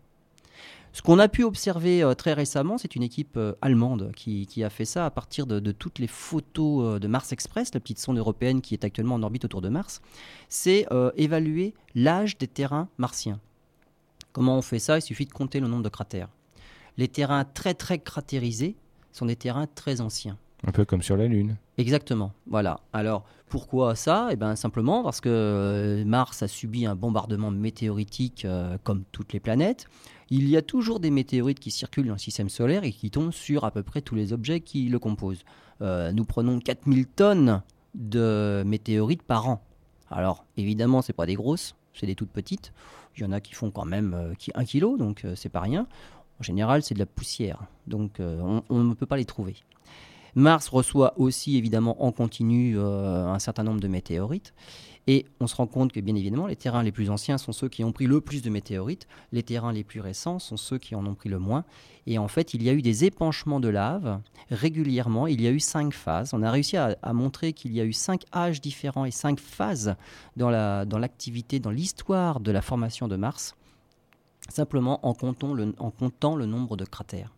Ce 0.91 1.03
qu'on 1.03 1.19
a 1.19 1.27
pu 1.27 1.43
observer 1.43 2.01
euh, 2.01 2.15
très 2.15 2.33
récemment, 2.33 2.79
c'est 2.79 2.95
une 2.95 3.03
équipe 3.03 3.37
euh, 3.37 3.53
allemande 3.61 4.11
qui, 4.15 4.63
a 4.63 4.71
fait 4.71 4.85
ça 4.85 5.05
à 5.05 5.11
partir 5.11 5.45
de, 5.45 5.71
toutes 5.71 5.99
les 5.99 6.07
photos 6.07 6.99
de 6.99 7.07
Mars 7.07 7.31
Express, 7.31 7.73
la 7.75 7.79
petite 7.79 7.99
sonde 7.99 8.17
européenne 8.17 8.61
qui 8.61 8.73
est 8.73 8.83
actuellement 8.83 9.15
en 9.15 9.23
orbite 9.23 9.45
autour 9.45 9.61
de 9.61 9.69
Mars. 9.69 10.01
C'est 10.47 10.87
évaluer 11.15 11.75
l'âge 11.93 12.39
des 12.39 12.47
terrains 12.47 12.89
martiens. 12.97 13.39
Comment 14.31 14.57
on 14.57 14.61
fait 14.61 14.79
ça? 14.79 14.97
Il 14.97 15.01
suffit 15.01 15.25
de 15.25 15.33
compter 15.33 15.59
le 15.59 15.67
nombre 15.67 15.83
de 15.83 15.89
cratères. 15.89 16.29
Les 16.97 17.07
terrains 17.07 17.45
très 17.45 17.73
très 17.73 17.99
cratérisés 17.99 18.75
sont 19.11 19.25
des 19.25 19.35
terrains 19.35 19.67
très 19.67 20.01
anciens. 20.01 20.37
Un 20.67 20.71
peu 20.71 20.83
comme 20.83 21.01
sur 21.01 21.15
la 21.15 21.27
Lune. 21.27 21.55
Exactement. 21.77 22.33
Voilà. 22.47 22.81
Alors, 22.91 23.23
pourquoi 23.47 23.95
ça? 23.95 24.27
Eh 24.31 24.35
bien, 24.35 24.55
simplement 24.57 25.03
parce 25.03 25.21
que 25.21 25.29
euh, 25.29 26.05
Mars 26.05 26.43
a 26.43 26.49
subi 26.49 26.85
un 26.85 26.95
bombardement 26.95 27.51
météoritique 27.51 28.43
euh, 28.43 28.77
comme 28.83 29.03
toutes 29.11 29.31
les 29.31 29.39
planètes. 29.39 29.87
Il 30.29 30.47
y 30.49 30.57
a 30.57 30.61
toujours 30.61 30.99
des 30.99 31.11
météorites 31.11 31.59
qui 31.59 31.71
circulent 31.71 32.07
dans 32.07 32.13
le 32.13 32.19
système 32.19 32.49
solaire 32.49 32.83
et 32.83 32.91
qui 32.91 33.09
tombent 33.09 33.31
sur 33.31 33.63
à 33.63 33.71
peu 33.71 33.81
près 33.81 34.01
tous 34.01 34.15
les 34.15 34.33
objets 34.33 34.59
qui 34.59 34.89
le 34.89 34.99
composent. 34.99 35.45
Euh, 35.81 36.11
nous 36.11 36.25
prenons 36.25 36.59
4000 36.59 37.07
tonnes 37.07 37.63
de 37.95 38.63
météorites 38.65 39.23
par 39.23 39.47
an. 39.47 39.63
Alors, 40.11 40.45
évidemment, 40.57 41.01
c'est 41.01 41.13
pas 41.13 41.25
des 41.25 41.35
grosses, 41.35 41.75
c'est 41.93 42.05
des 42.07 42.15
toutes 42.15 42.31
petites. 42.31 42.73
Il 43.17 43.23
y 43.23 43.25
en 43.25 43.31
a 43.31 43.41
qui 43.41 43.53
font 43.53 43.71
quand 43.71 43.85
même 43.85 44.13
euh, 44.13 44.33
qui 44.35 44.51
1 44.55 44.63
kg, 44.65 44.97
donc 44.97 45.25
euh, 45.25 45.35
c'est 45.35 45.49
pas 45.49 45.59
rien. 45.61 45.87
En 46.39 46.43
général, 46.43 46.83
c'est 46.83 46.93
de 46.93 46.99
la 46.99 47.05
poussière, 47.05 47.59
donc 47.87 48.19
euh, 48.19 48.61
on- 48.69 48.83
ne 48.83 48.93
peut 48.93 49.05
pas 49.05 49.17
les 49.17 49.25
trouver. 49.25 49.55
Mars 50.35 50.69
reçoit 50.69 51.13
aussi 51.19 51.57
évidemment 51.57 52.03
en 52.05 52.11
continu 52.11 52.79
un 52.79 53.39
certain 53.39 53.63
nombre 53.63 53.81
de 53.81 53.87
météorites. 53.87 54.53
Et 55.11 55.25
on 55.39 55.47
se 55.47 55.55
rend 55.55 55.65
compte 55.65 55.91
que 55.91 55.99
bien 55.99 56.13
évidemment, 56.13 56.45
les 56.45 56.55
terrains 56.55 56.83
les 56.83 56.91
plus 56.91 57.09
anciens 57.09 57.39
sont 57.39 57.51
ceux 57.51 57.67
qui 57.67 57.83
ont 57.83 57.91
pris 57.91 58.05
le 58.05 58.21
plus 58.21 58.43
de 58.43 58.51
météorites. 58.51 59.07
Les 59.31 59.41
terrains 59.41 59.73
les 59.73 59.83
plus 59.83 60.01
récents 60.01 60.37
sont 60.37 60.55
ceux 60.55 60.77
qui 60.77 60.93
en 60.93 61.03
ont 61.07 61.15
pris 61.15 61.29
le 61.29 61.39
moins. 61.39 61.65
Et 62.05 62.19
en 62.19 62.27
fait, 62.27 62.53
il 62.53 62.61
y 62.61 62.69
a 62.69 62.73
eu 62.73 62.83
des 62.83 63.05
épanchements 63.05 63.59
de 63.59 63.69
lave 63.69 64.21
régulièrement. 64.51 65.25
Il 65.25 65.41
y 65.41 65.47
a 65.47 65.49
eu 65.49 65.59
cinq 65.59 65.95
phases. 65.95 66.35
On 66.35 66.43
a 66.43 66.51
réussi 66.51 66.77
à, 66.77 66.95
montrer 67.11 67.53
qu'il 67.53 67.73
y 67.73 67.81
a 67.81 67.85
eu 67.85 67.91
cinq 67.91 68.23
âges 68.35 68.61
différents 68.61 69.03
et 69.03 69.09
cinq 69.09 69.39
phases 69.39 69.95
dans 70.37 70.51
la- 70.51 70.85
dans 70.85 70.99
l'activité, 70.99 71.59
dans 71.59 71.71
l'histoire 71.71 72.39
de 72.39 72.51
la 72.51 72.61
formation 72.61 73.07
de 73.07 73.15
Mars, 73.15 73.55
simplement 74.47 75.03
en 75.03 75.15
comptant 75.15 75.55
le, 75.55 76.45
nombre 76.45 76.77
de 76.77 76.85
cratères. 76.85 77.33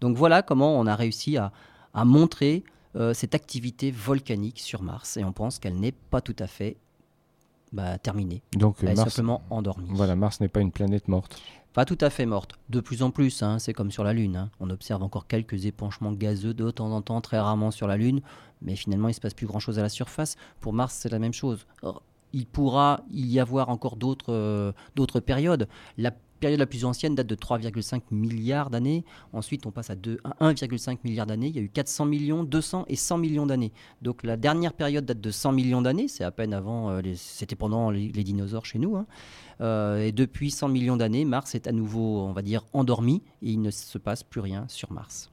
Donc 0.00 0.16
voilà 0.16 0.42
comment 0.42 0.78
on 0.78 0.86
a 0.86 0.94
réussi 0.94 1.36
à, 1.36 1.50
à 1.94 2.04
montrer 2.04 2.62
euh, 2.94 3.12
cette 3.12 3.34
activité 3.34 3.90
volcanique 3.90 4.60
sur 4.60 4.82
Mars. 4.82 5.16
Et 5.16 5.24
on 5.24 5.32
pense 5.32 5.58
qu'elle 5.58 5.80
n'est 5.80 5.90
pas 6.10 6.20
tout 6.20 6.36
à 6.38 6.46
fait 6.46 6.76
bah, 7.72 7.98
terminée. 7.98 8.42
Donc 8.56 8.76
Elle 8.82 8.90
est 8.90 8.94
Mars, 8.94 9.08
simplement 9.10 9.42
endormie. 9.50 9.88
voilà, 9.90 10.16
Mars 10.16 10.40
n'est 10.40 10.48
pas 10.48 10.60
une 10.60 10.72
planète 10.72 11.08
morte. 11.08 11.40
Pas 11.72 11.84
tout 11.86 11.96
à 12.02 12.10
fait 12.10 12.26
morte. 12.26 12.52
De 12.68 12.80
plus 12.80 13.02
en 13.02 13.10
plus, 13.10 13.42
hein, 13.42 13.58
c'est 13.58 13.72
comme 13.72 13.90
sur 13.90 14.04
la 14.04 14.12
Lune. 14.12 14.36
hein. 14.36 14.50
On 14.60 14.68
observe 14.68 15.02
encore 15.02 15.26
quelques 15.26 15.64
épanchements 15.64 16.12
gazeux 16.12 16.52
de 16.52 16.70
temps 16.70 16.90
en 16.92 17.00
temps, 17.00 17.20
très 17.22 17.38
rarement 17.40 17.70
sur 17.70 17.86
la 17.86 17.96
Lune, 17.96 18.20
mais 18.60 18.76
finalement, 18.76 19.08
il 19.08 19.12
ne 19.12 19.14
se 19.14 19.20
passe 19.20 19.32
plus 19.32 19.46
grand-chose 19.46 19.78
à 19.78 19.82
la 19.82 19.88
surface. 19.88 20.36
Pour 20.60 20.74
Mars, 20.74 20.94
c'est 20.94 21.08
la 21.08 21.18
même 21.18 21.32
chose. 21.32 21.64
Or, 21.80 22.02
il 22.34 22.46
pourra 22.46 23.00
y 23.10 23.40
avoir 23.40 23.70
encore 23.70 23.96
d'autres 23.96 24.32
euh, 24.34 24.72
d'autres 24.96 25.20
périodes. 25.20 25.66
La 25.96 26.12
période 26.42 26.58
la 26.60 26.66
plus 26.66 26.84
ancienne 26.84 27.14
date 27.14 27.26
de 27.26 27.34
3,5 27.34 28.02
milliards 28.10 28.68
d'années. 28.68 29.04
Ensuite, 29.32 29.64
on 29.64 29.70
passe 29.70 29.88
à, 29.90 29.94
deux- 29.94 30.18
à 30.24 30.34
1,5 30.44 30.98
milliard 31.04 31.26
d'années. 31.26 31.46
Il 31.48 31.56
y 31.56 31.58
a 31.58 31.62
eu 31.62 31.70
400 31.70 32.04
millions, 32.04 32.44
200 32.44 32.84
et 32.88 32.96
100 32.96 33.16
millions 33.16 33.46
d'années. 33.46 33.72
Donc 34.02 34.22
la 34.24 34.36
dernière 34.36 34.74
période 34.74 35.06
date 35.06 35.20
de 35.20 35.30
100 35.30 35.52
millions 35.52 35.80
d'années. 35.80 36.08
C'est 36.08 36.24
à 36.24 36.30
peine 36.30 36.52
avant, 36.52 36.90
euh, 36.90 37.00
c'était 37.16 37.56
pendant 37.56 37.90
les, 37.90 38.08
les 38.12 38.24
dinosaures 38.24 38.66
chez 38.66 38.78
nous. 38.78 38.96
hein. 38.96 39.06
Euh, 39.62 40.06
et 40.06 40.12
depuis 40.12 40.50
100 40.50 40.68
millions 40.68 40.96
d'années, 40.98 41.24
Mars 41.24 41.54
est 41.54 41.66
à 41.66 41.72
nouveau, 41.72 42.20
on 42.20 42.32
va 42.32 42.42
dire, 42.42 42.66
endormi 42.74 43.22
et 43.42 43.52
il 43.52 43.62
ne 43.62 43.70
se 43.70 43.96
passe 43.96 44.22
plus 44.22 44.40
rien 44.40 44.66
sur 44.68 44.92
Mars. 44.92 45.31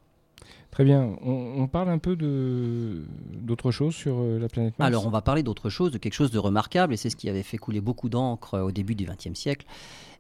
Très 0.72 0.84
bien. 0.84 1.16
On, 1.24 1.56
on 1.58 1.68
parle 1.68 1.90
un 1.90 1.98
peu 1.98 2.16
de 2.16 3.04
d'autre 3.34 3.72
chose 3.72 3.96
sur 3.96 4.20
euh, 4.20 4.40
la 4.40 4.48
planète 4.48 4.78
Mars? 4.78 4.88
Alors 4.88 5.08
on 5.08 5.10
va 5.10 5.22
parler 5.22 5.42
d'autre 5.42 5.70
chose, 5.70 5.92
de 5.92 5.98
quelque 5.98 6.14
chose 6.14 6.32
de 6.32 6.38
remarquable, 6.38 6.94
et 6.94 6.98
c'est 6.98 7.10
ce 7.10 7.16
qui 7.16 7.28
avait 7.28 7.44
fait 7.44 7.58
couler 7.58 7.82
beaucoup 7.82 8.08
d'encre 8.08 8.54
euh, 8.54 8.62
au 8.64 8.72
début 8.72 8.94
du 8.96 9.06
XXe 9.06 9.34
siècle. 9.34 9.66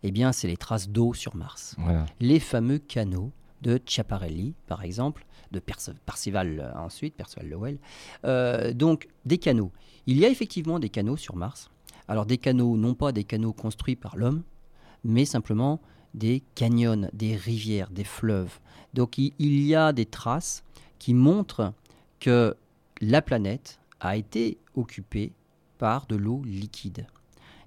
Eh 0.01 0.11
bien, 0.11 0.31
c'est 0.31 0.47
les 0.47 0.57
traces 0.57 0.89
d'eau 0.89 1.13
sur 1.13 1.35
Mars. 1.35 1.75
Voilà. 1.77 2.05
Les 2.19 2.39
fameux 2.39 2.79
canaux 2.79 3.31
de 3.61 3.79
Schiaparelli, 3.85 4.55
par 4.65 4.83
exemple, 4.83 5.25
de 5.51 5.59
Perce- 5.59 5.91
Percival 6.05 6.59
euh, 6.61 6.79
ensuite, 6.79 7.15
Percival 7.15 7.49
Lowell. 7.49 7.77
Euh, 8.25 8.73
donc, 8.73 9.07
des 9.25 9.37
canaux. 9.37 9.71
Il 10.07 10.17
y 10.17 10.25
a 10.25 10.29
effectivement 10.29 10.79
des 10.79 10.89
canaux 10.89 11.17
sur 11.17 11.35
Mars. 11.35 11.69
Alors, 12.07 12.25
des 12.25 12.37
canaux, 12.37 12.77
non 12.77 12.95
pas 12.95 13.11
des 13.11 13.23
canaux 13.25 13.53
construits 13.53 13.95
par 13.97 14.15
l'homme, 14.15 14.41
mais 15.03 15.25
simplement 15.25 15.79
des 16.13 16.43
canyons, 16.55 17.09
des 17.13 17.35
rivières, 17.35 17.89
des 17.89 18.03
fleuves. 18.03 18.59
Donc, 18.93 19.17
il, 19.17 19.33
il 19.39 19.61
y 19.61 19.75
a 19.75 19.93
des 19.93 20.05
traces 20.05 20.63
qui 20.97 21.13
montrent 21.13 21.73
que 22.19 22.55
la 23.01 23.21
planète 23.21 23.79
a 23.99 24.17
été 24.17 24.57
occupée 24.75 25.31
par 25.77 26.05
de 26.07 26.15
l'eau 26.15 26.41
liquide. 26.45 27.05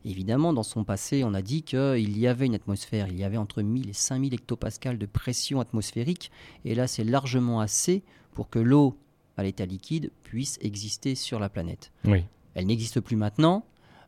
Évidemment, 0.04 0.52
dans 0.52 0.64
son 0.64 0.84
passé, 0.84 1.22
on 1.24 1.32
a 1.32 1.42
dit 1.42 1.62
qu'il 1.62 2.18
y 2.18 2.26
avait 2.26 2.46
une 2.46 2.54
atmosphère, 2.54 3.06
il 3.08 3.18
y 3.18 3.24
avait 3.24 3.36
entre 3.36 3.62
1000 3.62 3.88
et 3.88 3.92
5000 3.92 4.34
hectopascales 4.34 4.98
de 4.98 5.06
pression 5.06 5.60
atmosphérique, 5.60 6.32
et 6.64 6.74
là 6.74 6.88
c'est 6.88 7.04
largement 7.04 7.60
assez 7.60 8.02
pour 8.34 8.50
que 8.50 8.58
l'eau 8.58 8.96
à 9.36 9.44
l'état 9.44 9.64
liquide 9.64 10.10
puisse 10.24 10.58
exister 10.60 11.14
sur 11.14 11.38
la 11.38 11.48
planète. 11.48 11.92
Oui. 12.04 12.24
Elle 12.54 12.66
n'existe 12.66 13.00
plus 13.00 13.16
maintenant, 13.16 13.64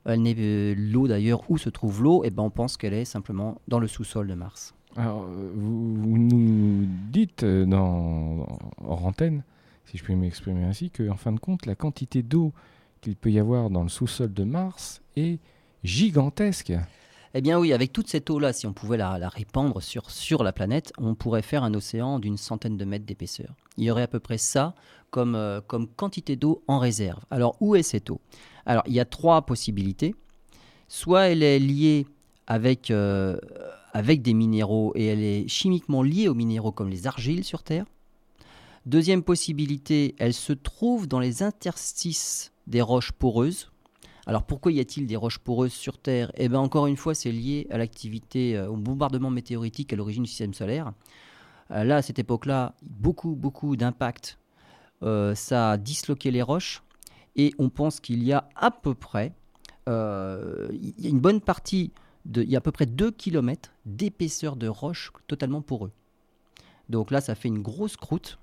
elle 0.07 0.23
n'est 0.23 0.37
euh, 0.39 0.75
l'eau 0.77 1.09
d'ailleurs, 1.09 1.43
où 1.51 1.59
se 1.59 1.71
trouve 1.71 2.03
l'eau, 2.03 2.25
et 2.25 2.31
ben 2.31 2.43
on 2.43 2.51
pense 2.51 2.77
qu'elle 2.77 2.95
est 2.95 3.05
simplement 3.05 3.61
dans 3.69 3.79
le 3.79 3.87
sous-sol 3.87 4.27
de 4.27 4.35
Mars. 4.35 4.75
Alors, 4.97 5.25
euh, 5.25 5.53
vous, 5.55 5.95
vous 5.95 6.19
nous 6.19 6.87
dites 7.11 7.43
euh, 7.43 7.65
dans 7.65 8.47
hors 8.85 9.07
antenne, 9.07 9.43
si 9.87 9.97
je 9.97 10.05
puis 10.05 10.15
m'exprimer 10.15 10.65
ainsi, 10.65 10.91
que 10.91 11.09
en 11.09 11.17
fin 11.17 11.33
de 11.33 11.41
compte, 11.41 11.67
la 11.67 11.75
quantité 11.75 12.23
d'eau 12.23 12.53
qu'il 13.01 13.17
peut 13.17 13.31
y 13.31 13.39
avoir 13.39 13.71
dans 13.71 13.83
le 13.83 13.89
sous-sol 13.89 14.33
de 14.33 14.45
Mars 14.45 15.03
est 15.17 15.39
gigantesque. 15.83 16.73
Eh 17.37 17.41
bien 17.41 17.59
oui, 17.59 17.73
avec 17.73 17.93
toute 17.93 18.07
cette 18.07 18.31
eau-là, 18.31 18.53
si 18.53 18.65
on 18.69 18.73
pouvait 18.73 18.97
la, 18.97 19.29
répandre 19.29 19.83
sur, 19.83 20.45
la 20.45 20.53
planète, 20.53 20.93
on 20.99 21.17
pourrait 21.17 21.43
faire 21.43 21.65
un 21.65 21.75
océan 21.75 22.21
d'une 22.21 22.37
centaine 22.37 22.77
de 22.77 22.85
mètres 22.85 23.07
d'épaisseur. 23.07 23.57
Il 23.77 23.83
y 23.83 23.91
aurait 23.91 24.03
à 24.03 24.09
peu 24.09 24.21
près 24.21 24.39
ça 24.39 24.77
comme, 25.11 25.35
euh, 25.35 25.61
quantité 25.97 26.37
d'eau 26.37 26.63
en 26.69 26.79
réserve. 26.79 27.25
Alors 27.33 27.57
où 27.61 27.75
est 27.75 27.83
cette 27.83 28.09
eau? 28.11 28.21
Alors 28.67 28.85
il 28.87 28.93
y 28.93 29.01
a 29.01 29.05
trois 29.05 29.43
possibilités. 29.43 30.15
Soit 30.87 31.29
elle 31.31 31.43
est 31.43 31.59
liée 31.59 32.07
euh, 32.91 33.37
avec 33.93 34.23
des 34.23 34.35
minéraux 34.35 34.93
et 34.95 35.07
elle 35.07 35.23
est 35.23 35.49
chimiquement 35.49 36.05
liée 36.05 36.29
aux 36.29 36.35
minéraux 36.35 36.71
comme 36.71 36.89
les 36.89 37.09
argiles 37.09 37.43
sur 37.43 37.65
Terre. 37.65 37.87
Deuxième 38.87 39.25
possibilité, 39.25 40.15
elle 40.19 40.35
se 40.35 40.53
trouve 40.53 41.09
dans 41.09 41.21
les 41.21 41.43
interstices 41.43 42.53
des 42.69 42.81
roches 42.81 43.11
poreuses. 43.11 43.73
Alors 44.27 44.45
pourquoi 44.45 44.73
y 44.73 44.81
a-t-il 44.81 45.07
des 45.07 45.17
roches 45.17 45.39
poreuses 45.39 45.73
sur 45.73 45.99
Terre? 45.99 46.33
Eh 46.37 46.49
bien 46.49 46.61
encore 46.61 46.87
une 46.87 46.97
fois, 46.97 47.15
c'est 47.15 47.31
lié 47.31 47.67
à 47.71 47.77
l'activité, 47.77 48.57
euh, 48.57 48.69
au 48.69 48.77
bombardement 48.77 49.31
météoritique 49.31 49.93
à 49.93 49.97
l'origine 49.97 50.23
du 50.23 50.29
système 50.29 50.55
solaire. 50.55 50.93
Euh, 51.71 51.85
là, 51.85 51.97
à 51.97 52.03
cette 52.03 52.19
époque-là, 52.19 52.75
beaucoup, 52.83 53.35
beaucoup 53.35 53.77
d'impacts. 53.77 54.39
Euh, 55.03 55.35
ça 55.35 55.73
a 55.73 55.77
disloqué 55.77 56.31
les 56.31 56.41
roches 56.41 56.83
et 57.37 57.53
on 57.59 57.69
pense 57.69 58.01
qu'il 58.01 58.23
y 58.23 58.33
a 58.33 58.49
à 58.57 58.71
peu 58.71 58.95
près, 58.95 59.33
une 59.87 61.21
bonne 61.21 61.43
partie, 61.43 61.93
de, 62.25 62.43
il 62.43 62.51
y 62.51 62.57
a 62.57 62.59
à 62.59 62.63
peu 62.63 62.73
près 62.73 62.87
2 62.87 63.11
km 63.11 63.71
d'épaisseur 63.85 64.57
de 64.57 64.67
roches 64.67 65.13
totalement 65.27 65.61
poreux. 65.61 65.93
Donc 66.89 67.11
là, 67.11 67.21
ça 67.21 67.35
fait 67.35 67.49
une 67.49 67.61
grosse 67.61 67.97
croûte. 67.97 68.39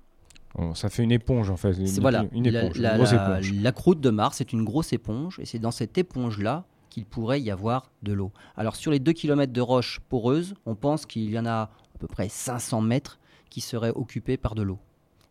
Bon, 0.54 0.74
ça 0.74 0.90
fait 0.90 1.02
une 1.02 1.12
éponge 1.12 1.50
en 1.50 1.56
fait. 1.56 1.72
Une, 1.72 1.86
voilà, 2.00 2.24
une 2.32 2.48
la- 2.50 2.64
éponge, 2.64 2.78
la, 2.78 2.96
éponge. 2.96 3.52
la 3.54 3.72
croûte 3.72 4.00
de 4.00 4.10
Mars 4.10 4.40
est 4.40 4.52
une 4.52 4.64
grosse 4.64 4.92
éponge, 4.92 5.38
et 5.40 5.46
c'est 5.46 5.58
dans 5.58 5.70
cette 5.70 5.96
éponge-là 5.96 6.64
qu'il 6.90 7.06
pourrait 7.06 7.40
y 7.40 7.50
avoir 7.50 7.90
de 8.02 8.12
l'eau. 8.12 8.32
Alors 8.56 8.76
sur 8.76 8.90
les 8.90 8.98
2 8.98 9.12
km 9.12 9.50
de 9.52 9.60
roches 9.62 10.00
poreuses, 10.10 10.54
on 10.66 10.74
pense 10.74 11.06
qu'il 11.06 11.30
y 11.30 11.38
en 11.38 11.46
a 11.46 11.52
à 11.62 11.70
peu 11.98 12.06
près 12.06 12.28
500 12.28 12.82
mètres 12.82 13.18
qui 13.48 13.60
seraient 13.62 13.92
occupés 13.94 14.36
par 14.36 14.54
de 14.54 14.62
l'eau. 14.62 14.78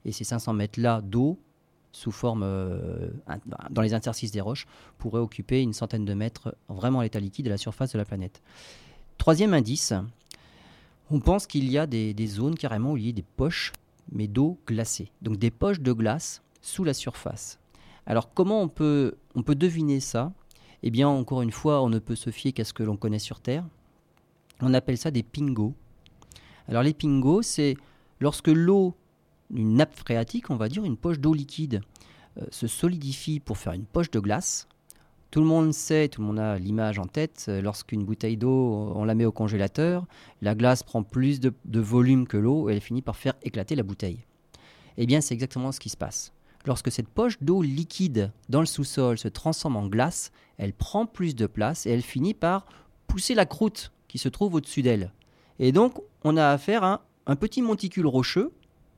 Et 0.06 0.12
ces 0.12 0.24
500 0.24 0.54
mètres-là 0.54 1.02
d'eau, 1.02 1.38
sous 1.92 2.12
forme 2.12 2.42
euh, 2.44 3.10
in- 3.28 3.38
dans 3.70 3.82
les 3.84 3.94
interstices 3.94 4.32
des 4.32 4.42
roches, 4.42 4.66
pourraient 4.98 5.20
occuper 5.20 5.62
une 5.62 5.74
centaine 5.74 6.06
de 6.06 6.14
mètres 6.16 6.56
vraiment 6.68 7.02
à 7.02 7.04
l'état 7.04 7.20
liquide 7.20 7.46
à 7.48 7.52
la 7.52 7.58
surface 7.58 7.92
de 7.94 7.98
la 8.00 8.06
planète. 8.06 8.42
Troisième 9.20 9.54
indice, 9.54 9.94
on 11.12 11.20
pense 11.20 11.46
qu'il 11.46 11.70
y 11.70 11.78
a 11.78 11.86
des, 11.86 12.14
des 12.16 12.28
zones 12.28 12.56
carrément 12.56 12.94
où 12.94 12.98
il 12.98 13.06
y 13.06 13.10
a 13.10 13.12
des 13.12 13.22
poches, 13.36 13.74
mais 14.12 14.28
d'eau 14.28 14.60
glacée. 14.68 15.12
Donc 15.22 15.38
des 15.38 15.52
poches 15.52 15.80
de 15.80 15.94
glace 15.94 16.42
sous 16.62 16.84
la 16.84 16.94
surface. 16.94 17.60
Alors 18.06 18.34
comment 18.34 18.62
on 18.62 18.68
peut, 18.68 19.16
deviner 19.36 20.00
ça? 20.00 20.34
Eh 20.84 20.90
bien 20.90 21.08
encore 21.08 21.42
une 21.42 21.52
fois, 21.52 21.82
on 21.82 21.90
ne 21.90 22.00
peut 22.00 22.16
se 22.16 22.30
fier 22.30 22.54
qu'à 22.54 22.64
ce 22.64 22.74
que 22.74 22.84
l'on 22.84 22.98
connaît 22.98 23.20
sur 23.20 23.40
Terre. 23.40 23.66
On 24.62 24.74
appelle 24.74 24.98
ça 24.98 25.12
des 25.12 25.24
pingos. 25.24 25.74
Alors 26.68 26.84
les 26.84 26.94
pingos, 26.94 27.42
c'est 27.42 27.76
lorsque 28.20 28.48
l'eau, 28.48 28.96
une 29.54 29.76
nappe 29.76 29.96
phréatique, 29.96 30.50
on 30.50 30.56
va 30.56 30.70
dire, 30.70 30.84
une 30.84 30.98
poche 30.98 31.20
d'eau 31.20 31.34
liquide, 31.34 31.82
euh, 32.38 32.46
se 32.50 32.68
solidifie 32.68 33.40
pour 33.40 33.58
faire 33.58 33.74
une 33.74 33.86
poche 33.86 34.10
de 34.12 34.20
glace. 34.20 34.68
Tout 35.32 35.40
le 35.40 35.46
monde 35.46 35.74
sait, 35.74 36.10
tout 36.10 36.20
le 36.20 36.28
monde 36.28 36.40
a 36.40 36.60
l'image 36.60 37.00
en 37.00 37.06
tête, 37.06 37.46
euh, 37.48 37.62
lorsqu'une 37.62 38.04
bouteille 38.04 38.36
d'eau, 38.36 38.92
on 38.94 39.06
la 39.06 39.16
met 39.16 39.24
au 39.24 39.32
congélateur, 39.32 40.06
la 40.42 40.56
glace 40.56 40.84
prend 40.84 41.04
plus 41.04 41.40
de, 41.40 41.54
volume 41.80 42.28
que 42.28 42.36
l'eau 42.36 42.70
et 42.70 42.74
elle 42.74 42.82
finit 42.82 43.02
par 43.02 43.16
faire 43.16 43.36
éclater 43.42 43.76
la 43.76 43.84
bouteille. 43.84 44.26
Eh 44.98 45.06
bien, 45.06 45.22
c'est 45.22 45.34
exactement 45.34 45.72
ce 45.72 45.80
qui 45.80 45.88
se 45.88 45.96
passe. 45.96 46.34
Lorsque 46.66 46.92
cette 46.92 47.08
poche 47.08 47.42
d'eau 47.42 47.62
liquide 47.62 48.34
dans 48.50 48.60
le 48.60 48.66
sous-sol 48.66 49.18
se 49.18 49.30
transforme 49.30 49.78
en 49.78 49.88
glace, 49.88 50.34
elle 50.58 50.74
prend 50.74 51.06
plus 51.06 51.34
de 51.34 51.48
place 51.48 51.86
et 51.86 51.92
elle 51.92 52.02
finit 52.02 52.34
par 52.34 52.66
pousser 53.08 53.34
la 53.34 53.46
croûte 53.46 53.94
qui 54.10 54.18
se 54.18 54.28
trouve 54.28 54.56
au-dessus 54.56 54.82
d'elle. 54.82 55.14
Et 55.60 55.72
donc, 55.72 56.02
on 56.26 56.36
a 56.36 56.50
affaire 56.50 56.84
à 56.84 57.06
un, 57.26 57.38
petit 57.38 57.62
monticule 57.62 58.06
rocheux, 58.06 58.52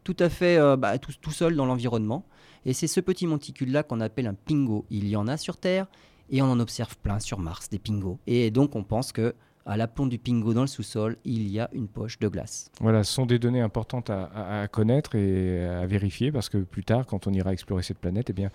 tout 0.04 0.18
à 0.18 0.30
fait 0.30 0.58
euh, 0.58 0.78
bah, 0.78 0.98
tout, 0.98 1.14
tout 1.22 1.32
seul 1.32 1.56
dans 1.56 1.68
l'environnement. 1.68 2.26
Et 2.66 2.74
c'est 2.74 2.88
ce 2.88 3.02
petit 3.02 3.28
monticule-là 3.28 3.84
qu'on 3.84 4.02
appelle 4.02 4.26
un 4.26 4.34
pingo. 4.34 4.86
Il 4.90 5.08
y 5.08 5.16
en 5.16 5.28
a 5.28 5.38
sur 5.38 5.58
Terre 5.58 5.86
et 6.30 6.42
on 6.42 6.46
en 6.46 6.60
observe 6.60 6.98
plein 6.98 7.20
sur 7.20 7.40
Mars, 7.40 7.70
des 7.70 7.80
pingos. 7.80 8.20
Et 8.28 8.52
donc, 8.52 8.76
on 8.76 8.84
pense 8.84 9.12
que 9.12 9.34
à 9.66 9.78
l'aplomb 9.78 10.08
du 10.08 10.18
pingo 10.20 10.54
dans 10.54 10.62
le 10.62 10.68
sous-sol, 10.68 11.16
il 11.24 11.48
y 11.48 11.60
a 11.60 11.70
une 11.72 11.88
poche 11.88 12.20
de 12.20 12.28
glace. 12.28 12.70
Voilà, 12.82 13.04
ce 13.06 13.14
sont 13.14 13.26
des 13.26 13.40
données 13.40 13.62
importantes 13.62 14.10
à, 14.10 14.24
à- 14.26 14.62
à 14.64 14.68
connaître 14.68 15.16
et 15.16 15.64
à 15.66 15.86
vérifier 15.86 16.34
parce 16.34 16.50
que 16.50 16.58
plus 16.58 16.84
tard, 16.84 17.06
quand 17.06 17.28
on 17.28 17.32
ira 17.32 17.54
explorer 17.54 17.82
cette 17.82 18.00
planète, 18.00 18.30
eh 18.30 18.34
bien, 18.34 18.50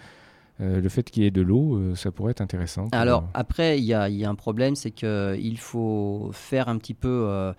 euh, 0.61 0.81
le 0.83 0.89
fait 0.91 1.09
qu'il 1.11 1.23
y 1.23 1.27
ait 1.27 1.31
de 1.31 1.41
l'eau, 1.41 1.77
euh, 1.77 1.95
ça 1.95 2.11
pourrait 2.11 2.33
être 2.33 2.43
intéressant. 2.43 2.89
Alors 2.93 3.23
euh, 3.23 3.27
après, 3.33 3.79
il 3.79 3.85
y 3.85 3.95
a, 3.95 4.11
il 4.11 4.17
y 4.17 4.25
a 4.27 4.29
un 4.29 4.35
problème, 4.35 4.75
c'est 4.77 4.91
qu'il 4.91 5.59
faut 5.59 6.31
faire 6.35 6.69
un 6.69 6.77
petit 6.77 6.95
peu... 6.95 7.25
euh, 7.29 7.55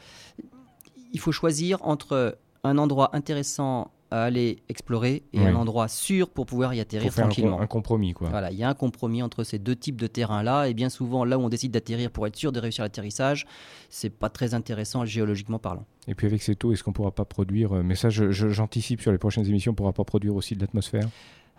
il 1.11 1.19
faut 1.19 1.31
choisir 1.31 1.83
entre 1.87 2.37
un 2.63 2.77
endroit 2.77 3.09
intéressant 3.15 3.89
à 4.11 4.23
aller 4.23 4.57
explorer 4.69 5.23
et 5.33 5.39
Oui. 5.39 5.45
un 5.45 5.55
endroit 5.55 5.87
sûr 5.87 6.29
pour 6.29 6.45
pouvoir 6.45 6.73
y 6.73 6.79
atterrir 6.79 7.11
faire 7.13 7.25
tranquillement. 7.25 7.59
un 7.61 7.67
compromis, 7.67 8.13
quoi. 8.13 8.29
Voilà, 8.29 8.51
il 8.51 8.57
y 8.57 8.63
a 8.63 8.69
un 8.69 8.73
compromis 8.73 9.21
entre 9.21 9.43
ces 9.43 9.59
deux 9.59 9.75
types 9.75 9.99
de 10.01 10.07
terrains-là, 10.07 10.67
et 10.67 10.73
bien 10.73 10.89
souvent, 10.89 11.25
là 11.25 11.37
où 11.37 11.41
on 11.41 11.49
décide 11.49 11.71
d'atterrir 11.71 12.09
pour 12.11 12.25
être 12.25 12.35
sûr 12.35 12.51
de 12.51 12.59
réussir 12.59 12.83
l'atterrissage, 12.83 13.45
c'est 13.89 14.09
pas 14.09 14.29
très 14.29 14.53
intéressant 14.53 15.05
géologiquement 15.05 15.59
parlant. 15.59 15.85
Et 16.07 16.15
puis 16.15 16.25
avec 16.27 16.41
cette 16.41 16.63
eau, 16.65 16.71
est-ce 16.71 16.83
qu'on 16.83 16.93
pourra 16.93 17.11
pas 17.11 17.25
produire 17.25 17.73
euh, 17.75 17.83
Mais 17.83 17.95
ça, 17.95 18.09
j'anticipe 18.09 19.01
sur 19.01 19.11
les 19.11 19.17
prochaines 19.19 19.45
émissions, 19.47 19.73
on 19.73 19.75
pourra 19.75 19.93
pas 19.93 20.03
produire 20.03 20.35
aussi 20.35 20.55
de 20.55 20.61
l'atmosphère? 20.61 21.07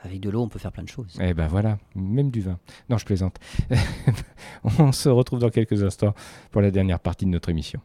Avec 0.03 0.21
de 0.21 0.31
l'eau, 0.31 0.41
on 0.43 0.49
peut 0.49 0.59
faire 0.59 0.73
plein 0.73 0.83
de 0.83 0.89
choses. 0.89 1.19
Eh 1.21 1.35
ben 1.35 1.47
voilà, 1.47 1.79
même 1.95 2.31
du 2.31 2.41
vin. 2.41 2.59
Non, 2.89 2.97
je 2.97 3.05
plaisante. 3.05 3.37
On 4.79 4.93
se 4.93 5.11
retrouve 5.11 5.41
dans 5.41 5.51
quelques 5.51 5.83
instants 5.83 6.15
pour 6.51 6.63
la 6.63 6.71
dernière 6.71 7.01
partie 7.01 7.27
de 7.27 7.31
notre 7.31 7.51
émission. 7.51 7.81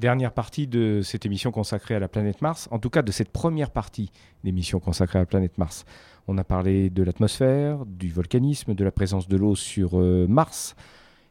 Dernière 0.00 0.32
partie 0.32 0.66
de 0.66 1.02
cette 1.02 1.26
émission 1.26 1.50
consacrée 1.50 1.94
à 1.94 1.98
la 1.98 2.08
planète 2.08 2.40
Mars, 2.40 2.68
en 2.70 2.78
tout 2.78 2.88
cas 2.88 3.02
de 3.02 3.12
cette 3.12 3.28
première 3.28 3.68
partie 3.68 4.10
d'émission 4.44 4.80
consacrée 4.80 5.18
à 5.18 5.22
la 5.22 5.26
planète 5.26 5.58
Mars. 5.58 5.84
On 6.26 6.38
a 6.38 6.42
parlé 6.42 6.88
de 6.88 7.02
l'atmosphère, 7.02 7.84
du 7.84 8.10
volcanisme, 8.10 8.72
de 8.72 8.82
la 8.82 8.92
présence 8.92 9.28
de 9.28 9.36
l'eau 9.36 9.54
sur 9.54 10.00
euh, 10.00 10.26
Mars 10.26 10.74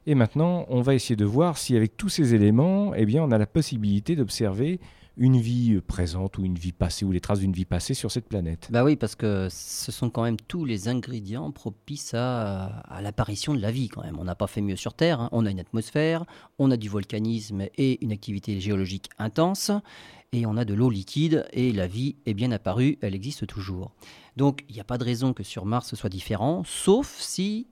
Et 0.05 0.13
maintenant, 0.13 0.67
on 0.69 0.83
va 0.83 0.93
essayer 0.93 1.15
de 1.15 1.25
voir 1.25 1.57
si 1.57 1.75
avec 1.75 1.97
tous 1.97 2.09
ces 2.09 2.35
éléments, 2.35 2.93
eh 2.93 3.07
bien, 3.07 3.23
on 3.23 3.31
a 3.31 3.39
la 3.39 3.47
possibilité 3.47 4.15
d'observer 4.15 4.79
une 5.17 5.37
vie 5.37 5.79
présente 5.81 6.37
ou 6.37 6.45
une 6.45 6.55
vie 6.55 6.71
passée 6.71 7.05
ou 7.05 7.11
les 7.11 7.19
traces 7.19 7.39
d'une 7.39 7.51
vie 7.51 7.65
passée 7.65 7.93
sur 7.93 8.11
cette 8.11 8.27
planète. 8.27 8.67
Bah 8.71 8.83
oui, 8.83 8.95
parce 8.95 9.15
que 9.15 9.47
ce 9.49 9.91
sont 9.91 10.09
quand 10.09 10.23
même 10.23 10.37
tous 10.37 10.65
les 10.65 10.87
ingrédients 10.87 11.51
propices 11.51 12.13
à, 12.13 12.83
l'apparition 13.01 13.53
de 13.53 13.61
la 13.61 13.71
vie 13.71 13.89
quand 13.89 14.03
même. 14.03 14.17
On 14.19 14.23
n'a 14.23 14.35
pas 14.35 14.47
fait 14.47 14.61
mieux 14.61 14.75
sur 14.75 14.93
Terre. 14.93 15.21
Hein. 15.21 15.29
On 15.31 15.45
a 15.45 15.51
une 15.51 15.59
atmosphère, 15.59 16.25
on 16.57 16.71
a 16.71 16.77
du 16.77 16.89
volcanisme 16.89 17.65
et 17.77 18.03
une 18.03 18.11
activité 18.11 18.59
géologique 18.59 19.09
intense, 19.17 19.71
et 20.31 20.45
on 20.45 20.57
a 20.57 20.65
de 20.65 20.73
l'eau 20.73 20.89
liquide 20.89 21.47
et 21.53 21.71
la 21.71 21.87
vie 21.87 22.15
est 22.25 22.33
bien 22.33 22.51
apparue, 22.51 22.97
elle 23.01 23.15
existe 23.15 23.47
toujours. 23.47 23.91
Donc 24.37 24.63
il 24.69 24.75
n'y 24.75 24.81
a 24.81 24.85
pas 24.85 24.97
de 24.97 25.03
raison 25.03 25.33
que 25.33 25.43
sur 25.43 25.65
Mars 25.65 25.89
ce 25.89 25.95
soit 25.95 26.09
différent, 26.09 26.63
sauf 26.65 27.17
si 27.19 27.67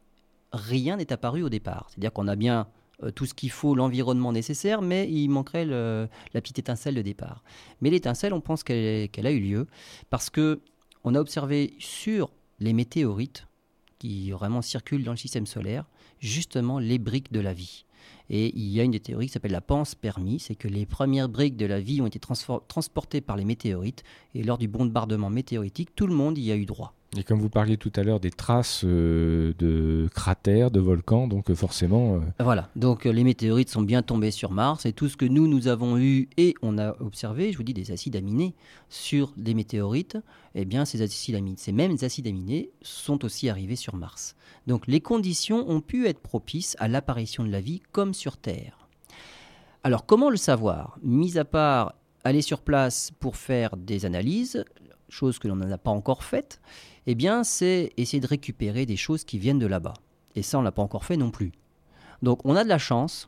rien 0.51 0.97
n'est 0.97 1.13
apparu 1.13 1.43
au 1.43 1.49
départ. 1.49 1.87
C'est-à-dire 1.89 2.11
qu'on 2.11 2.27
a 2.27 2.35
bien 2.35 2.61
euh, 2.61 2.63
tout 3.15 3.25
ce 3.25 3.33
qu'il 3.33 3.51
faut, 3.51 3.75
l'environnement 3.75 4.31
nécessaire, 4.31 4.81
mais 4.81 5.07
il 5.09 5.29
manquerait 5.29 5.65
la 5.65 6.07
petite 6.33 6.59
étincelle 6.59 6.95
de 6.95 7.01
départ. 7.01 7.43
Mais 7.81 7.89
l'étincelle, 7.89 8.33
on 8.33 8.41
pense 8.41 8.63
qu'elle 8.63 9.09
a 9.15 9.31
eu 9.31 9.39
lieu 9.39 9.67
parce 10.09 10.29
que 10.29 10.61
on 11.03 11.15
a 11.15 11.19
observé 11.19 11.75
sur 11.79 12.31
les 12.59 12.73
météorites 12.73 13.47
qui 13.99 14.31
vraiment 14.31 14.61
circulent 14.61 15.03
dans 15.03 15.11
le 15.11 15.17
système 15.17 15.45
solaire, 15.45 15.85
justement 16.19 16.79
les 16.79 16.97
briques 16.97 17.31
de 17.31 17.39
la 17.39 17.53
vie. 17.53 17.85
Et 18.29 18.51
il 18.57 18.67
y 18.69 18.79
a 18.79 18.83
une 18.83 18.91
des 18.91 18.99
théories 18.99 19.27
qui 19.27 19.33
s'appelle 19.33 19.51
la 19.51 19.61
panspermie, 19.61 20.39
c'est 20.39 20.55
que 20.55 20.67
les 20.67 20.85
premières 20.85 21.29
briques 21.29 21.55
de 21.55 21.65
la 21.65 21.79
vie 21.79 22.01
ont 22.01 22.07
été 22.07 22.19
transportées 22.19 23.21
par 23.21 23.37
les 23.37 23.45
météorites, 23.45 24.03
et 24.33 24.43
lors 24.43 24.57
du 24.57 24.67
bombardement 24.67 25.29
météoritique, 25.29 25.95
tout 25.95 26.07
le 26.07 26.13
monde 26.13 26.37
y 26.37 26.51
a 26.51 26.55
eu 26.55 26.65
droit. 26.65 26.96
Et 27.15 27.23
comme 27.23 27.39
vous 27.39 27.49
parliez 27.49 27.77
tout 27.77 27.91
à 27.95 28.03
l'heure 28.03 28.19
des 28.19 28.31
traces 28.31 28.81
euh, 28.83 29.53
de 29.59 30.09
cratères, 30.13 30.71
de 30.71 30.81
volcans, 30.81 31.27
donc 31.27 31.49
euh, 31.49 31.55
forcément... 31.55 32.15
Euh, 32.15 32.19
voilà, 32.43 32.69
donc 32.75 33.05
les 33.05 33.23
météorites 33.23 33.69
sont 33.69 33.81
bien 33.81 34.01
tombés 34.01 34.31
sur 34.31 34.51
Mars 34.51 34.85
et 34.85 34.91
tout 34.91 35.07
ce 35.07 35.15
que 35.15 35.25
nous, 35.25 35.47
nous 35.47 35.69
avons 35.69 35.97
eu 35.97 36.27
et 36.35 36.53
on 36.61 36.77
a 36.77 36.99
observé, 36.99 37.53
je 37.53 37.57
vous 37.57 37.63
dis, 37.63 37.73
des 37.73 37.91
acides 37.91 38.17
aminés 38.17 38.55
sur 38.89 39.31
des 39.37 39.53
météorites, 39.53 40.17
eh 40.53 40.65
bien 40.65 40.83
ces 40.83 41.01
acides 41.01 41.35
aminés, 41.35 41.55
ces 41.57 41.71
mêmes 41.71 41.95
acides 42.01 42.27
aminés 42.27 42.71
sont 42.81 43.23
aussi 43.23 43.47
arrivés 43.47 43.77
sur 43.77 43.95
Mars. 43.95 44.35
Donc 44.67 44.85
les 44.85 44.99
conditions 44.99 45.69
ont 45.69 45.79
pu 45.79 46.07
être 46.07 46.19
propices 46.19 46.75
à 46.79 46.89
l'apparition 46.89 47.45
de 47.45 47.49
la 47.49 47.61
vie 47.61 47.81
comme 47.93 48.13
sur 48.13 48.35
Terre. 48.35 48.77
Alors 49.83 50.05
comment 50.05 50.29
le 50.29 50.35
savoir? 50.37 50.99
Mis 51.03 51.37
à 51.37 51.45
part 51.45 51.93
aller 52.27 52.41
sur 52.41 52.61
place 52.61 53.11
pour 53.19 53.35
faire 53.35 53.75
des 53.77 54.05
analyses, 54.05 54.63
chose 55.09 55.39
que 55.39 55.47
l'on 55.47 55.55
n'a 55.55 55.77
pas 55.77 55.91
encore 55.91 56.23
faite, 56.23 56.59
eh 57.05 57.15
bien, 57.15 57.43
c'est 57.43 57.93
essayer 57.97 58.19
de 58.19 58.27
récupérer 58.27 58.85
des 58.85 58.97
choses 58.97 59.23
qui 59.23 59.39
viennent 59.39 59.59
de 59.59 59.65
là-bas. 59.65 59.93
Et 60.35 60.43
ça, 60.43 60.59
on 60.59 60.61
l'a 60.61 60.71
pas 60.71 60.81
encore 60.81 61.05
fait 61.05 61.17
non 61.17 61.31
plus. 61.31 61.51
Donc, 62.21 62.39
on 62.43 62.55
a 62.55 62.63
de 62.63 62.69
la 62.69 62.77
chance, 62.77 63.27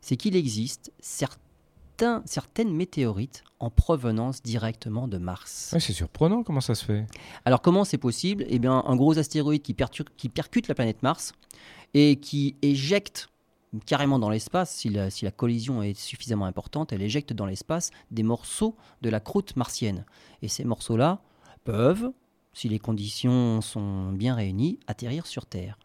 c'est 0.00 0.16
qu'il 0.16 0.34
existe 0.36 0.92
certains, 0.98 2.22
certaines 2.26 2.74
météorites 2.74 3.44
en 3.60 3.70
provenance 3.70 4.42
directement 4.42 5.06
de 5.06 5.18
Mars. 5.18 5.74
c'est 5.78 5.92
surprenant 5.92 6.42
comment 6.42 6.60
ça 6.60 6.74
se 6.74 6.84
fait. 6.84 7.06
Alors, 7.44 7.62
comment 7.62 7.84
c'est 7.84 7.98
possible? 7.98 8.44
Eh 8.48 8.58
bien, 8.58 8.82
un 8.84 8.96
gros 8.96 9.18
astéroïde 9.18 9.62
qui, 9.62 9.76
qui 10.16 10.28
percute 10.28 10.68
la 10.68 10.74
planète 10.74 11.02
Mars 11.02 11.32
et 11.94 12.16
qui 12.16 12.56
éjecte 12.62 13.28
carrément 13.86 14.18
dans 14.18 14.30
l'espace, 14.30 14.74
si 14.74 14.88
la, 14.88 15.10
si 15.10 15.24
la, 15.24 15.30
collision 15.30 15.82
est 15.82 15.98
suffisamment 15.98 16.46
importante, 16.46 16.92
elle 16.92 17.02
éjecte 17.02 17.32
dans 17.32 17.46
l'espace 17.46 17.90
des 18.10 18.22
morceaux 18.22 18.76
de 19.02 19.10
la 19.10 19.20
croûte 19.20 19.56
martienne. 19.56 20.04
Et 20.42 20.48
ces 20.48 20.64
morceaux-là 20.64 21.22
peuvent 21.64 22.12
si 22.54 22.68
les 22.68 22.78
conditions 22.78 23.60
sont 23.60 24.12
bien 24.12 24.34
réunies, 24.34 24.78
atterrir 24.86 25.26
sur 25.26 25.44
Terre. 25.44 25.78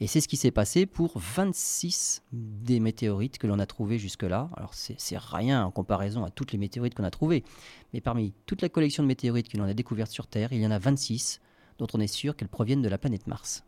Et 0.00 0.06
c'est 0.06 0.20
ce 0.20 0.28
qui 0.28 0.36
s'est 0.36 0.50
passé 0.50 0.86
pour 0.86 1.18
26 1.18 2.22
des 2.32 2.80
météorites 2.80 3.38
que 3.38 3.46
l'on 3.46 3.58
a 3.58 3.66
trouvées 3.66 3.98
jusque-là. 3.98 4.50
Alors 4.56 4.74
c'est 4.74 5.18
rien 5.18 5.64
en 5.64 5.70
comparaison 5.70 6.24
à 6.24 6.30
toutes 6.30 6.52
les 6.52 6.58
météorites 6.58 6.94
qu'on 6.94 7.04
a 7.04 7.10
trouvées. 7.10 7.44
Mais 7.92 8.00
parmi 8.00 8.34
toute 8.44 8.60
la 8.60 8.68
collection 8.68 9.02
de 9.02 9.08
météorites 9.08 9.48
que 9.48 9.56
l'on 9.56 9.64
a 9.64 9.74
découvertes 9.74 10.10
sur 10.10 10.26
Terre, 10.26 10.52
il 10.52 10.60
y 10.60 10.66
en 10.66 10.72
a 10.72 10.78
26 10.78 11.40
dont 11.78 11.86
on 11.94 12.00
est 12.00 12.08
sûr 12.08 12.36
qu'elles 12.36 12.48
proviennent 12.48 12.82
de 12.82 12.88
la 12.88 12.98
planète 12.98 13.26
Mars. 13.26 13.64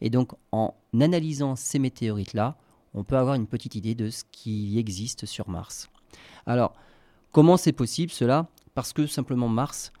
Et 0.00 0.10
donc 0.10 0.32
en 0.52 0.74
analysant 1.00 1.56
ces 1.56 1.78
météorites-là, 1.78 2.56
on 2.94 3.04
peut 3.04 3.16
avoir 3.16 3.34
une 3.34 3.46
petite 3.46 3.74
idée 3.74 3.94
de 3.94 4.10
ce 4.10 4.24
qui 4.30 4.78
existe 4.78 5.26
sur 5.26 5.48
Mars. 5.48 5.88
Alors, 6.46 6.74
comment 7.32 7.56
c'est 7.56 7.72
possible 7.72 8.12
cela? 8.12 8.48
Parce 8.74 8.92
que 8.92 9.06
simplement 9.06 9.48
Mars 9.48 9.92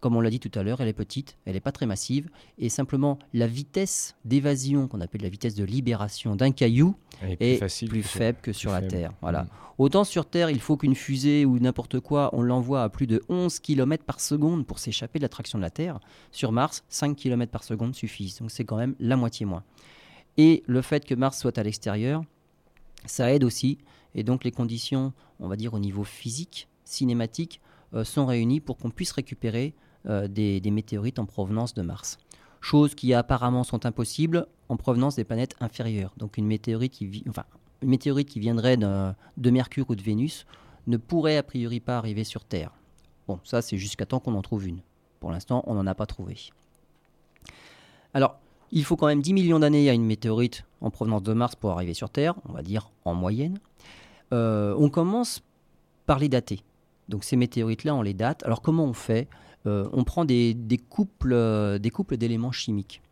comme 0.00 0.14
on 0.14 0.20
l'a 0.20 0.30
dit 0.30 0.40
tout 0.40 0.56
à 0.56 0.62
l'heure, 0.62 0.80
elle 0.80 0.88
est 0.88 0.92
petite, 0.92 1.36
elle 1.44 1.54
n'est 1.54 1.60
pas 1.60 1.72
très 1.72 1.86
massive, 1.86 2.28
et 2.58 2.68
simplement 2.68 3.18
la 3.34 3.46
vitesse 3.46 4.14
d'évasion, 4.24 4.86
qu'on 4.86 5.00
appelle 5.00 5.22
la 5.22 5.28
vitesse 5.28 5.54
de 5.54 5.64
libération 5.64 6.36
d'un 6.36 6.52
caillou, 6.52 6.94
est 7.40 7.58
plus, 7.88 8.02
faible 8.02 8.38
que 8.40 8.52
sur 8.52 8.70
la 8.70 8.82
Terre. 8.82 9.12
Voilà. 9.20 9.42
Mm. 9.42 9.48
Autant 9.78 10.04
sur 10.04 10.26
Terre, 10.26 10.50
il 10.50 10.60
faut 10.60 10.76
qu'une 10.76 10.94
fusée 10.94 11.44
ou 11.44 11.58
n'importe 11.58 12.00
quoi, 12.00 12.30
on 12.32 12.42
l'envoie 12.42 12.82
à 12.82 12.88
plus 12.88 13.06
de 13.06 13.22
11 13.28 13.58
km 13.60 14.04
par 14.04 14.20
seconde 14.20 14.66
pour 14.66 14.78
s'échapper 14.78 15.18
de 15.18 15.24
l'attraction 15.24 15.58
de 15.58 15.62
la 15.62 15.70
Terre. 15.70 16.00
Sur 16.30 16.52
Mars, 16.52 16.84
5 16.88 17.16
km 17.16 17.50
par 17.50 17.64
seconde 17.64 17.94
suffisent, 17.94 18.38
donc 18.38 18.50
c'est 18.50 18.64
quand 18.64 18.76
même 18.76 18.94
la 19.00 19.16
moitié 19.16 19.46
moins. 19.46 19.64
Et 20.38 20.62
le 20.66 20.80
fait 20.82 21.04
que 21.04 21.14
Mars 21.14 21.38
soit 21.38 21.58
à 21.58 21.62
l'extérieur, 21.62 22.22
ça 23.04 23.32
aide 23.32 23.44
aussi, 23.44 23.78
et 24.14 24.22
donc 24.22 24.44
les 24.44 24.52
conditions, 24.52 25.12
on 25.40 25.48
va 25.48 25.56
dire 25.56 25.74
au 25.74 25.78
niveau 25.78 26.04
physique, 26.04 26.68
cinématique, 26.84 27.60
euh, 27.94 28.04
sont 28.04 28.24
réunies 28.24 28.60
pour 28.60 28.78
qu'on 28.78 28.90
puisse 28.90 29.12
récupérer 29.12 29.74
euh, 30.06 30.28
des, 30.28 30.60
météorites 30.70 31.18
en 31.18 31.26
provenance 31.26 31.74
de 31.74 31.82
Mars. 31.82 32.18
Choses 32.60 32.94
qui 32.94 33.14
apparemment 33.14 33.64
sont 33.64 33.84
impossibles 33.84 34.46
en 34.68 34.76
provenance 34.76 35.16
des 35.16 35.24
planètes 35.24 35.56
inférieures. 35.60 36.12
Donc 36.16 36.38
une 36.38 36.46
météorite 36.46 36.92
qui, 36.92 37.24
enfin, 37.28 37.44
une 37.82 37.88
météorite 37.88 38.28
qui 38.28 38.40
viendrait 38.40 38.76
de, 38.76 39.50
Mercure 39.50 39.86
ou 39.88 39.96
de 39.96 40.02
Vénus 40.02 40.46
ne 40.86 40.96
pourrait 40.96 41.36
a 41.36 41.42
priori 41.42 41.80
pas 41.80 41.98
arriver 41.98 42.24
sur 42.24 42.44
Terre. 42.44 42.72
Bon, 43.26 43.40
ça 43.44 43.60
c'est 43.60 43.76
jusqu'à 43.76 44.06
temps 44.06 44.20
qu'on 44.20 44.34
en 44.34 44.42
trouve 44.42 44.68
une. 44.68 44.80
Pour 45.20 45.32
l'instant, 45.32 45.64
on 45.66 45.74
n'en 45.74 45.86
a 45.86 45.94
pas 45.94 46.06
trouvé. 46.06 46.36
Alors, 48.14 48.38
il 48.70 48.84
faut 48.84 48.96
quand 48.96 49.06
même 49.06 49.22
10 49.22 49.32
millions 49.32 49.58
d'années 49.58 49.88
à 49.88 49.92
une 49.92 50.04
météorite 50.04 50.64
en 50.80 50.90
provenance 50.90 51.22
de 51.22 51.32
Mars 51.32 51.56
pour 51.56 51.70
arriver 51.70 51.94
sur 51.94 52.10
Terre, 52.10 52.34
on 52.48 52.52
va 52.52 52.62
dire 52.62 52.90
en 53.04 53.14
moyenne. 53.14 53.58
Euh, 54.32 54.74
on 54.78 54.90
commence 54.90 55.42
par 56.06 56.18
les 56.18 56.28
dater. 56.28 56.60
Donc 57.08 57.24
ces 57.24 57.36
météorites-là, 57.36 57.94
on 57.94 58.02
les 58.02 58.14
date. 58.14 58.42
Alors 58.44 58.62
comment 58.62 58.84
on 58.84 58.92
fait? 58.92 59.28
Euh, 59.66 59.88
on 59.92 60.04
prend 60.04 60.24
des, 60.24 60.56
couples, 60.88 61.32
euh, 61.32 61.78
des 61.78 61.90
couples 61.90 62.16
d'éléments 62.16 62.52
chimiques. 62.52 63.02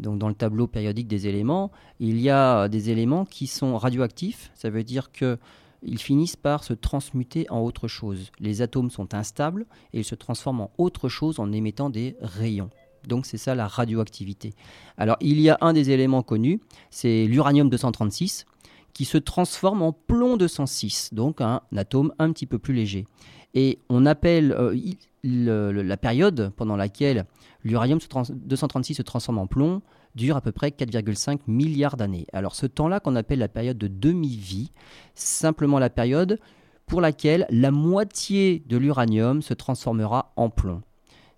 Donc 0.00 0.18
dans 0.18 0.28
le 0.28 0.34
tableau 0.34 0.66
périodique 0.66 1.08
des 1.08 1.26
éléments, 1.26 1.70
il 2.00 2.20
y 2.20 2.30
a 2.30 2.68
des 2.68 2.90
éléments 2.90 3.24
qui 3.24 3.46
sont 3.46 3.76
radioactifs. 3.76 4.50
Ça 4.54 4.70
veut 4.70 4.84
dire 4.84 5.10
qu'ils 5.12 5.98
finissent 5.98 6.36
par 6.36 6.64
se 6.64 6.72
transmuter 6.72 7.48
en 7.50 7.60
autre 7.60 7.88
chose. 7.88 8.30
Les 8.40 8.62
atomes 8.62 8.90
sont 8.90 9.14
instables 9.14 9.66
et 9.92 10.00
ils 10.00 10.04
se 10.04 10.14
transforment 10.14 10.62
en 10.62 10.70
autre 10.78 11.08
chose 11.08 11.38
en 11.38 11.52
émettant 11.52 11.90
des 11.90 12.16
rayons. 12.20 12.70
Donc 13.06 13.26
c'est 13.26 13.38
ça 13.38 13.54
la 13.54 13.66
radioactivité. 13.66 14.54
Alors 14.96 15.16
il 15.20 15.40
y 15.40 15.50
a 15.50 15.58
un 15.60 15.72
des 15.72 15.90
éléments 15.90 16.22
connus, 16.22 16.60
c'est 16.90 17.26
l'uranium 17.26 17.68
236 17.68 18.46
qui 18.92 19.04
se 19.04 19.18
transforme 19.18 19.82
en 19.82 19.92
plomb 19.92 20.36
206, 20.36 21.14
donc 21.14 21.40
un 21.40 21.62
atome 21.76 22.12
un 22.18 22.32
petit 22.32 22.46
peu 22.46 22.58
plus 22.58 22.74
léger. 22.74 23.06
Et 23.54 23.78
on 23.88 24.06
appelle 24.06 24.52
euh, 24.52 25.82
la 25.82 25.96
période 25.96 26.52
pendant 26.56 26.76
laquelle 26.76 27.26
l'uranium 27.64 27.98
236 28.30 28.94
se 28.94 29.02
transforme 29.02 29.38
en 29.38 29.46
plomb 29.46 29.82
dure 30.14 30.36
à 30.36 30.40
peu 30.40 30.52
près 30.52 30.70
4,5 30.70 31.40
milliards 31.46 31.96
d'années. 31.96 32.26
Alors 32.32 32.54
ce 32.54 32.66
temps-là 32.66 33.00
qu'on 33.00 33.16
appelle 33.16 33.38
la 33.38 33.48
période 33.48 33.78
de 33.78 33.88
demi-vie, 33.88 34.72
simplement 35.14 35.78
la 35.78 35.90
période 35.90 36.38
pour 36.86 37.00
laquelle 37.00 37.46
la 37.50 37.70
moitié 37.70 38.62
de 38.66 38.76
l'uranium 38.76 39.42
se 39.42 39.54
transformera 39.54 40.32
en 40.36 40.50
plomb. 40.50 40.82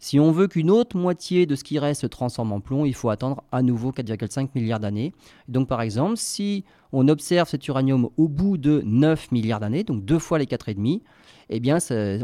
Si 0.04 0.20
on 0.20 0.32
veut 0.32 0.48
qu'une 0.48 0.70
autre 0.70 0.98
moitié 0.98 1.46
de 1.46 1.54
ce 1.54 1.64
qui 1.64 1.78
reste 1.78 2.02
se 2.02 2.06
transforme 2.06 2.52
en 2.52 2.60
plomb, 2.60 2.84
il 2.84 2.94
faut 2.94 3.08
attendre 3.08 3.42
à 3.50 3.62
nouveau 3.62 3.90
4,5 3.90 4.50
milliards 4.54 4.78
d'années. 4.78 5.14
Donc 5.48 5.66
par 5.66 5.80
exemple, 5.80 6.18
si 6.18 6.66
on 6.92 7.08
observe 7.08 7.48
cet 7.48 7.66
uranium 7.68 8.10
au 8.18 8.28
bout 8.28 8.58
de 8.58 8.82
9 8.84 9.32
milliards 9.32 9.60
d'années, 9.60 9.82
donc 9.82 10.04
deux 10.04 10.18
fois 10.18 10.38
les 10.38 10.44
4,5, 10.44 11.00
eh 11.50 11.60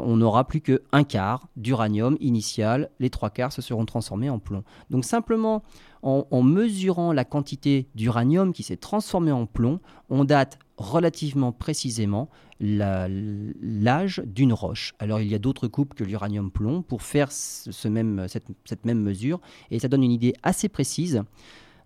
on 0.00 0.16
n'aura 0.16 0.46
plus 0.46 0.60
qu'un 0.60 1.04
quart 1.04 1.48
d'uranium 1.56 2.16
initial. 2.20 2.90
Les 2.98 3.10
trois 3.10 3.30
quarts 3.30 3.52
se 3.52 3.62
seront 3.62 3.84
transformés 3.84 4.30
en 4.30 4.38
plomb. 4.38 4.64
Donc 4.90 5.04
simplement, 5.04 5.62
en, 6.02 6.42
mesurant 6.42 7.12
la 7.12 7.24
quantité 7.24 7.88
d'uranium 7.94 8.52
qui 8.52 8.62
s'est 8.62 8.76
transformé 8.76 9.32
en 9.32 9.46
plomb, 9.46 9.80
on 10.08 10.24
date 10.24 10.58
relativement 10.76 11.52
précisément 11.52 12.30
l'âge 12.60 14.22
d'une 14.24 14.52
roche. 14.52 14.94
Alors 14.98 15.20
il 15.20 15.28
y 15.28 15.34
a 15.34 15.38
d'autres 15.38 15.68
coupes 15.68 15.94
que 15.94 16.04
l'uranium-plomb 16.04 16.82
pour 16.82 17.02
faire 17.02 17.30
cette 17.30 17.84
même 17.86 19.00
mesure, 19.02 19.40
et 19.70 19.78
ça 19.78 19.88
donne 19.88 20.02
une 20.02 20.12
idée 20.12 20.34
assez 20.42 20.68
précise 20.68 21.22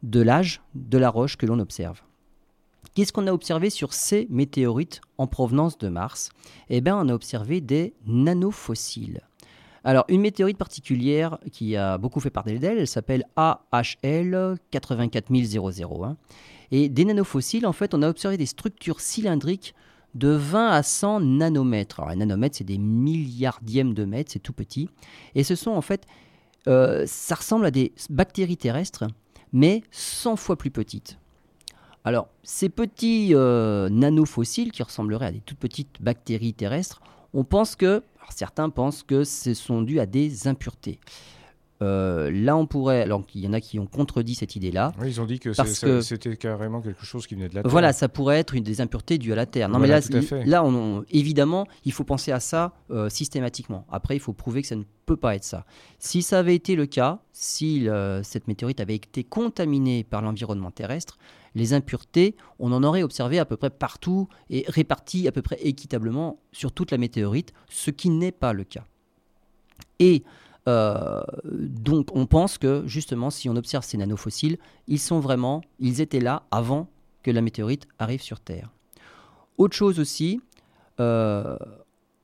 de 0.02 0.20
l'âge 0.20 0.60
de 0.74 0.98
la 0.98 1.10
roche 1.10 1.36
que 1.36 1.46
l'on 1.46 1.58
observe. 1.58 2.02
Qu'est-ce 2.94 3.12
qu'on 3.12 3.26
a 3.26 3.32
observé 3.32 3.70
sur 3.70 3.92
ces 3.92 4.26
météorites 4.30 5.00
en 5.18 5.26
provenance 5.26 5.78
de 5.78 5.88
Mars? 5.88 6.30
Eh 6.68 6.80
bien, 6.80 6.96
on 6.98 7.08
a 7.08 7.14
observé 7.14 7.60
des 7.60 7.94
nanofossiles. 8.06 9.20
Alors, 9.82 10.04
une 10.08 10.22
météorite 10.22 10.56
particulière 10.56 11.38
qui 11.52 11.76
a 11.76 11.98
beaucoup 11.98 12.20
fait 12.20 12.30
parler 12.30 12.58
d'elle, 12.58 12.78
elle 12.78 12.88
s'appelle 12.88 13.24
AHL 13.36 14.56
84001. 14.70 16.16
Et 16.70 16.88
des 16.88 17.04
nanofossiles, 17.04 17.66
en 17.66 17.72
fait, 17.72 17.94
on 17.94 18.02
a 18.02 18.08
observé 18.08 18.36
des 18.36 18.46
structures 18.46 19.00
cylindriques 19.00 19.74
de 20.14 20.28
20 20.28 20.70
à 20.70 20.82
100 20.82 21.20
nanomètres. 21.20 22.00
Alors, 22.00 22.10
un 22.10 22.16
nanomètre, 22.16 22.56
c'est 22.56 22.64
des 22.64 22.78
milliardièmes 22.78 23.94
de 23.94 24.04
mètres, 24.04 24.32
c'est 24.32 24.38
tout 24.38 24.52
petit. 24.52 24.88
Et 25.34 25.44
ce 25.44 25.54
sont 25.54 25.72
en 25.72 25.82
fait, 25.82 26.06
euh, 26.66 27.04
ça 27.06 27.34
ressemble 27.34 27.66
à 27.66 27.70
des 27.70 27.92
bactéries 28.08 28.56
terrestres, 28.56 29.04
mais 29.52 29.82
100 29.90 30.36
fois 30.36 30.56
plus 30.56 30.70
petites. 30.70 31.18
Alors, 32.04 32.28
ces 32.42 32.68
petits 32.68 33.30
euh, 33.32 33.88
nanofossiles 33.88 34.72
qui 34.72 34.82
ressembleraient 34.82 35.26
à 35.26 35.32
des 35.32 35.40
toutes 35.40 35.58
petites 35.58 36.02
bactéries 36.02 36.52
terrestres, 36.52 37.00
on 37.32 37.44
pense 37.44 37.76
que, 37.76 38.02
alors 38.18 38.32
certains 38.34 38.68
pensent 38.70 39.02
que 39.02 39.24
ce 39.24 39.54
sont 39.54 39.80
dus 39.82 40.00
à 40.00 40.06
des 40.06 40.46
impuretés. 40.46 41.00
Euh, 41.82 42.30
là, 42.30 42.56
on 42.56 42.66
pourrait. 42.66 43.02
Alors, 43.02 43.24
il 43.34 43.40
y 43.42 43.48
en 43.48 43.52
a 43.52 43.60
qui 43.60 43.78
ont 43.78 43.86
contredit 43.86 44.34
cette 44.36 44.54
idée-là. 44.54 44.92
Oui, 45.00 45.08
ils 45.08 45.20
ont 45.20 45.26
dit 45.26 45.40
que 45.40 45.52
c'était 46.02 46.36
carrément 46.36 46.80
quelque 46.80 47.04
chose 47.04 47.26
qui 47.26 47.34
venait 47.34 47.48
de 47.48 47.54
la 47.54 47.62
Terre. 47.62 47.70
Voilà, 47.70 47.92
ça 47.92 48.08
pourrait 48.08 48.38
être 48.38 48.54
une 48.54 48.62
des 48.62 48.80
impuretés 48.80 49.18
dues 49.18 49.32
à 49.32 49.36
la 49.36 49.44
Terre. 49.44 49.68
Non, 49.68 49.78
Voilà, 49.78 50.00
mais 50.12 50.20
là, 50.20 50.44
là 50.44 50.64
on, 50.64 50.98
on- 50.98 51.04
évidemment, 51.10 51.66
il 51.84 51.92
faut 51.92 52.04
penser 52.04 52.30
à 52.32 52.38
ça 52.40 52.74
euh, 52.90 53.08
systématiquement. 53.08 53.86
Après, 53.90 54.14
il 54.14 54.20
faut 54.20 54.32
prouver 54.32 54.62
que 54.62 54.68
ça 54.68 54.76
ne 54.76 54.84
peut 55.04 55.16
pas 55.16 55.34
être 55.34 55.44
ça. 55.44 55.66
Si 55.98 56.22
ça 56.22 56.38
avait 56.38 56.54
été 56.54 56.76
le 56.76 56.86
cas, 56.86 57.18
si 57.32 57.88
euh, 57.88 58.22
cette 58.22 58.46
météorite 58.46 58.80
avait 58.80 58.94
été 58.96 59.24
contaminée 59.24 60.04
par 60.04 60.22
l'environnement 60.22 60.70
terrestre, 60.70 61.18
les 61.54 61.72
impuretés, 61.72 62.36
on 62.58 62.72
en 62.72 62.82
aurait 62.82 63.02
observé 63.02 63.38
à 63.38 63.44
peu 63.44 63.56
près 63.56 63.70
partout 63.70 64.28
et 64.50 64.64
réparties 64.68 65.28
à 65.28 65.32
peu 65.32 65.42
près 65.42 65.58
équitablement 65.62 66.40
sur 66.52 66.72
toute 66.72 66.90
la 66.90 66.98
météorite, 66.98 67.52
ce 67.68 67.90
qui 67.90 68.10
n'est 68.10 68.32
pas 68.32 68.52
le 68.52 68.64
cas. 68.64 68.84
Et 69.98 70.24
euh, 70.68 71.22
donc, 71.44 72.08
on 72.14 72.26
pense 72.26 72.58
que 72.58 72.82
justement, 72.86 73.30
si 73.30 73.48
on 73.48 73.56
observe 73.56 73.84
ces 73.84 73.96
nanofossiles, 73.98 74.58
ils 74.88 74.98
sont 74.98 75.20
vraiment, 75.20 75.62
ils 75.78 76.00
étaient 76.00 76.20
là 76.20 76.44
avant 76.50 76.88
que 77.22 77.30
la 77.30 77.40
météorite 77.40 77.86
arrive 77.98 78.22
sur 78.22 78.40
Terre. 78.40 78.70
Autre 79.58 79.76
chose 79.76 80.00
aussi, 80.00 80.40
euh, 81.00 81.56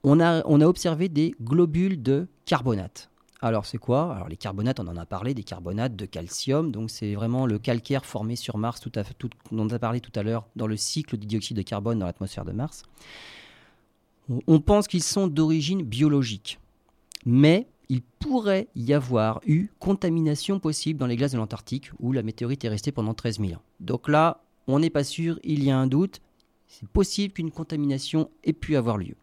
on, 0.03 0.21
a, 0.21 0.43
on 0.47 0.61
a 0.61 0.67
observé 0.67 1.09
des 1.09 1.35
globules 1.43 2.03
de 2.03 2.29
carbonate. 2.45 3.10
Alors 3.43 3.65
c'est 3.65 3.79
quoi? 3.79 4.15
Alors 4.15 4.29
les 4.29 4.37
carbonates, 4.37 4.81
on 4.81 4.87
en 4.89 4.97
a 4.97 5.07
parlé, 5.07 5.33
des 5.33 5.45
carbonates 5.45 5.97
de 5.97 6.05
calcium, 6.05 6.71
donc 6.71 6.91
c'est 6.91 7.15
vraiment 7.15 7.47
le 7.47 7.59
calcaire 7.59 8.05
formé 8.05 8.37
sur 8.37 8.59
Mars, 8.59 8.81
tout 8.81 8.93
à 8.97 9.05
tout, 9.05 9.31
dont 9.51 9.67
on 9.67 9.71
a 9.71 9.79
parlé 9.79 10.01
tout 10.01 10.13
à 10.15 10.23
l'heure 10.23 10.47
dans 10.57 10.67
le 10.67 10.77
cycle 10.77 11.17
du 11.17 11.27
dioxyde 11.27 11.57
de 11.57 11.63
carbone 11.63 11.99
dans 11.99 12.07
l'atmosphère 12.07 12.45
de 12.45 12.53
Mars. 12.53 12.83
On- 14.29 14.41
On 14.47 14.61
pense 14.61 14.89
qu'ils 14.89 15.03
sont 15.03 15.27
d'origine 15.27 15.83
biologique, 15.83 16.59
mais 17.25 17.67
il 17.89 18.03
pourrait 18.03 18.69
y 18.77 18.93
avoir 18.93 19.41
eu 19.47 19.69
contamination 19.79 20.61
possible 20.61 21.01
dans 21.01 21.07
les 21.07 21.17
glaces 21.17 21.33
de 21.33 21.39
l'Antarctique 21.39 21.91
où 21.99 22.13
la 22.13 22.23
météorite 22.23 22.65
est 22.65 22.69
restée 22.69 22.93
pendant 22.93 23.15
13 23.15 23.41
000 23.41 23.55
ans. 23.55 23.63
Donc 23.81 24.07
là, 24.09 24.43
on 24.67 24.79
n'est 24.79 24.91
pas 24.91 25.03
sûr, 25.03 25.41
il 25.45 25.65
y 25.65 25.71
a 25.71 25.79
un 25.79 25.87
doute, 25.87 26.21
c'est 26.69 26.87
possible 26.89 27.33
qu'une 27.35 27.51
contamination 27.51 28.31
ait 28.45 28.53
pu 28.53 28.77
avoir 28.77 28.99
lieu. 28.99 29.17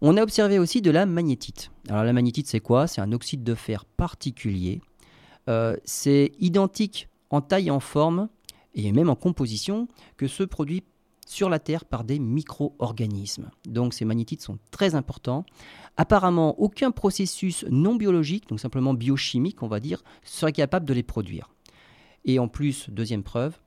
On 0.00 0.16
a 0.16 0.22
observé 0.22 0.58
aussi 0.58 0.82
de 0.82 0.90
la 0.90 1.06
magnétite. 1.06 1.70
Alors 1.88 2.04
la 2.04 2.12
magnétite, 2.12 2.46
c'est 2.46 2.60
quoi? 2.60 2.86
C'est 2.86 3.00
un 3.00 3.12
oxyde 3.12 3.42
de 3.42 3.54
fer 3.54 3.84
particulier. 3.84 4.80
Euh, 5.48 5.76
c'est 5.84 6.32
identique 6.40 7.08
en 7.30 7.40
taille 7.40 7.68
et 7.68 7.70
en 7.70 7.80
forme, 7.80 8.28
et 8.74 8.92
même 8.92 9.08
en 9.08 9.16
composition, 9.16 9.88
que 10.16 10.26
ceux 10.26 10.46
produits 10.46 10.82
sur 11.26 11.48
la 11.48 11.58
Terre 11.58 11.84
par 11.84 12.04
des 12.04 12.18
micro-organismes. 12.18 13.50
Donc 13.66 13.94
ces 13.94 14.04
magnétites 14.04 14.42
sont 14.42 14.58
très 14.70 14.94
importants. 14.94 15.44
Apparemment, 15.96 16.58
aucun 16.60 16.90
processus 16.90 17.64
non 17.70 17.94
biologique, 17.94 18.48
donc 18.48 18.60
simplement 18.60 18.94
biochimique, 18.94 19.62
on 19.62 19.68
va 19.68 19.80
dire, 19.80 20.02
serait 20.22 20.52
capable 20.52 20.86
de 20.86 20.94
les 20.94 21.02
produire. 21.02 21.50
Et 22.24 22.38
en 22.38 22.48
plus, 22.48 22.90
deuxième 22.90 23.22
preuve, 23.22 23.58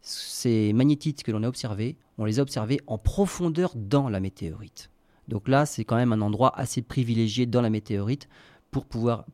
ces 0.00 0.72
magnétites 0.72 1.22
que 1.22 1.32
l'on 1.32 1.42
a 1.42 1.48
observés, 1.48 1.96
on 2.18 2.24
les 2.24 2.38
a 2.38 2.42
observés 2.42 2.80
en 2.86 2.98
profondeur 2.98 3.72
dans 3.74 4.08
la 4.08 4.20
météorite. 4.20 4.90
Donc 5.28 5.48
là, 5.48 5.66
c'est 5.66 5.84
quand 5.84 5.96
même 5.96 6.12
un 6.12 6.20
endroit 6.20 6.56
assez 6.58 6.82
privilégié 6.82 7.46
dans 7.46 7.62
la 7.62 7.70
météorite 7.70 8.28
pour 8.70 8.84
pouvoir. 8.84 9.24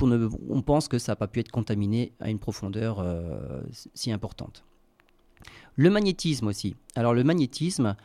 On 0.00 0.62
pense 0.62 0.88
que 0.88 0.98
ça 0.98 1.12
n'a 1.12 1.16
pas 1.16 1.26
pu 1.26 1.40
être 1.40 1.50
contaminé 1.50 2.12
à 2.20 2.28
une 2.28 2.38
profondeur 2.38 3.00
euh, 3.00 3.62
si 3.94 4.12
importante. 4.12 4.64
Le 5.74 5.88
magnétisme 5.90 6.46
aussi. 6.48 6.76
Alors 6.94 7.14
le 7.14 7.24
magnétisme, 7.24 7.96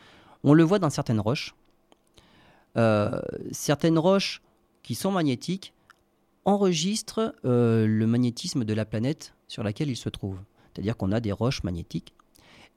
on 0.44 0.54
le 0.54 0.64
voit 0.64 0.80
dans 0.80 0.90
certaines 0.90 1.20
roches. 1.20 1.54
Euh, 2.78 3.22
certaines 3.52 4.00
roches 4.00 4.42
qui 4.84 4.96
sont 4.96 5.12
magnétiques 5.12 5.74
enregistrent 6.46 7.36
euh, 7.46 7.86
le 7.86 8.08
magnétisme 8.08 8.64
de 8.64 8.74
la 8.74 8.86
planète 8.86 9.36
sur 9.48 9.64
laquelle 9.64 9.90
ils 9.90 9.98
se 9.98 10.10
trouvent. 10.10 10.42
C'est-à-dire 10.74 10.96
qu'on 10.96 11.12
a 11.12 11.20
des 11.20 11.32
roches 11.32 11.64
magnétiques. 11.64 12.14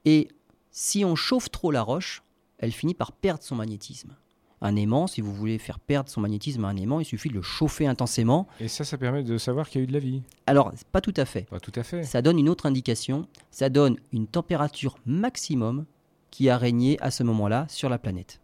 Et 0.03 0.27
si 0.71 1.05
on 1.05 1.15
chauffe 1.15 1.49
trop 1.49 1.71
la 1.71 1.81
roche, 1.81 2.21
elle 2.57 2.71
finit 2.71 2.93
par 2.93 3.13
perdre 3.13 3.43
son 3.43 3.55
magnétisme. 3.55 4.15
Un 4.61 4.75
aimant, 4.75 5.07
si 5.07 5.21
vous 5.21 5.33
voulez 5.33 5.57
faire 5.57 5.79
perdre 5.79 6.09
son 6.09 6.21
magnétisme 6.21 6.63
à 6.65 6.69
un 6.69 6.77
aimant, 6.77 6.99
il 6.99 7.05
suffit 7.05 7.29
de 7.29 7.33
le 7.33 7.41
chauffer 7.41 7.87
intensément. 7.87 8.47
Et 8.59 8.67
ça, 8.67 8.83
ça 8.83 8.97
permet 8.97 9.23
de 9.23 9.37
savoir 9.37 9.69
qu'il 9.69 9.81
y 9.81 9.83
a 9.83 9.85
eu 9.85 9.87
de 9.87 9.93
la 9.93 9.99
vie. 9.99 10.23
Alors, 10.47 10.71
pas 10.91 11.01
tout 11.01 11.13
à 11.17 11.25
fait. 11.25 11.43
Pas 11.49 11.59
tout 11.59 11.73
à 11.75 11.83
fait. 11.83 12.03
Ça 12.03 12.21
donne 12.21 12.39
une 12.39 12.49
autre 12.49 12.65
indication. 12.65 13.27
Ça 13.51 13.69
donne 13.69 13.97
une 14.13 14.27
température 14.27 14.97
maximum 15.05 15.85
qui 16.31 16.49
a 16.49 16.57
régné 16.57 16.97
à 17.01 17.11
ce 17.11 17.23
moment-là 17.23 17.65
sur 17.69 17.89
la 17.89 17.97
planète. 17.97 18.41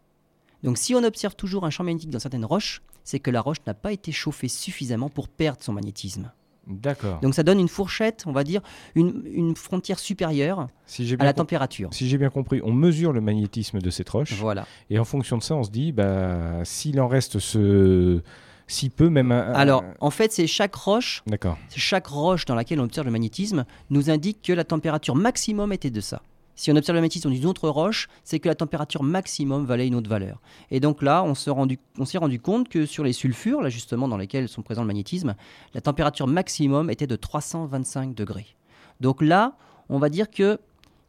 Donc 0.63 0.77
si 0.77 0.93
on 0.95 1.03
observe 1.03 1.35
toujours 1.35 1.65
un 1.65 1.69
champ 1.69 1.83
magnétique 1.83 2.09
dans 2.09 2.19
certaines 2.19 2.45
roches, 2.45 2.81
c'est 3.03 3.19
que 3.19 3.31
la 3.31 3.41
roche 3.41 3.57
n'a 3.65 3.73
pas 3.73 3.91
été 3.91 4.11
chauffée 4.11 4.47
suffisamment 4.47 5.09
pour 5.09 5.27
perdre 5.27 5.61
son 5.61 5.73
magnétisme. 5.73 6.31
D'accord. 6.67 7.19
Donc 7.21 7.33
ça 7.33 7.43
donne 7.43 7.59
une 7.59 7.67
fourchette, 7.67 8.23
on 8.27 8.31
va 8.31 8.43
dire, 8.43 8.61
une, 8.95 9.23
une 9.33 9.55
frontière 9.55 9.97
supérieure 9.99 10.67
Si 10.85 11.15
à 11.19 11.23
la 11.25 11.33
température. 11.33 11.89
si 11.91 12.07
j'ai 12.07 12.17
bien 12.17 12.29
compris, 12.29 12.61
on 12.63 12.71
mesure 12.71 13.13
le 13.13 13.21
magnétisme 13.21 13.79
de 13.79 13.89
cette 13.89 14.09
roche. 14.09 14.33
Voilà. 14.33 14.65
Et 14.89 14.99
en 14.99 15.03
fonction 15.05 15.37
de 15.37 15.43
ça, 15.43 15.55
on 15.55 15.63
se 15.63 15.71
dit, 15.71 15.91
bah, 15.91 16.63
s'il 16.63 17.01
en 17.01 17.07
reste 17.07 17.39
ce... 17.39 18.21
si 18.67 18.89
peu, 18.89 19.09
même 19.09 19.31
un... 19.31 19.39
un- 19.49 19.53
Alors, 19.53 19.83
en 19.99 20.11
fait, 20.11 20.31
c'est 20.31 20.47
chaque 20.47 20.75
roche, 20.75 21.23
D'accord. 21.27 21.57
c'est 21.69 21.79
chaque 21.79 22.07
roche 22.07 22.45
dans 22.45 22.55
laquelle 22.55 22.79
on 22.79 22.83
observe 22.83 23.05
le 23.07 23.11
magnétisme 23.11 23.65
nous 23.89 24.09
indique 24.09 24.41
que 24.43 24.53
la 24.53 24.63
température 24.63 25.15
maximum 25.15 25.73
était 25.73 25.89
de 25.89 25.99
ça. 26.01 26.21
Si 26.61 26.71
on 26.71 26.75
observe 26.75 26.93
le 26.93 27.01
magnétisme 27.01 27.31
d'une 27.31 27.47
autre 27.47 27.69
roche, 27.69 28.07
c'est 28.23 28.37
que 28.37 28.47
la 28.47 28.53
température 28.53 29.01
maximum 29.01 29.65
valait 29.65 29.87
une 29.87 29.95
autre 29.95 30.11
valeur. 30.11 30.39
Et 30.69 30.79
donc 30.79 31.01
là, 31.01 31.23
on 31.23 31.33
s'est 31.33 31.49
rendu, 31.49 31.79
compte 32.39 32.69
que 32.69 32.85
sur 32.85 33.03
les 33.03 33.13
sulfures, 33.13 33.63
là 33.63 33.69
justement 33.69 34.07
dans 34.07 34.15
lesquels 34.15 34.47
sont 34.47 34.61
présents 34.61 34.83
le 34.83 34.87
magnétisme, 34.87 35.33
la 35.73 35.81
température 35.81 36.27
maximum 36.27 36.91
était 36.91 37.07
de 37.07 37.15
325 37.15 38.13
degrés. 38.13 38.45
Donc 38.99 39.23
là, 39.23 39.57
on 39.89 39.97
va 39.97 40.09
dire 40.09 40.29
que 40.29 40.59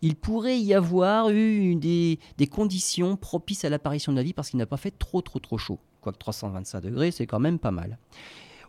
il 0.01 0.17
pourrait 0.17 0.59
y 0.59 0.73
avoir 0.73 1.29
eu 1.29 1.75
des, 1.75 2.19
conditions 2.51 3.17
propices 3.17 3.67
à 3.67 3.69
l'apparition 3.69 4.11
de 4.13 4.17
la 4.17 4.23
vie 4.23 4.33
parce 4.33 4.49
qu'il 4.49 4.59
n'a 4.59 4.65
pas 4.65 4.79
fait 4.79 4.99
trop 4.99 5.21
trop 5.21 5.39
trop 5.39 5.59
chaud. 5.59 5.79
Quoique 6.01 6.17
325 6.17 6.81
degrés, 6.81 7.11
c'est 7.11 7.27
quand 7.27 7.41
même 7.41 7.59
pas 7.59 7.73
mal. 7.73 7.99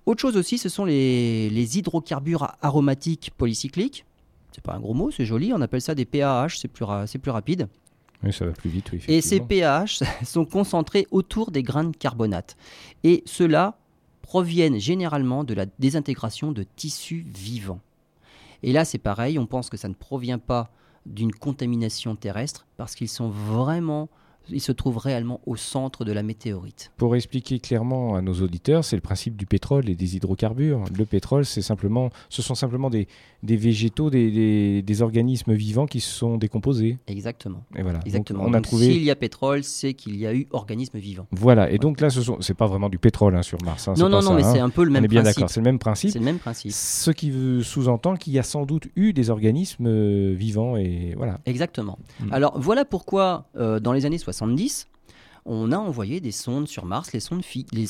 Autre 0.05 0.19
chose 0.19 0.35
aussi, 0.35 0.57
ce 0.57 0.67
sont 0.67 0.83
les 0.83 1.77
hydrocarbures 1.77 2.57
aromatiques 2.61 3.31
polycycliques. 3.37 4.03
C'est 4.53 4.63
pas 4.63 4.73
un 4.75 4.79
gros 4.79 4.93
mot, 4.93 5.11
c'est 5.11 5.25
joli. 5.25 5.51
On 5.53 5.61
appelle 5.61 5.81
ça 5.81 5.95
des 5.95 6.05
PAH, 6.05 6.49
c'est 6.57 6.67
plus, 6.67 6.85
ra- 6.85 7.07
c'est 7.07 7.19
plus 7.19 7.31
rapide. 7.31 7.67
Oui, 8.23 8.31
ça 8.31 8.45
va 8.45 8.51
plus 8.51 8.69
vite, 8.69 8.89
oui. 8.93 9.01
Et 9.07 9.21
ces. 9.21 9.39
PAH 9.41 10.03
sont 10.23 10.45
concentrés 10.45 11.07
autour 11.11 11.51
des 11.51 11.63
grains 11.63 11.83
de 11.85 11.95
carbonate. 11.97 12.55
Et 13.03 13.23
ceux-là 13.25 13.77
proviennent 14.21 14.79
généralement 14.79 15.43
de 15.43 15.53
la 15.53 15.65
désintégration 15.79 16.51
de 16.51 16.63
tissus 16.75 17.25
vivants. 17.27 17.81
Et 18.63 18.71
là, 18.71 18.85
c'est 18.85 18.97
pareil, 18.97 19.37
on 19.37 19.45
pense 19.45 19.69
que 19.69 19.75
ça 19.77 19.89
ne 19.89 19.93
provient 19.93 20.39
pas 20.39 20.71
d'une 21.05 21.33
contamination 21.33 22.15
terrestre 22.15 22.65
parce 22.77 22.95
qu'ils 22.95 23.09
sont 23.09 23.27
vraiment, 23.29 24.07
ils 24.49 24.61
se 24.61 24.71
trouvent 24.71 24.97
réellement 24.97 25.39
au 25.45 25.55
centre 25.55 26.05
de 26.05 26.11
la 26.11 26.23
météorite. 26.23 26.91
Pour 26.97 27.15
expliquer 27.15 27.59
clairement 27.59 28.15
à 28.15 28.21
nos 28.21 28.33
auditeurs, 28.41 28.83
c'est 28.83 28.95
le 28.95 29.01
principe 29.01 29.35
du 29.37 29.45
pétrole 29.45 29.89
et 29.89 29.95
des 29.95 30.15
hydrocarbures. 30.15 30.83
Le 30.97 31.05
pétrole, 31.05 31.45
c'est 31.45 31.61
simplement, 31.61 32.09
ce 32.29 32.41
sont 32.41 32.55
simplement 32.55 32.89
des, 32.89 33.07
des 33.43 33.55
végétaux, 33.57 34.09
des, 34.09 34.31
des- 34.31 34.81
des 34.81 35.01
organismes 35.01 35.53
vivants 35.53 35.85
qui 35.87 35.99
se 35.99 36.11
sont 36.11 36.37
décomposés. 36.37 36.97
Exactement. 37.07 37.63
Et 37.75 37.81
voilà. 37.81 37.99
Donc, 37.99 38.07
Exactement. 38.07 38.43
on 38.45 38.53
a 38.53 38.61
trouvé. 38.61 38.85
S'il 38.85 39.03
y 39.03 39.11
a 39.11 39.15
pétrole, 39.15 39.63
c'est 39.63 39.93
qu'il 39.93 40.15
y 40.17 40.25
a 40.27 40.33
eu 40.33 40.47
organisme 40.51 40.97
vivant. 40.97 41.25
Voilà. 41.31 41.69
Et 41.71 41.77
donc 41.77 42.01
là, 42.01 42.09
ce 42.09 42.21
sont, 42.21 42.37
c'est 42.41 42.53
pas 42.53 42.67
vraiment 42.67 42.89
du 42.89 42.97
pétrole 42.99 43.35
hein, 43.35 43.41
sur 43.43 43.61
Mars. 43.63 43.87
hein, 43.87 43.93
Non, 43.97 44.09
non, 44.09 44.21
non, 44.21 44.29
ça, 44.31 44.35
mais 44.35 44.43
hein. 44.43 44.51
c'est 44.53 44.59
un 44.59 44.69
peu 44.69 44.83
le 44.83 44.89
On 44.89 44.93
même 44.93 45.05
est 45.05 45.07
bien 45.07 45.21
principe. 45.21 45.37
d'accord, 45.39 45.49
c'est 45.49 45.59
le 45.59 45.65
même 45.65 45.79
principe. 45.79 46.11
C'est 46.11 46.19
le 46.19 46.25
même 46.25 46.39
principe. 46.39 46.71
Ce 46.71 47.11
qui 47.11 47.31
sous-entend 47.63 48.15
qu'il 48.15 48.33
y 48.33 48.39
a 48.39 48.43
sans 48.43 48.65
doute 48.65 48.87
eu 48.95 49.13
des 49.13 49.29
organismes 49.29 49.85
euh, 49.87 50.33
vivants 50.37 50.75
et 50.77 51.13
voilà. 51.17 51.39
Exactement. 51.45 51.97
Mm. 52.19 52.33
Alors 52.33 52.59
voilà 52.59 52.85
pourquoi, 52.85 53.45
euh, 53.57 53.79
dans 53.79 53.93
les 53.93 54.05
années 54.05 54.17
70, 54.33 54.87
on 55.45 55.71
a 55.71 55.77
envoyé 55.77 56.19
des 56.21 56.31
sondes 56.31 56.67
sur 56.67 56.85
Mars, 56.85 57.11
les 57.13 57.19
sondes, 57.19 57.43
fi- 57.43 57.65
les 57.73 57.85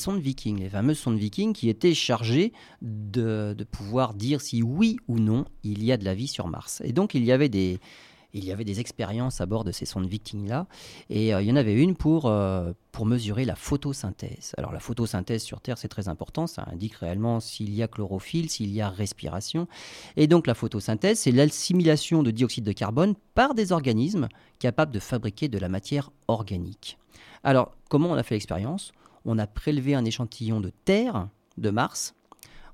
fameuses 0.68 0.98
sondes 0.98 1.18
Viking 1.18 1.52
qui 1.52 1.68
étaient 1.68 1.94
chargées 1.94 2.52
de 2.82 3.64
pouvoir 3.64 4.14
dire 4.14 4.40
si 4.40 4.62
oui 4.62 4.96
ou 5.08 5.18
non 5.18 5.44
il 5.62 5.84
y 5.84 5.92
a 5.92 5.96
de 5.96 6.04
la 6.04 6.14
vie 6.14 6.28
sur 6.28 6.48
Mars. 6.48 6.82
Et 6.84 6.92
donc 6.92 7.14
il 7.14 7.24
y 7.24 7.30
avait 7.32 7.48
des, 7.48 7.78
il 8.34 8.44
y 8.44 8.52
avait 8.52 8.64
des 8.64 8.80
expériences 8.80 9.40
à 9.40 9.46
bord 9.46 9.64
de 9.64 9.72
ces 9.72 9.86
sondes 9.86 10.06
Viking-là, 10.06 10.66
et 11.08 11.34
euh, 11.34 11.40
il 11.40 11.48
y 11.48 11.52
en 11.52 11.56
avait 11.56 11.74
une 11.74 11.96
pour, 11.96 12.26
euh, 12.26 12.72
pour 12.92 13.06
mesurer 13.06 13.44
la 13.44 13.56
photosynthèse. 13.56 14.54
Alors 14.58 14.72
la 14.72 14.80
photosynthèse 14.80 15.42
sur 15.42 15.60
Terre, 15.60 15.78
c'est 15.78 15.88
très 15.88 16.08
important, 16.08 16.46
ça 16.46 16.66
indique 16.70 16.94
réellement 16.96 17.40
s'il 17.40 17.72
y 17.72 17.82
a 17.82 17.88
chlorophylle, 17.88 18.50
s'il 18.50 18.72
y 18.72 18.80
a 18.80 18.90
respiration. 18.90 19.68
Et 20.16 20.26
donc 20.26 20.46
la 20.46 20.54
photosynthèse, 20.54 21.20
c'est 21.20 21.32
l'assimilation 21.32 22.22
de 22.22 22.30
dioxyde 22.30 22.64
de 22.64 22.72
carbone 22.72 23.14
par 23.34 23.54
des 23.54 23.72
organismes 23.72 24.28
capables 24.58 24.92
de 24.92 25.00
fabriquer 25.00 25.48
de 25.48 25.58
la 25.58 25.68
matière 25.68 26.10
organique. 26.28 26.98
Alors 27.42 27.76
comment 27.88 28.10
on 28.10 28.14
a 28.14 28.22
fait 28.22 28.34
l'expérience? 28.34 28.92
On 29.24 29.38
a 29.38 29.46
prélevé 29.46 29.94
un 29.94 30.04
échantillon 30.04 30.60
de 30.60 30.70
Terre, 30.84 31.28
de 31.56 31.70
Mars, 31.70 32.14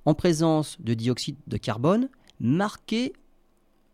en 0.04 0.14
présence 0.14 0.80
de 0.80 0.94
dioxyde 0.94 1.36
de 1.46 1.56
carbone 1.56 2.08
marqué 2.40 3.12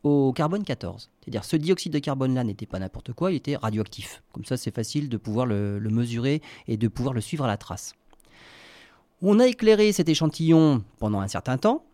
au 0.06 0.32
carbone 0.32 0.62
14. 0.62 1.10
C'est-à-dire 1.20 1.44
ce 1.44 1.56
dioxyde 1.56 1.92
de 1.92 1.98
carbone-là 1.98 2.44
n'était 2.44 2.66
pas 2.66 2.78
n'importe 2.78 3.12
quoi, 3.12 3.32
il 3.32 3.36
était 3.36 3.56
radioactif. 3.56 4.22
Comme 4.32 4.44
ça, 4.44 4.56
c'est 4.56 4.72
facile 4.72 5.08
de 5.08 5.16
pouvoir 5.16 5.46
le, 5.46 5.80
mesurer 5.80 6.42
et 6.68 6.76
de 6.76 6.86
pouvoir 6.86 7.12
le 7.12 7.20
suivre 7.20 7.44
à 7.44 7.48
la 7.48 7.56
trace. 7.56 7.94
On 9.20 9.40
a 9.40 9.48
éclairé 9.48 9.90
cet 9.92 10.08
échantillon 10.08 10.84
pendant 10.98 11.20
un 11.20 11.26
certain 11.26 11.58
temps. 11.58 11.84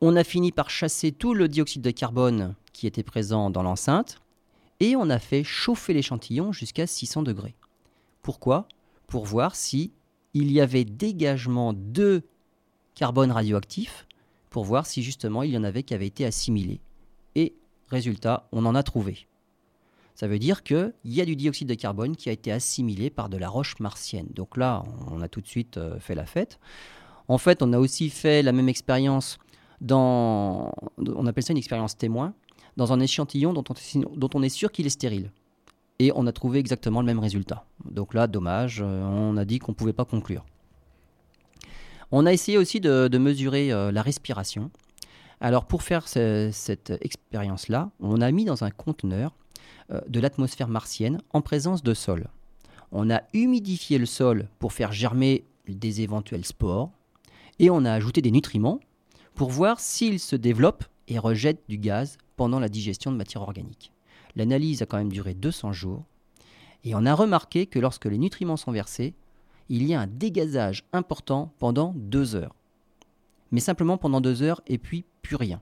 On 0.00 0.16
a 0.16 0.24
fini 0.24 0.50
par 0.50 0.70
chasser 0.70 1.12
tout 1.12 1.34
le 1.34 1.46
dioxyde 1.46 1.82
de 1.82 1.92
carbone 1.92 2.56
qui 2.72 2.88
était 2.88 3.04
présent 3.04 3.48
dans 3.48 3.62
l'enceinte 3.62 4.20
et 4.80 4.96
on 4.96 5.08
a 5.08 5.20
fait 5.20 5.44
chauffer 5.44 5.94
l'échantillon 5.94 6.50
jusqu'à 6.50 6.88
600 6.88 7.22
degrés. 7.22 7.54
Pourquoi? 8.22 8.66
Pour 9.06 9.24
voir 9.24 9.54
si 9.54 9.92
il 10.32 10.50
y 10.50 10.60
avait 10.60 10.84
dégagement 10.84 11.74
de 11.74 12.22
carbone 12.96 13.30
radioactif, 13.30 14.06
pour 14.50 14.64
voir 14.64 14.86
si 14.86 15.04
justement 15.04 15.44
il 15.44 15.52
y 15.52 15.58
en 15.58 15.64
avait 15.64 15.84
qui 15.84 15.94
avaient 15.94 16.08
été 16.08 16.24
assimilés. 16.24 16.80
Résultat, 17.94 18.48
on 18.50 18.66
en 18.66 18.74
a 18.74 18.82
trouvé. 18.82 19.28
Ça 20.16 20.26
veut 20.26 20.40
dire 20.40 20.64
qu'il 20.64 20.92
y 21.04 21.20
a 21.20 21.24
du 21.24 21.36
dioxyde 21.36 21.68
de 21.68 21.74
carbone 21.74 22.16
qui 22.16 22.28
a 22.28 22.32
été 22.32 22.50
assimilé 22.50 23.08
par 23.08 23.28
de 23.28 23.36
la 23.36 23.48
roche 23.48 23.78
martienne. 23.78 24.26
Donc 24.34 24.56
là, 24.56 24.82
on 25.10 25.22
a 25.22 25.28
tout 25.28 25.40
de 25.40 25.46
suite 25.46 25.76
euh, 25.76 26.00
fait 26.00 26.16
la 26.16 26.26
fête. 26.26 26.58
En 27.28 27.38
fait, 27.38 27.62
on 27.62 27.72
a 27.72 27.78
aussi 27.78 28.10
fait 28.10 28.42
la 28.42 28.50
même 28.50 28.68
expérience 28.68 29.38
dans, 29.80 30.72
on 30.98 31.26
appelle 31.26 31.44
ça 31.44 31.52
une 31.52 31.58
expérience 31.58 31.96
témoin, 31.96 32.34
dans 32.76 32.92
un 32.92 32.98
échantillon 32.98 33.52
dont 33.52 33.64
on, 33.68 34.00
dont 34.16 34.30
on 34.34 34.42
est 34.42 34.48
sûr 34.48 34.72
qu'il 34.72 34.86
est 34.86 34.90
stérile. 34.90 35.30
Et 36.00 36.10
on 36.16 36.26
a 36.26 36.32
trouvé 36.32 36.58
exactement 36.58 37.00
le 37.00 37.06
même 37.06 37.20
résultat. 37.20 37.64
Donc 37.88 38.12
là, 38.12 38.26
dommage, 38.26 38.80
euh, 38.82 39.04
on 39.04 39.36
a 39.36 39.44
dit 39.44 39.60
qu'on 39.60 39.70
ne 39.72 39.76
pouvait 39.76 39.92
pas 39.92 40.04
conclure. 40.04 40.44
On 42.10 42.26
a 42.26 42.32
essayé 42.32 42.58
aussi 42.58 42.80
de, 42.80 43.18
mesurer 43.18 43.72
euh, 43.72 43.92
la 43.92 44.02
respiration. 44.02 44.70
Alors 45.40 45.66
pour 45.66 45.82
faire 45.82 46.08
cette 46.08 46.92
expérience-là, 47.00 47.90
on 48.00 48.20
a 48.20 48.30
mis 48.30 48.44
dans 48.44 48.64
un 48.64 48.70
conteneur 48.70 49.34
euh, 49.90 50.00
de 50.08 50.20
l'atmosphère 50.20 50.68
martienne 50.68 51.20
en 51.32 51.42
présence 51.42 51.82
de 51.82 51.94
sol. 51.94 52.28
On 52.92 53.10
a 53.10 53.22
humidifié 53.32 53.98
le 53.98 54.06
sol 54.06 54.48
pour 54.58 54.72
faire 54.72 54.92
germer 54.92 55.44
des 55.68 56.00
éventuels 56.00 56.44
spores 56.44 56.90
et 57.58 57.70
on 57.70 57.84
a 57.84 57.92
ajouté 57.92 58.22
des 58.22 58.30
nutriments 58.30 58.80
pour 59.34 59.50
voir 59.50 59.80
s'ils 59.80 60.20
se 60.20 60.36
développent 60.36 60.84
et 61.08 61.18
rejettent 61.18 61.64
du 61.68 61.78
gaz 61.78 62.16
pendant 62.36 62.60
la 62.60 62.68
digestion 62.68 63.12
de 63.12 63.16
matière 63.16 63.42
organique. 63.42 63.92
L'analyse 64.36 64.82
a 64.82 64.86
quand 64.86 64.96
même 64.96 65.12
duré 65.12 65.34
200 65.34 65.72
jours 65.72 66.04
et 66.84 66.94
on 66.94 67.06
a 67.06 67.14
remarqué 67.14 67.66
que 67.66 67.78
lorsque 67.78 68.06
les 68.06 68.18
nutriments 68.18 68.56
sont 68.56 68.72
versés, 68.72 69.14
il 69.68 69.84
y 69.84 69.94
a 69.94 70.00
un 70.00 70.06
dégazage 70.06 70.84
important 70.92 71.52
pendant 71.58 71.94
deux 71.96 72.34
heures. 72.34 72.54
Mais 73.50 73.60
simplement 73.60 73.96
pendant 73.96 74.20
deux 74.20 74.42
heures 74.42 74.60
et 74.66 74.78
puis 74.78 75.04
plus 75.24 75.36
rien. 75.36 75.60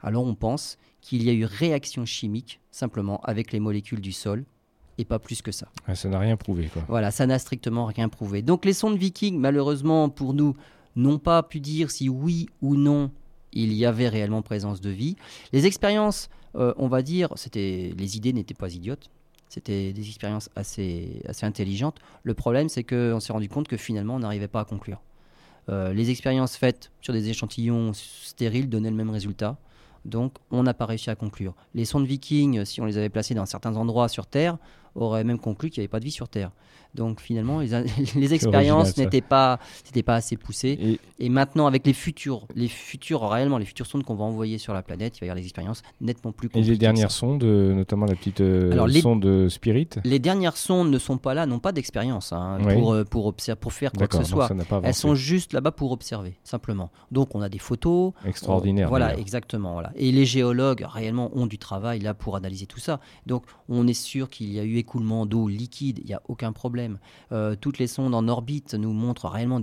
Alors 0.00 0.24
on 0.24 0.34
pense 0.34 0.78
qu'il 1.00 1.22
y 1.22 1.30
a 1.30 1.32
eu 1.32 1.44
réaction 1.44 2.04
chimique 2.04 2.60
simplement 2.72 3.20
avec 3.20 3.52
les 3.52 3.60
molécules 3.60 4.00
du 4.00 4.12
sol 4.12 4.44
et 4.98 5.04
pas 5.04 5.18
plus 5.18 5.42
que 5.42 5.52
ça. 5.52 5.68
ça 5.94 6.08
n'a 6.08 6.18
rien 6.18 6.36
prouvé. 6.36 6.68
Quoi. 6.72 6.82
Voilà, 6.88 7.10
ça 7.10 7.26
n'a 7.26 7.38
strictement 7.38 7.86
rien 7.86 8.08
prouvé. 8.08 8.42
Donc 8.42 8.64
les 8.64 8.72
sondes 8.72 8.98
Viking, 8.98 9.38
malheureusement 9.38 10.08
pour 10.08 10.34
nous, 10.34 10.56
n'ont 10.96 11.18
pas 11.18 11.42
pu 11.42 11.60
dire 11.60 11.90
si 11.90 12.08
oui 12.08 12.48
ou 12.60 12.76
non 12.76 13.10
il 13.52 13.72
y 13.74 13.84
avait 13.84 14.08
réellement 14.08 14.42
présence 14.42 14.80
de 14.80 14.90
vie. 14.90 15.16
Les 15.52 15.66
expériences, 15.66 16.30
euh, 16.56 16.72
on 16.78 16.88
va 16.88 17.02
dire, 17.02 17.28
c'était 17.36 17.92
les 17.96 18.16
idées 18.16 18.32
n'étaient 18.32 18.54
pas 18.54 18.74
idiotes. 18.74 19.10
C'était 19.50 19.92
des 19.92 20.08
expériences 20.08 20.48
assez, 20.56 21.20
assez 21.28 21.44
intelligentes. 21.44 21.98
Le 22.22 22.32
problème, 22.32 22.70
c'est 22.70 22.84
qu'on 22.84 23.20
s'est 23.20 23.34
rendu 23.34 23.50
compte 23.50 23.68
que 23.68 23.76
finalement, 23.76 24.14
on 24.14 24.20
n'arrivait 24.20 24.48
pas 24.48 24.60
à 24.60 24.64
conclure. 24.64 25.02
Euh, 25.68 25.92
les 25.92 26.10
expériences 26.10 26.56
faites 26.56 26.90
sur 27.00 27.12
des 27.12 27.28
échantillons 27.28 27.92
stériles 27.94 28.68
donnaient 28.68 28.90
le 28.90 28.96
même 28.96 29.10
résultat. 29.10 29.56
Donc, 30.04 30.34
on 30.50 30.62
n'a 30.64 30.74
pas 30.74 30.86
réussi 30.86 31.10
à 31.10 31.14
conclure. 31.14 31.54
Les 31.74 31.84
sondes 31.84 32.06
vikings, 32.06 32.64
si 32.64 32.80
on 32.80 32.84
les 32.84 32.98
avait 32.98 33.08
placées 33.08 33.34
dans 33.34 33.46
certains 33.46 33.76
endroits 33.76 34.08
sur 34.08 34.26
Terre, 34.26 34.58
auraient 34.94 35.24
même 35.24 35.38
conclu 35.38 35.70
qu'il 35.70 35.80
n'y 35.80 35.84
avait 35.84 35.90
pas 35.90 36.00
de 36.00 36.04
vie 36.04 36.10
sur 36.10 36.28
Terre. 36.28 36.50
Donc 36.94 37.20
finalement, 37.20 37.60
les, 37.60 37.70
les 38.16 38.34
expériences 38.34 38.96
n'étaient 38.96 39.20
pas, 39.22 39.58
pas 40.04 40.14
assez 40.14 40.36
poussées. 40.36 40.98
Et, 41.18 41.28
maintenant, 41.28 41.66
avec 41.66 41.86
les 41.86 41.92
futurs, 41.92 42.46
les 42.54 42.68
futurs 42.68 43.28
réellement, 43.28 43.58
les 43.58 43.64
futures 43.64 43.86
sondes 43.86 44.04
qu'on 44.04 44.14
va 44.14 44.24
envoyer 44.24 44.58
sur 44.58 44.74
la 44.74 44.82
planète, 44.82 45.16
il 45.16 45.20
va 45.20 45.26
y 45.26 45.30
avoir 45.30 45.40
des 45.40 45.44
expériences 45.44 45.82
nettement 46.00 46.32
plus 46.32 46.48
compliquées. 46.48 46.66
Et 46.66 46.70
les 46.70 46.78
dernières 46.78 47.10
sondes, 47.10 47.44
euh, 47.44 47.74
notamment 47.74 48.06
la 48.06 48.14
petite 48.14 48.40
euh, 48.40 48.88
sonde 49.00 49.48
Spirit 49.48 49.88
Les 50.04 50.18
dernières 50.18 50.56
sondes 50.56 50.90
ne 50.90 50.98
sont 50.98 51.18
pas 51.18 51.34
là, 51.34 51.46
n'ont 51.46 51.60
pas 51.60 51.72
d'expérience 51.72 52.32
hein, 52.32 52.58
pour, 52.74 52.92
euh, 52.92 53.04
pour, 53.04 53.34
pour 53.60 53.72
faire 53.72 53.92
quoi 53.92 54.06
que 54.06 54.16
ce 54.16 54.24
soit. 54.24 54.50
Elles 54.82 54.94
sont 54.94 55.14
juste 55.14 55.52
là-bas 55.52 55.72
pour 55.72 55.92
observer, 55.92 56.34
simplement. 56.44 56.90
Donc 57.10 57.34
on 57.34 57.40
a 57.40 57.48
des 57.48 57.58
photos. 57.58 58.12
Extraordinaire. 58.26 58.88
voilà, 58.88 59.16
exactement. 59.16 59.72
Voilà. 59.72 59.92
Et 59.96 60.12
les 60.12 60.26
géologues 60.26 60.84
réellement 60.86 61.30
ont 61.34 61.46
du 61.46 61.58
travail 61.58 62.00
là 62.00 62.12
pour 62.12 62.36
analyser 62.36 62.66
tout 62.66 62.80
ça. 62.80 63.00
Donc 63.26 63.44
on 63.68 63.86
est 63.86 63.94
sûr 63.94 64.28
qu'il 64.28 64.52
y 64.52 64.58
a 64.58 64.64
eu 64.64 64.76
écoulement 64.82 65.26
d'eau 65.26 65.48
liquide, 65.48 65.98
il 66.00 66.06
n'y 66.06 66.14
a 66.14 66.22
aucun 66.28 66.52
problème 66.52 66.98
euh, 67.32 67.56
toutes 67.56 67.78
les 67.78 67.86
sondes 67.86 68.14
en 68.14 68.28
orbite 68.28 68.74
nous 68.74 68.92
montrent 68.92 69.28
réellement 69.28 69.60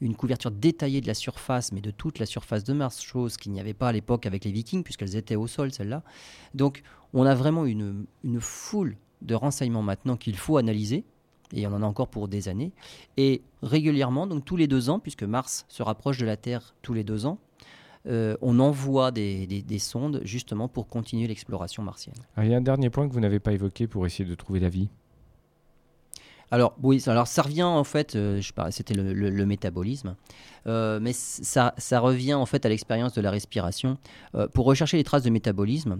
une 0.00 0.14
couverture 0.14 0.50
détaillée 0.50 1.00
de 1.00 1.06
la 1.06 1.14
surface, 1.14 1.72
mais 1.72 1.80
de 1.80 1.90
toute 1.90 2.18
la 2.18 2.26
surface 2.26 2.64
de 2.64 2.72
Mars, 2.72 3.02
chose 3.02 3.36
qu'il 3.36 3.52
n'y 3.52 3.60
avait 3.60 3.74
pas 3.74 3.88
à 3.88 3.92
l'époque 3.92 4.26
avec 4.26 4.44
les 4.44 4.52
Vikings, 4.52 4.82
puisqu'elles 4.82 5.16
étaient 5.16 5.36
au 5.36 5.46
sol, 5.46 5.72
celles-là. 5.72 6.02
Donc 6.54 6.82
on 7.12 7.26
a 7.26 7.34
vraiment 7.34 7.64
une, 7.64 8.06
foule 8.38 8.96
de 9.22 9.34
renseignements 9.34 9.82
maintenant 9.82 10.16
qu'il 10.16 10.36
faut 10.36 10.56
analyser, 10.56 11.04
et 11.52 11.66
on 11.66 11.72
en 11.72 11.82
a 11.82 11.86
encore 11.86 12.08
pour 12.08 12.28
des 12.28 12.48
années. 12.48 12.72
Et 13.16 13.42
régulièrement, 13.62 14.26
donc 14.26 14.44
tous 14.44 14.56
les 14.56 14.68
deux 14.68 14.88
ans, 14.88 15.00
puisque 15.00 15.24
Mars 15.24 15.66
se 15.68 15.82
rapproche 15.82 16.18
de 16.18 16.26
la 16.26 16.36
Terre 16.36 16.74
tous 16.82 16.94
les 16.94 17.04
deux 17.04 17.26
ans, 17.26 17.38
euh, 18.06 18.36
on 18.40 18.58
envoie 18.60 19.10
des, 19.10 19.46
des, 19.46 19.78
sondes 19.78 20.22
justement 20.24 20.68
pour 20.68 20.88
continuer 20.88 21.26
l'exploration 21.26 21.82
martienne. 21.82 22.14
il 22.38 22.48
y 22.48 22.54
a 22.54 22.56
un 22.56 22.62
dernier 22.62 22.88
point 22.88 23.06
que 23.06 23.12
vous 23.12 23.20
n'avez 23.20 23.40
pas 23.40 23.52
évoqué 23.52 23.86
pour 23.86 24.06
essayer 24.06 24.24
de 24.24 24.34
trouver 24.34 24.58
la 24.58 24.70
vie. 24.70 24.88
Alors 26.50 26.74
oui, 26.82 27.02
alors 27.06 27.26
ça 27.26 27.42
revient 27.42 27.62
en 27.62 27.84
fait, 27.84 28.16
euh, 28.16 28.40
je 28.40 28.52
c'était 28.70 28.94
le, 28.94 29.46
métabolisme, 29.46 30.16
euh, 30.66 30.98
mais 31.00 31.12
ça, 31.12 31.72
revient 32.00 32.34
en 32.34 32.46
fait 32.46 32.64
à 32.64 32.70
l'expérience 32.70 33.12
de 33.12 33.20
la 33.20 33.30
respiration 33.30 33.98
pour 34.54 34.64
rechercher 34.64 34.96
les 34.96 35.04
traces 35.04 35.22
de 35.22 35.30
métabolisme 35.30 35.98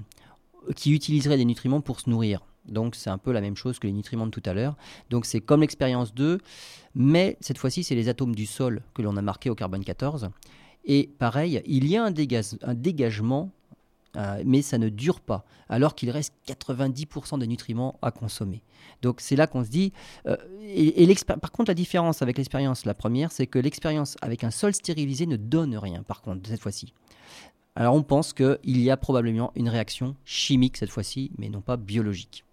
qui 0.74 0.92
utiliseraient 0.92 1.36
des 1.36 1.44
nutriments 1.44 1.82
pour 1.82 2.01
se 2.01 2.09
nourrir. 2.09 2.40
Donc 2.66 2.94
c'est 2.94 3.11
un 3.11 3.18
peu 3.18 3.32
la 3.32 3.40
même 3.40 3.57
chose 3.57 3.78
que 3.78 3.86
les 3.86 3.92
nutriments 3.92 4.26
de 4.26 4.30
tout 4.30 4.42
à 4.46 4.55
l'heure. 4.55 4.76
Donc 5.11 5.26
c'est 5.26 5.40
comme 5.40 5.61
l'expérience 5.61 6.14
2, 6.14 6.38
mais 6.94 7.36
cette 7.40 7.59
fois-ci 7.59 7.84
c'est 7.84 7.94
les 7.94 8.09
atomes 8.09 8.34
du 8.34 8.46
sol 8.46 8.82
que 8.94 9.03
l'on 9.03 9.16
a 9.16 9.22
marqués 9.22 9.51
au 9.51 9.55
carbone 9.55 9.84
14. 9.84 10.30
Et 10.85 11.11
pareil, 11.18 11.62
il 11.66 11.87
y 11.87 11.97
a 11.97 12.05
un, 12.05 12.14
un 12.62 12.74
dégagement 12.74 13.51
euh, 14.16 14.43
mais 14.45 14.61
ça 14.61 14.76
ne 14.76 14.89
dure 14.89 15.20
pas, 15.20 15.45
alors 15.68 15.95
qu'il 15.95 16.11
reste 16.11 16.35
90% 16.49 17.39
des 17.39 17.47
nutriments 17.47 17.97
à 18.03 18.11
consommer. 18.11 18.61
Donc 19.03 19.20
c'est 19.20 19.37
là 19.37 19.47
qu'on 19.47 19.62
se 19.62 19.70
dit, 19.70 19.93
euh, 20.26 20.37
et, 20.64 21.14
par 21.24 21.53
contre 21.53 21.70
la 21.70 21.74
différence 21.74 22.20
avec 22.20 22.37
l'expérience, 22.37 22.85
la 22.87 22.95
première, 22.95 23.31
c'est 23.31 23.47
que 23.47 23.61
l'expérience 23.61 24.16
avec 24.20 24.43
un 24.43 24.51
sol 24.51 24.74
stérilisé 24.74 25.26
ne 25.26 25.37
donne 25.37 25.76
rien, 25.76 26.03
par 26.03 26.22
contre, 26.22 26.49
cette 26.49 26.61
fois-ci. 26.61 26.93
Alors 27.76 27.95
on 27.95 28.03
pense 28.03 28.33
qu'il 28.33 28.59
y 28.64 28.91
a 28.91 28.97
probablement 28.97 29.53
une 29.55 29.68
réaction 29.68 30.16
chimique 30.24 30.76
cette 30.76 30.91
fois-ci, 30.91 31.31
mais 31.39 31.49
non 31.49 31.61
pas 31.61 31.76
biologique. 31.76 32.45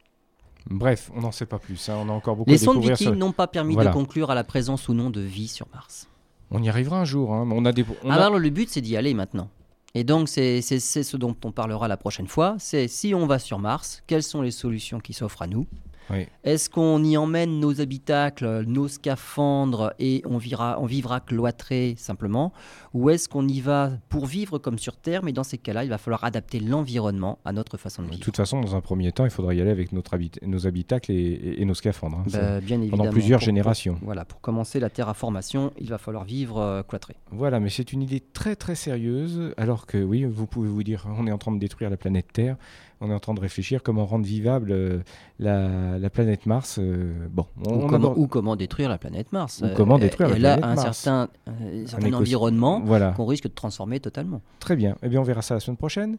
Bref, 0.70 1.10
on 1.16 1.22
n'en 1.22 1.32
sait 1.32 1.48
pas 1.48 1.58
plus. 1.58 1.90
Hein. 1.90 1.98
On 1.98 2.10
a 2.10 2.12
encore 2.12 2.36
beaucoup 2.36 2.52
Les 2.52 2.60
sondes 2.60 2.84
Viking 2.84 3.16
n'ont 3.16 3.32
pas 3.32 3.48
permis 3.48 3.76
de 3.76 3.88
conclure 3.90 4.30
à 4.30 4.36
la 4.36 4.44
présence 4.44 4.90
ou 4.90 4.94
non 4.94 5.10
de 5.10 5.22
vie 5.22 5.48
sur 5.48 5.68
Mars. 5.74 6.08
On 6.52 6.64
y 6.64 6.70
arrivera 6.70 7.00
un 7.00 7.06
jour. 7.06 7.34
Hein. 7.34 7.48
On 7.52 7.66
a 7.66 7.72
des. 7.72 7.86
Alors 8.08 8.40
le 8.40 8.50
but, 8.50 8.70
c'est 8.70 8.82
d'y 8.82 8.96
aller 8.98 9.14
maintenant. 9.14 9.50
Et 9.94 10.04
donc, 10.04 10.30
c'est 10.30 10.62
ce 10.62 11.18
dont 11.18 11.36
on 11.44 11.52
parlera 11.52 11.88
la 11.88 11.98
prochaine 11.98 12.28
fois. 12.28 12.56
C'est 12.60 12.88
si 12.88 13.16
on 13.16 13.26
va 13.26 13.40
sur 13.40 13.58
Mars, 13.58 14.04
quelles 14.06 14.24
sont 14.24 14.42
les 14.42 14.52
solutions 14.52 15.00
qui 15.00 15.14
s'offrent 15.14 15.42
à 15.42 15.48
nous? 15.48 15.66
Oui. 16.10 16.28
Est-ce 16.44 16.70
qu'on 16.70 17.04
y 17.04 17.18
emmène 17.18 17.60
nos 17.60 17.82
habitacles, 17.82 18.64
nos 18.66 18.88
scaphandres 18.88 19.94
et 20.00 20.22
on, 20.26 20.38
vivra, 20.38 20.78
on 20.80 20.86
vivra 20.86 21.20
cloîtré 21.20 21.96
simplement? 21.98 22.54
Ou 22.94 23.10
est-ce 23.10 23.28
qu'on 23.30 23.48
y 23.48 23.60
va 23.62 23.92
pour 24.10 24.26
vivre 24.26 24.58
comme 24.58 24.78
sur 24.80 24.96
Terre 24.98 25.24
Mais 25.24 25.34
dans 25.34 25.44
ces 25.44 25.58
cas-là, 25.58 25.84
il 25.84 25.90
va 25.90 25.98
falloir 25.98 26.24
adapter 26.24 26.60
l'environnement 26.60 27.40
à 27.46 27.52
notre 27.54 27.78
façon 27.78 28.02
de 28.02 28.08
De 28.08 28.12
vivre? 28.14 28.24
toute 28.24 28.38
façon, 28.38 28.62
dans 28.62 28.76
un 28.76 28.82
premier 28.82 29.12
temps, 29.12 29.26
il 29.26 29.32
faudra 29.32 29.54
y 29.54 29.62
aller 29.62 29.72
avec 29.72 29.92
notre 29.92 30.14
habit- 30.14 30.32
nos 30.44 30.66
habitacles 30.68 31.12
et, 31.12 31.16
et- 31.16 31.62
et 31.62 31.66
nos 31.66 31.74
scaphandres. 31.74 32.20
hein. 32.20 32.26
Bah, 32.32 32.60
bien 32.62 32.78
évidemment. 32.82 33.04
pendant 33.04 33.12
plusieurs 33.12 33.40
Pour- 33.40 33.46
générations. 33.46 33.96
pour- 33.96 34.06
voilà, 34.06 34.26
pour 34.26 34.42
commencer 34.42 34.80
la 34.80 34.90
terraformation, 34.90 35.72
il 35.80 35.90
va 35.90 35.98
falloir 35.98 36.24
vivre 36.24 36.60
euh, 36.60 36.84
cloîtré. 36.84 37.16
Voilà, 37.32 37.60
mais 37.60 37.70
c'est 37.70 37.94
une 37.94 38.02
idée 38.02 38.20
très 38.22 38.56
très 38.56 38.76
sérieuse, 38.76 39.54
alors 39.58 39.86
que 39.86 39.98
oui, 40.02 40.24
vous 40.26 40.48
pouvez 40.48 40.70
vous 40.70 40.84
dire, 40.84 41.06
on 41.18 41.28
est 41.28 41.32
en 41.32 41.38
train 41.38 41.52
de 41.52 41.60
détruire 41.60 41.90
la 41.90 41.98
planète 41.98 42.28
Terre, 42.34 42.56
on 43.02 43.10
est 43.12 43.14
en 43.14 43.20
train 43.20 43.34
de 43.34 43.40
réfléchir 43.40 43.84
comment 43.84 44.06
rendre 44.06 44.26
vivable 44.26 44.72
euh, 44.72 45.00
la, 45.40 45.98
la 46.00 46.10
planète 46.10 46.46
Mars. 46.46 46.80
euh, 46.80 47.14
bon, 47.32 47.46
on, 47.66 47.70
Ou, 47.72 47.74
on 47.84 47.88
comment, 47.88 47.96
aborde- 48.10 48.18
ou 48.18 48.28
comment 48.28 48.56
détruire 48.56 48.90
la 48.90 48.98
planète 48.98 49.32
Mars. 49.32 49.62
Ou 49.62 49.66
Euh, 49.66 49.74
comment 49.76 50.00
détruire 50.00 50.30
la 50.30 50.54
a 50.54 50.58
planète 50.58 50.64
un 50.64 50.76
Mars. 50.84 50.98
certain, 50.98 51.30
euh, 51.48 51.84
un 51.84 51.88
certain 51.88 52.14
environnement 52.14 52.82
Voilà, 52.84 53.12
qu'on 53.12 53.26
risque 53.26 53.46
de 53.46 53.54
transformer 53.54 54.00
totalement. 54.00 54.42
très 54.60 54.76
bien. 54.76 54.96
Eh 55.04 55.10
bien, 55.10 55.20
on 55.22 55.24
verra 55.24 55.42
ça 55.42 55.54
la 55.54 55.60
semaine 55.60 55.78
prochaine. 55.78 56.18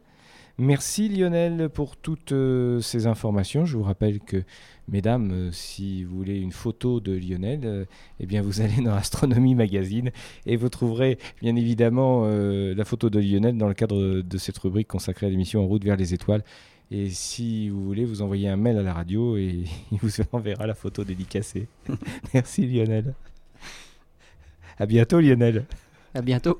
Merci 0.59 1.07
Lionel 1.07 1.69
pour 1.69 1.95
toutes 1.95 2.33
euh, 2.33 2.81
ces 2.81 3.07
informations. 3.07 3.65
Je 3.65 3.77
vous 3.77 3.83
rappelle 3.83 4.19
que, 4.19 4.43
mesdames, 4.89 5.31
euh, 5.31 5.51
si 5.53 6.03
vous 6.03 6.17
voulez 6.17 6.37
une 6.37 6.51
photo 6.51 6.99
de 6.99 7.13
Lionel, 7.13 7.61
euh, 7.63 7.85
eh 8.19 8.25
bien 8.25 8.41
vous 8.41 8.59
allez 8.61 8.81
dans 8.83 8.93
Astronomie 8.93 9.55
Magazine 9.55 10.11
et 10.45 10.57
vous 10.57 10.67
trouverez 10.67 11.17
bien 11.41 11.55
évidemment 11.55 12.23
euh, 12.25 12.75
la 12.75 12.83
photo 12.83 13.09
de 13.09 13.19
Lionel 13.19 13.57
dans 13.57 13.69
le 13.69 13.73
cadre 13.73 14.21
de 14.21 14.37
cette 14.37 14.57
rubrique 14.57 14.89
consacrée 14.89 15.27
à 15.27 15.29
l'émission 15.29 15.63
En 15.63 15.65
route 15.65 15.85
vers 15.85 15.95
les 15.95 16.13
étoiles. 16.13 16.43
Et 16.91 17.09
si 17.09 17.69
vous 17.69 17.81
voulez, 17.81 18.03
vous 18.03 18.21
envoyez 18.21 18.49
un 18.49 18.57
mail 18.57 18.77
à 18.77 18.83
la 18.83 18.93
radio 18.93 19.37
et 19.37 19.63
il 19.93 19.97
vous 19.99 20.11
enverra 20.33 20.67
la 20.67 20.75
photo 20.75 21.05
dédicacée. 21.05 21.69
Merci 22.33 22.67
Lionel. 22.67 23.13
À 24.77 24.85
bientôt 24.85 25.21
Lionel. 25.21 25.63
À 26.13 26.21
bientôt. 26.21 26.59